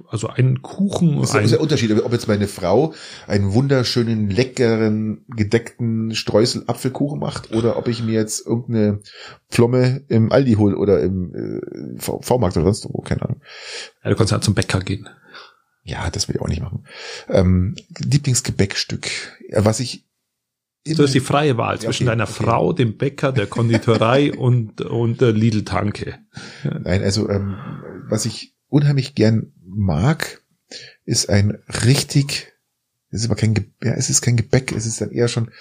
[0.07, 1.19] Also ein Kuchen.
[1.19, 2.93] Das ist, ein, ist der Unterschied, ob jetzt meine Frau
[3.27, 9.01] einen wunderschönen, leckeren, gedeckten Streusel-Apfelkuchen macht oder ob ich mir jetzt irgendeine
[9.49, 13.41] Plomme im Aldi hol oder im äh, V-Markt oder sonst wo, keine Ahnung.
[14.03, 15.07] Ja, du kannst ja zum Bäcker gehen.
[15.83, 16.85] Ja, das will ich auch nicht machen.
[17.27, 19.09] Ähm, Lieblingsgebäckstück,
[19.51, 20.05] was ich
[20.85, 22.43] so ist die freie Wahl zwischen okay, deiner okay.
[22.43, 26.17] Frau, dem Bäcker, der Konditorei und, und der Lidl Tanke.
[26.63, 27.55] Nein, also ähm,
[28.07, 30.41] was ich unheimlich gern mag,
[31.05, 32.53] ist ein richtig,
[33.09, 33.53] es ist aber kein,
[33.83, 35.51] ja, es ist kein Gebäck, es ist dann eher schon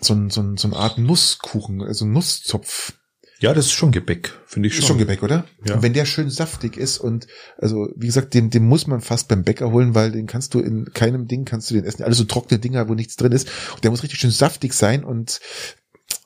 [0.00, 2.94] so ein, so ein, so eine Art Nusskuchen, also Nusszopf.
[3.42, 4.82] Ja, das ist schon Gebäck, finde ich schon.
[4.82, 5.44] Ist schon Gebäck, oder?
[5.64, 5.74] Ja.
[5.74, 7.26] Und wenn der schön saftig ist und
[7.58, 10.60] also wie gesagt, den, den muss man fast beim Bäcker holen, weil den kannst du
[10.60, 12.04] in keinem Ding kannst du den essen.
[12.04, 13.50] Alles so trockene Dinger, wo nichts drin ist.
[13.74, 15.40] Und der muss richtig schön saftig sein und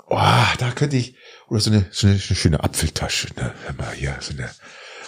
[0.08, 0.18] oh,
[0.58, 1.16] da könnte ich
[1.48, 3.54] oder so eine, so eine, so eine schöne Apfeltasche, ne?
[3.64, 4.50] Hör mal hier, so eine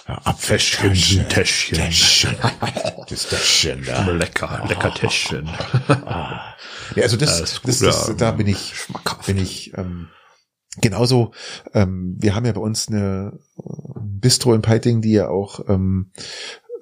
[0.07, 1.29] Apfeltäschchen.
[1.29, 1.79] Täschchen.
[1.79, 2.37] Täschchen.
[3.11, 4.07] Das Täschchen, da.
[4.11, 5.47] Lecker, lecker Täschchen.
[5.89, 8.73] ja, also das, das, das, das, da bin ich,
[9.27, 10.09] bin ich, ähm,
[10.81, 11.33] Genauso,
[11.75, 13.63] ähm, wir haben ja bei uns eine äh,
[14.01, 16.11] Bistro in Peiting, die ja auch ähm,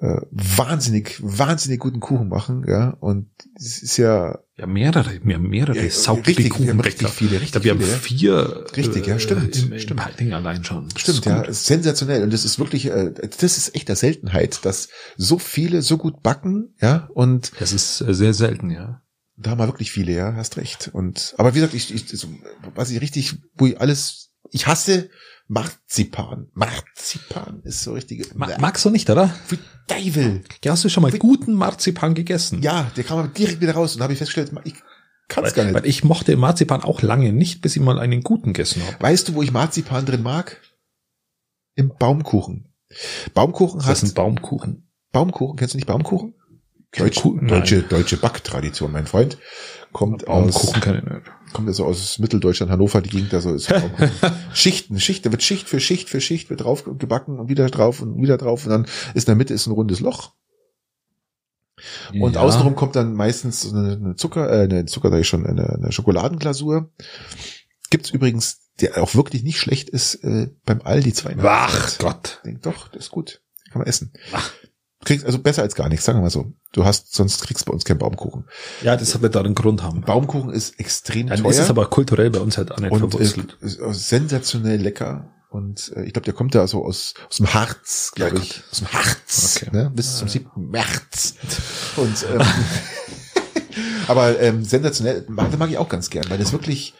[0.01, 2.91] äh, wahnsinnig, wahnsinnig guten Kuchen machen, ja.
[2.99, 5.83] Und es ist ja ja mehrere, mehr mehrere ja,
[6.13, 9.99] richtig, Kuchen richtig viele, richtig wir haben vier, richtig, ja, stimmt, äh, im, stimmt.
[9.99, 10.89] Peiting allein schon.
[10.89, 12.23] Das stimmt, ja, sensationell.
[12.23, 16.23] Und das ist wirklich, äh, das ist echt eine Seltenheit, dass so viele so gut
[16.23, 17.07] backen, ja.
[17.13, 19.01] Und das ist äh, sehr selten, ja.
[19.37, 20.89] Da haben wir wirklich viele, ja, hast recht.
[20.91, 22.27] Und aber wie gesagt, ich, ich so,
[22.73, 25.09] was ich richtig, wo ich alles, ich hasse
[25.47, 26.49] Marzipan.
[26.53, 28.35] Marzipan ist so richtig.
[28.35, 29.33] Ma magst du nicht, oder?
[29.49, 30.43] Wie Teufel.
[30.63, 32.61] Ja, hast du schon mal Wie, guten Marzipan gegessen?
[32.61, 34.75] Ja, der kam direkt wieder raus und habe ich festgestellt, ich
[35.27, 35.73] kann es gar nicht.
[35.73, 38.97] Weil ich mochte Marzipan auch lange nicht, bis ich mal einen guten gegessen habe.
[38.99, 40.59] Weißt du, wo ich Marzipan drin mag?
[41.75, 42.73] Im Baumkuchen.
[43.33, 43.91] Baumkuchen hat.
[43.91, 44.89] Das ist ein Baumkuchen.
[45.11, 46.33] Baumkuchen, kennst du nicht Baumkuchen?
[46.95, 49.37] Deutsch, deutsche, deutsche Backtradition, mein Freund.
[49.91, 50.73] Kommt aus,
[51.53, 53.71] kommt also aus Mitteldeutschland, Hannover, die Gegend da so ist.
[54.53, 58.01] Schichten, Schicht, da wird Schicht für Schicht für Schicht wird drauf gebacken und wieder drauf
[58.01, 60.33] und wieder drauf und dann ist in der Mitte ist ein rundes Loch.
[62.13, 62.41] Und Ja.
[62.41, 65.91] außenrum kommt dann meistens so eine, Zucker, äh, eine Zucker sag ich schon, eine, eine
[65.91, 66.89] Schokoladenglasur.
[67.89, 71.45] Gibt's übrigens, der auch wirklich nicht schlecht ist, äh, beim Aldi 200.
[71.47, 72.41] Ach Gott.
[72.45, 73.41] Denk doch, das ist gut.
[73.71, 74.11] Kann man essen.
[74.33, 74.51] Ach.
[75.05, 76.51] Kriegst also besser als gar nichts, sagen wir mal so.
[76.71, 78.45] Du hast, sonst kriegst du bei uns keinen Baumkuchen.
[78.81, 80.01] Ja, das wird da einen Grund haben.
[80.01, 82.99] Baumkuchen ist extrem Dann teuer ist es aber kulturell bei uns halt auch nicht und
[82.99, 83.57] verwurzelt.
[83.61, 85.31] ist, ist sensationell lecker.
[85.49, 88.63] Und äh, ich glaube, der kommt da so aus, aus dem Harz, glaube ich.
[88.71, 89.61] Aus dem Harz.
[89.61, 89.69] Okay.
[89.71, 89.91] Ne?
[89.93, 90.49] Bis zum 7.
[90.55, 91.35] März.
[91.95, 92.41] Und ähm,
[94.07, 96.95] aber ähm, sensationell, mag, mag ich auch ganz gern, weil das wirklich,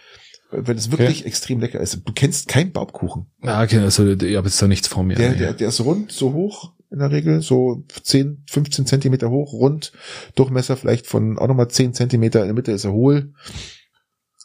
[0.52, 2.00] weil das wirklich extrem lecker ist.
[2.06, 3.26] Du kennst keinen Baumkuchen.
[3.43, 5.16] Ja, okay, also ich habe jetzt da nichts vor mir.
[5.16, 9.53] Der, der, der ist rund, so hoch in der Regel, so 10, 15 Zentimeter hoch,
[9.53, 9.91] rund,
[10.35, 13.33] Durchmesser vielleicht von auch nochmal 10 Zentimeter, in der Mitte ist er hohl.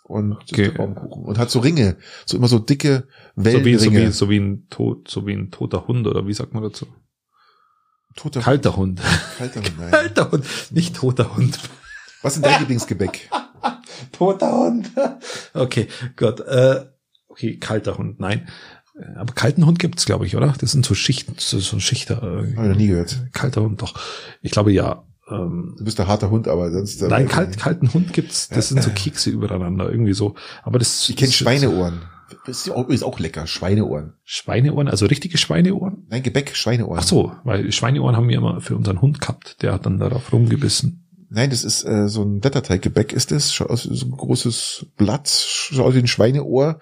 [0.05, 0.70] Und Okay.
[0.76, 4.09] Und hat so Ringe, so immer so dicke so, wie, so, Wellenringe.
[4.09, 6.86] wie, so, wie ein tot, so wie ein toter Hund, oder wie sagt man dazu?
[8.16, 9.01] Toter Kalter Hund.
[9.38, 9.90] Kalter Hund, nein.
[9.90, 11.59] Kalter Hund, nicht toter Hund.
[12.22, 13.30] Was ist dein Lieblingsgebäck?
[14.12, 14.90] Toter Hund.
[15.55, 16.40] Okay, Gott.
[16.40, 16.86] Äh,
[17.28, 18.49] okay, kalter Hund, nein.
[18.99, 20.55] Äh, Aber kalten Hund gibt's, glaube ich, oder?
[20.59, 22.20] Das sind so Schichten, so, so Schichter.
[22.22, 23.18] Habe ich Äh, noch nie gehört.
[23.32, 23.95] kalter Hund, doch.
[24.43, 25.05] Ich glaube ja.
[25.30, 27.01] Ähm, Du bist ein harter Hund, aber sonst.
[27.03, 28.49] äh, nein, kalt, kalten Hund gibt's.
[28.49, 30.34] Das sind so Kekse übereinander, irgendwie so.
[30.62, 31.09] Aber das.
[31.09, 32.03] Ich kenne Schweineohren.
[32.47, 33.47] Das ist auch, ist auch lecker.
[33.47, 34.14] Schweineohren.
[34.24, 36.07] Schweineohren, also richtige Schweineohren.
[36.09, 36.99] Nein, Gebäck, Schweineohren.
[36.99, 39.62] Ach so, weil Schweineohren haben wir immer für unseren Hund gehabt.
[39.62, 41.02] Der hat dann darauf rumgebissen.
[41.35, 45.95] Nein, das ist äh, so ein Blätterteiggebäck ist wie so ein großes Blatt, schaut aus
[45.95, 46.78] wie ein Schweineohr.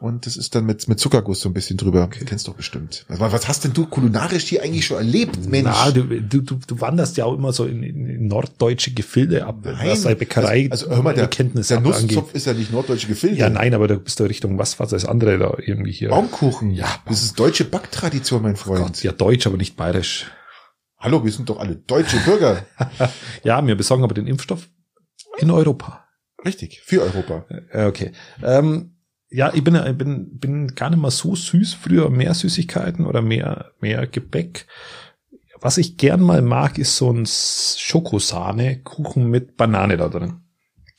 [0.00, 2.08] Und das ist dann mit, mit Zuckerguss so ein bisschen drüber.
[2.08, 3.04] Kennst du doch bestimmt.
[3.08, 5.70] Was, was hast denn du kulinarisch hier eigentlich schon erlebt, Mensch?
[5.70, 9.58] Na, du, du, du, du wanderst ja auch immer so in, in, norddeutsche Gefilde ab,
[9.62, 13.06] was deine Bäckerei also, also hör mal, der, Kenntnis der Nusszopf ist ja nicht norddeutsche
[13.06, 13.36] Gefilde.
[13.36, 16.08] Ja, nein, aber da bist du Richtung was, was das andere da irgendwie hier.
[16.08, 16.72] Baumkuchen.
[16.72, 18.82] Ja, Das ist deutsche Backtradition, mein Freund.
[18.82, 20.26] Gott, ja, deutsch, aber nicht bayerisch.
[20.98, 22.66] Hallo, wir sind doch alle deutsche Bürger.
[23.44, 24.68] Ja, wir besorgen aber den Impfstoff
[25.38, 26.04] in Europa.
[26.44, 27.46] Richtig, für Europa.
[27.70, 28.12] Äh, Okay.
[28.42, 28.92] Ähm,
[29.28, 31.74] ja, ich bin, ich bin, bin gar nicht mal so süß.
[31.74, 34.66] Früher mehr Süßigkeiten oder mehr, mehr Gebäck.
[35.60, 40.42] Was ich gern mal mag, ist so ein Schokosahne-Kuchen mit Banane da drin.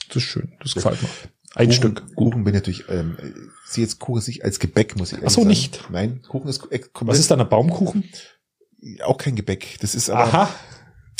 [0.07, 0.53] Das ist schön.
[0.61, 1.09] Das gefällt mir.
[1.55, 2.15] Ein Kuchen, Stück.
[2.15, 3.17] Kuchen bin natürlich, ähm,
[3.65, 5.47] sehe jetzt Kuchen nicht als Gebäck, muss ich Ach so, sagen.
[5.47, 5.85] nicht.
[5.89, 8.03] Nein, Kuchen ist äh, komplett, Was ist dann ein Baumkuchen?
[9.03, 9.77] Auch kein Gebäck.
[9.81, 10.49] Das ist aber, Aha.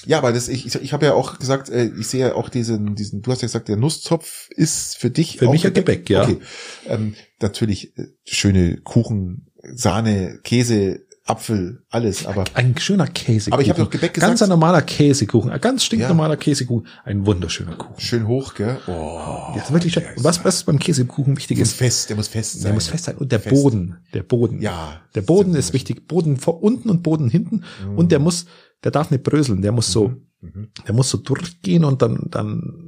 [0.06, 2.50] ja, aber das, ich, ich, ich habe ja auch gesagt, äh, ich sehe ja auch
[2.50, 5.74] diesen, diesen, du hast ja gesagt, der Nusszopf ist für dich Für auch mich ein
[5.74, 6.24] Gebäck, ja.
[6.24, 6.40] Okay.
[6.88, 13.54] Ähm, natürlich äh, schöne Kuchen, Sahne, Käse, Apfel, alles, aber Ein schöner Käsekuchen.
[13.54, 14.30] Aber ich habe doch Gebäck gesagt.
[14.32, 15.52] Ganz ein normaler Käsekuchen.
[15.52, 16.88] Ein ganz stinknormaler Käsekuchen.
[17.04, 18.00] Ein wunderschöner Kuchen.
[18.00, 18.78] schön hoch, gell?
[18.88, 20.04] Oh, Ja, wirklich schön.
[20.18, 22.64] Was, was beim Käsekuchen wichtig der muss ist, fest, der muss fest sein.
[22.64, 23.18] der muss fest sein.
[23.18, 23.54] Und der Fest.
[23.56, 23.98] Boden.
[24.14, 24.62] Der Boden.
[24.62, 25.02] Ja.
[25.16, 26.08] Der Boden ist wichtig.
[26.08, 27.64] Boden vor unten und Boden hinten.
[27.96, 28.46] Und der muss,
[28.84, 29.62] der darf nicht bröseln.
[29.62, 30.68] Der muss so, Mhm.
[30.88, 32.87] der muss so durchgehen und dann, dann,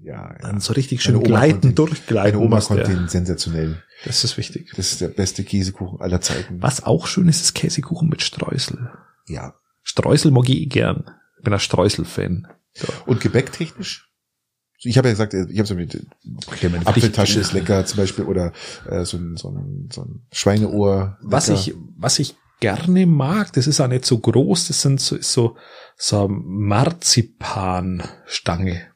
[0.00, 0.38] Ja, ja.
[0.40, 2.38] dann so richtig schön gleiten, durchgleiten.
[2.38, 3.82] Meine Oma konnte den sensationell.
[4.04, 4.72] Das ist wichtig.
[4.76, 6.62] Das ist der beste Käsekuchen aller Zeiten.
[6.62, 8.90] Was auch schön ist, ist Käsekuchen mit Streusel.
[9.26, 9.54] Ja.
[9.82, 11.10] Streusel mag ich eh gern.
[11.38, 12.46] Ich bin ein Streusel-Fan.
[12.74, 12.86] So.
[13.06, 14.08] Und gebäcktechnisch?
[14.80, 16.06] Ich habe ja gesagt, ich habe so mit
[16.46, 18.52] Okay, Apfeltasche ist lecker zum Beispiel oder
[18.88, 21.18] äh, so, ein, so, ein, so ein Schweineohr.
[21.20, 21.60] Was lecker.
[21.60, 25.32] ich, was ich gerne mag, das ist auch nicht so groß, das sind so, ist
[25.32, 25.56] so,
[25.96, 28.87] so eine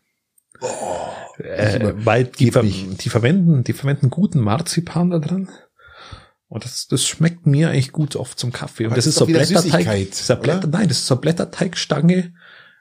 [0.62, 1.92] Marzipanstange.
[1.98, 5.48] Äh, weil die, ver die verwenden, die verwenden guten Marzipan da drin.
[6.48, 8.84] Und das, das schmeckt mir eigentlich gut oft zum Kaffee.
[8.84, 10.10] Und das das ist so Blätterteig.
[10.10, 12.34] Das ist Blätter, nein, das ist so eine Blätterteigstange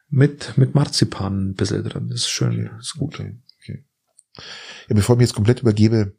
[0.09, 2.09] mit, mit Marzipan ein bisschen drin.
[2.09, 3.15] Das ist schön, das ist gut.
[3.15, 3.85] Okay, okay.
[4.89, 6.17] Ja, bevor ich mich jetzt komplett übergebe,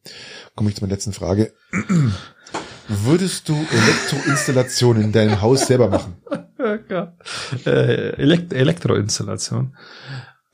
[0.55, 1.53] komme ich zu meiner letzten Frage.
[2.89, 6.17] Würdest du Elektroinstallationen in deinem Haus selber machen?
[6.89, 7.17] Ja,
[7.67, 9.77] äh, Elekt Elektroinstallation.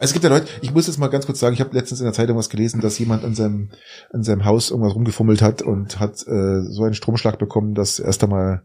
[0.01, 1.99] Also es gibt ja Leute, ich muss jetzt mal ganz kurz sagen, ich habe letztens
[1.99, 3.71] in der Zeitung was gelesen, dass jemand an seinem,
[4.13, 8.23] an seinem Haus irgendwas rumgefummelt hat und hat äh, so einen Stromschlag bekommen, dass erst
[8.23, 8.63] einmal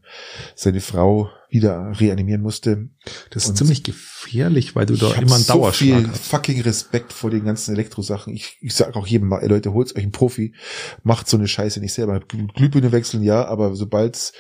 [0.54, 2.90] seine Frau wieder reanimieren musste.
[3.32, 6.24] Das ist Und ziemlich gefährlich, weil du da immer einen so Dauerschlag viel hast.
[6.24, 8.32] fucking Respekt vor den ganzen Elektrosachen.
[8.32, 10.54] Ich, ich sage auch jedem mal, ey Leute, holt euch einen Profi,
[11.02, 12.20] macht so eine Scheiße nicht selber.
[12.20, 14.34] Glühbirne wechseln, ja, aber sobald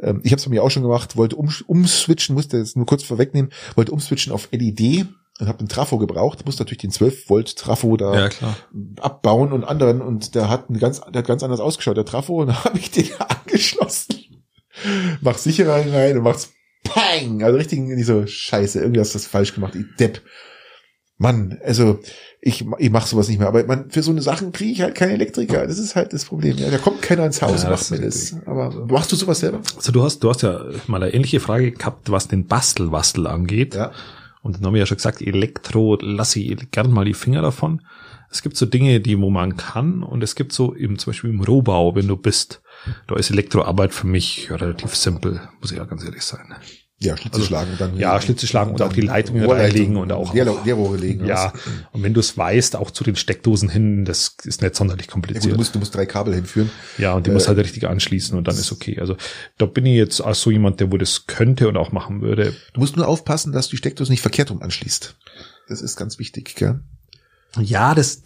[0.00, 2.86] ähm, ich habe es bei mir auch schon gemacht, wollte um, umswitchen, musste jetzt nur
[2.86, 5.06] kurz vorwegnehmen, wollte umswitchen auf LED
[5.38, 8.56] und habe einen Trafo gebraucht, musste natürlich den 12 Volt Trafo da Ja,
[9.00, 12.40] abbauen und anderen und der hat ein ganz, der hat ganz anders ausgeschaut, der Trafo,
[12.40, 14.44] und dann habe ich den angeschlossen.
[15.20, 16.52] Mach sicherer rein und macht's
[16.84, 17.42] Pang!
[17.42, 20.22] Also richtig nicht so Scheiße, irgendwie hast du das falsch gemacht, ich Depp.
[21.18, 21.98] Mann, also
[22.42, 24.94] ich, ich mach sowas nicht mehr, aber man, für so eine Sachen kriege ich halt
[24.94, 25.66] keinen Elektriker.
[25.66, 26.58] Das ist halt das Problem.
[26.58, 28.36] Ja, da kommt keiner ins Haus Ja, macht mir das.
[28.44, 29.62] Aber machst du sowas selber?
[29.76, 33.74] Also du hast, du hast ja mal eine ähnliche Frage gehabt, was den Bastelwastel angeht.
[33.74, 33.92] Ja.
[34.46, 37.82] Und dann haben wir ja schon gesagt, Elektro lasse ich gern mal die Finger davon.
[38.30, 41.30] Es gibt so Dinge, die wo man kann und es gibt so im, zum Beispiel
[41.30, 42.62] im Rohbau, wenn du bist,
[43.08, 46.54] da ist Elektroarbeit für mich relativ simpel, muss ich ja ganz ehrlich sein.
[46.98, 47.98] Ja, Schlitze Also, schlagen dann.
[47.98, 51.26] Ja, Schlitze schlagen und auch die Leitungen Rohrleitung, reinlegen und auch Leer- Leerrohre legen.
[51.26, 51.52] ja,
[51.92, 55.08] und wenn du es weißt, auch zu den Steckdosen hin, das ist nicht sonderlich Ja,
[55.08, 55.52] gut, kompliziert.
[55.52, 56.70] du musst, du musst drei Kabel hinführen.
[56.96, 58.98] Ja, und die Äh, muss halt richtig anschließen und dann ist okay.
[58.98, 59.16] Also
[59.58, 62.54] da bin ich jetzt auch so jemand, der wo das könnte und auch machen würde.
[62.72, 65.16] Du musst nur aufpassen, dass du die Steckdose nicht verkehrt rum anschließt.
[65.68, 66.80] Das ist ganz wichtig, gell?
[67.60, 68.22] Ja, das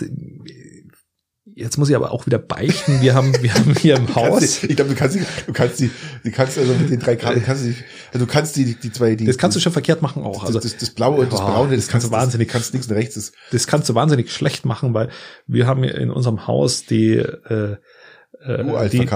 [1.60, 3.00] jetzt muss ich aber auch wieder beichten.
[3.00, 4.62] Wir haben, wir haben hier im Haus.
[4.64, 5.90] ich glaube, du kannst die, du kannst die,
[6.24, 7.76] du kannst also mit den drei Kabeln kannst du, die,
[8.12, 10.44] also du kannst die, die, zwei, die, Das kannst du schon verkehrt machen auch.
[10.44, 12.94] Also das, das Blaue und das Braune, das, kannst du wahnsinnig- das kannst links und
[12.94, 13.14] rechts.
[13.14, 15.10] Das, das kannst du wahnsinnig schlecht machen, weil
[15.46, 17.76] wir haben in unserem Haus die, äh,
[18.42, 19.08] äh, die, die,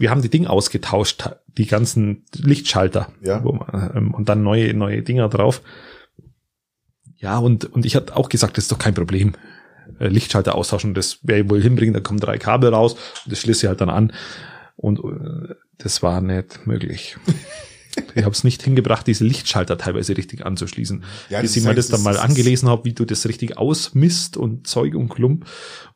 [0.00, 3.40] wir haben die Dinge ausgetauscht, die ganzen Lichtschalter, Ja.
[3.40, 5.62] man, ähm, und dann neue neue Dinger drauf.
[7.16, 9.34] Ja und und ich hatte auch gesagt, das ist doch kein Problem.
[10.02, 11.94] Äh, Lichtschalter austauschen, das werde ich wohl hinbringen.
[11.94, 12.94] Da kommen drei Kabel raus
[13.24, 14.12] und das schließe ich halt dann an.
[14.76, 17.16] Und äh, das war nicht möglich.
[18.14, 21.04] Ich habe es nicht hingebracht, diese Lichtschalter teilweise richtig anzuschließen.
[21.28, 24.66] Ja, Bis ich halt- das dann mal angelesen habe, wie du das richtig ausmisst und
[24.66, 25.44] Zeug und Klump.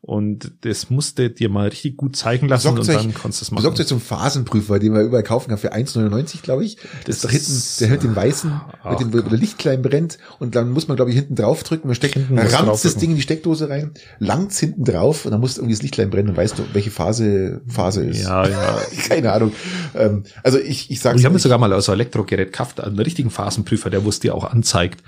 [0.07, 3.45] Und das musste dir mal richtig gut zeigen lassen Besorgt und euch- dann konntest du
[3.47, 3.57] es machen.
[3.57, 6.77] besorgt euch zum Phasenprüfer, den wir überall kaufen kann für 1,99, glaube ich.
[7.07, 10.19] Das ist doch hinten, der mit dem weißen, mit dem, wo der Licht klein brennt
[10.39, 13.01] und dann muss man, glaube ich, hinten drauf drücken, man steckt, Hinten rammt das draufdrücken.
[13.01, 16.11] Ding in die Steckdose rein, langt's hinten drauf und dann muss irgendwie das Licht klein
[16.11, 18.23] brennen und weißt du, welche Phase, Phase ist.
[18.23, 18.79] Ja, ja.
[19.09, 19.53] Keine Ahnung.
[19.97, 23.01] Ähm, also ich, ich Und sag's ich habe mir sogar mal ein Elektrogerät gekauft, einen
[23.01, 25.03] richtigen Phasenprüfer, der wusste dir auch anzeigt.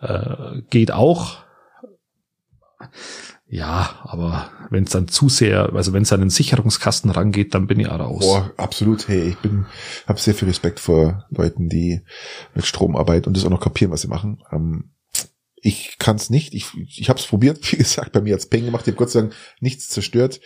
[0.00, 1.40] Äh, geht auch.
[3.52, 7.66] Ja, aber wenn es dann zu sehr, also wenn es an den Sicherungskasten rangeht, dann
[7.66, 8.20] bin ich auch raus.
[8.20, 9.08] Boah, absolut.
[9.08, 9.66] Hey, ich bin,
[10.06, 12.02] habe sehr viel Respekt vor Leuten, die
[12.54, 14.40] mit Strom arbeiten und das auch noch kapieren, was sie machen.
[14.52, 14.92] Ähm,
[15.62, 16.54] ich kann es nicht.
[16.54, 17.58] Ich, ich habe es probiert.
[17.72, 18.82] Wie gesagt, bei mir hat's Peng gemacht.
[18.86, 20.40] Ich habe Gott sei Dank nichts zerstört.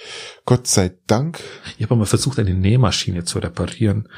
[0.46, 1.40] Gott sei Dank.
[1.76, 4.08] Ich habe mal versucht, eine Nähmaschine zu reparieren.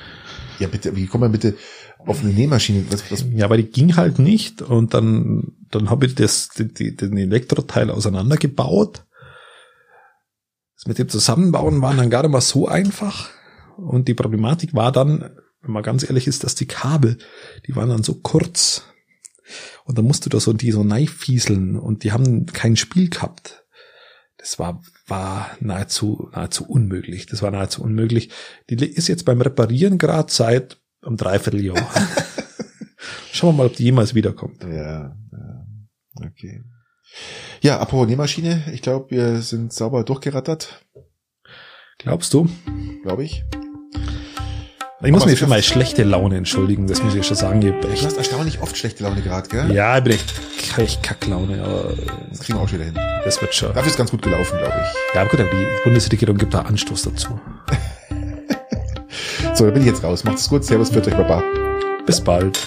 [0.61, 0.95] Ja, bitte.
[0.95, 1.57] Wie kommt man bitte
[2.07, 2.85] auf eine Nähmaschine?
[2.91, 6.73] Was, was, Ja, aber die ging halt nicht und dann, dann habe ich das, die,
[6.73, 9.05] die, den Elektroteil auseinandergebaut.
[10.77, 13.31] Das mit dem Zusammenbauen war dann gar nicht mal so einfach.
[13.77, 15.31] Und die Problematik war dann,
[15.63, 17.19] wenn man ganz ehrlich ist, dass die Kabel,
[17.67, 18.85] die waren dann so kurz.
[19.85, 23.65] Und dann musst du da so die so neifieseln und die haben kein Spiel gehabt.
[24.39, 27.27] Das war, war nahezu, nahezu unmöglich.
[27.27, 28.31] Das war nahezu unmöglich.
[28.71, 31.77] Die ist jetzt beim Reparieren gerade seit einem Dreivierteljahr.
[33.33, 34.63] Schauen wir mal, ob die jemals wiederkommt.
[34.65, 35.67] ja, ja,
[36.27, 36.63] okay.
[37.61, 38.65] Ja, apropos Nähmaschine.
[38.73, 40.83] Ich glaube, wir sind sauber durchgerattert,
[41.99, 42.49] Glaubst du?
[43.03, 43.45] glaube ich.
[45.03, 47.61] Ich muss mich für meine schlechte Laune entschuldigen, das muss ich schon sagen.
[47.63, 49.71] Ich hab Du echt, hast erstaunlich oft schlechte Laune gerade, gell?
[49.73, 50.35] ja, ich bin echt,
[50.79, 51.95] echt Kacklaune, aber
[52.31, 53.23] Das kriegen wir auch schon wieder hin.
[53.25, 53.73] das wird schon.
[53.75, 55.15] Dafür ist ganz gut gelaufen, glaube ich.
[55.15, 57.39] Ja, aber gut, aber die Bundesregierung gibt da Anstoß dazu.
[59.55, 60.25] So, da bin ich jetzt raus.
[60.25, 60.65] Macht's gut.
[60.65, 61.43] Servus, für euch, Baba.
[62.05, 62.59] Bis bald.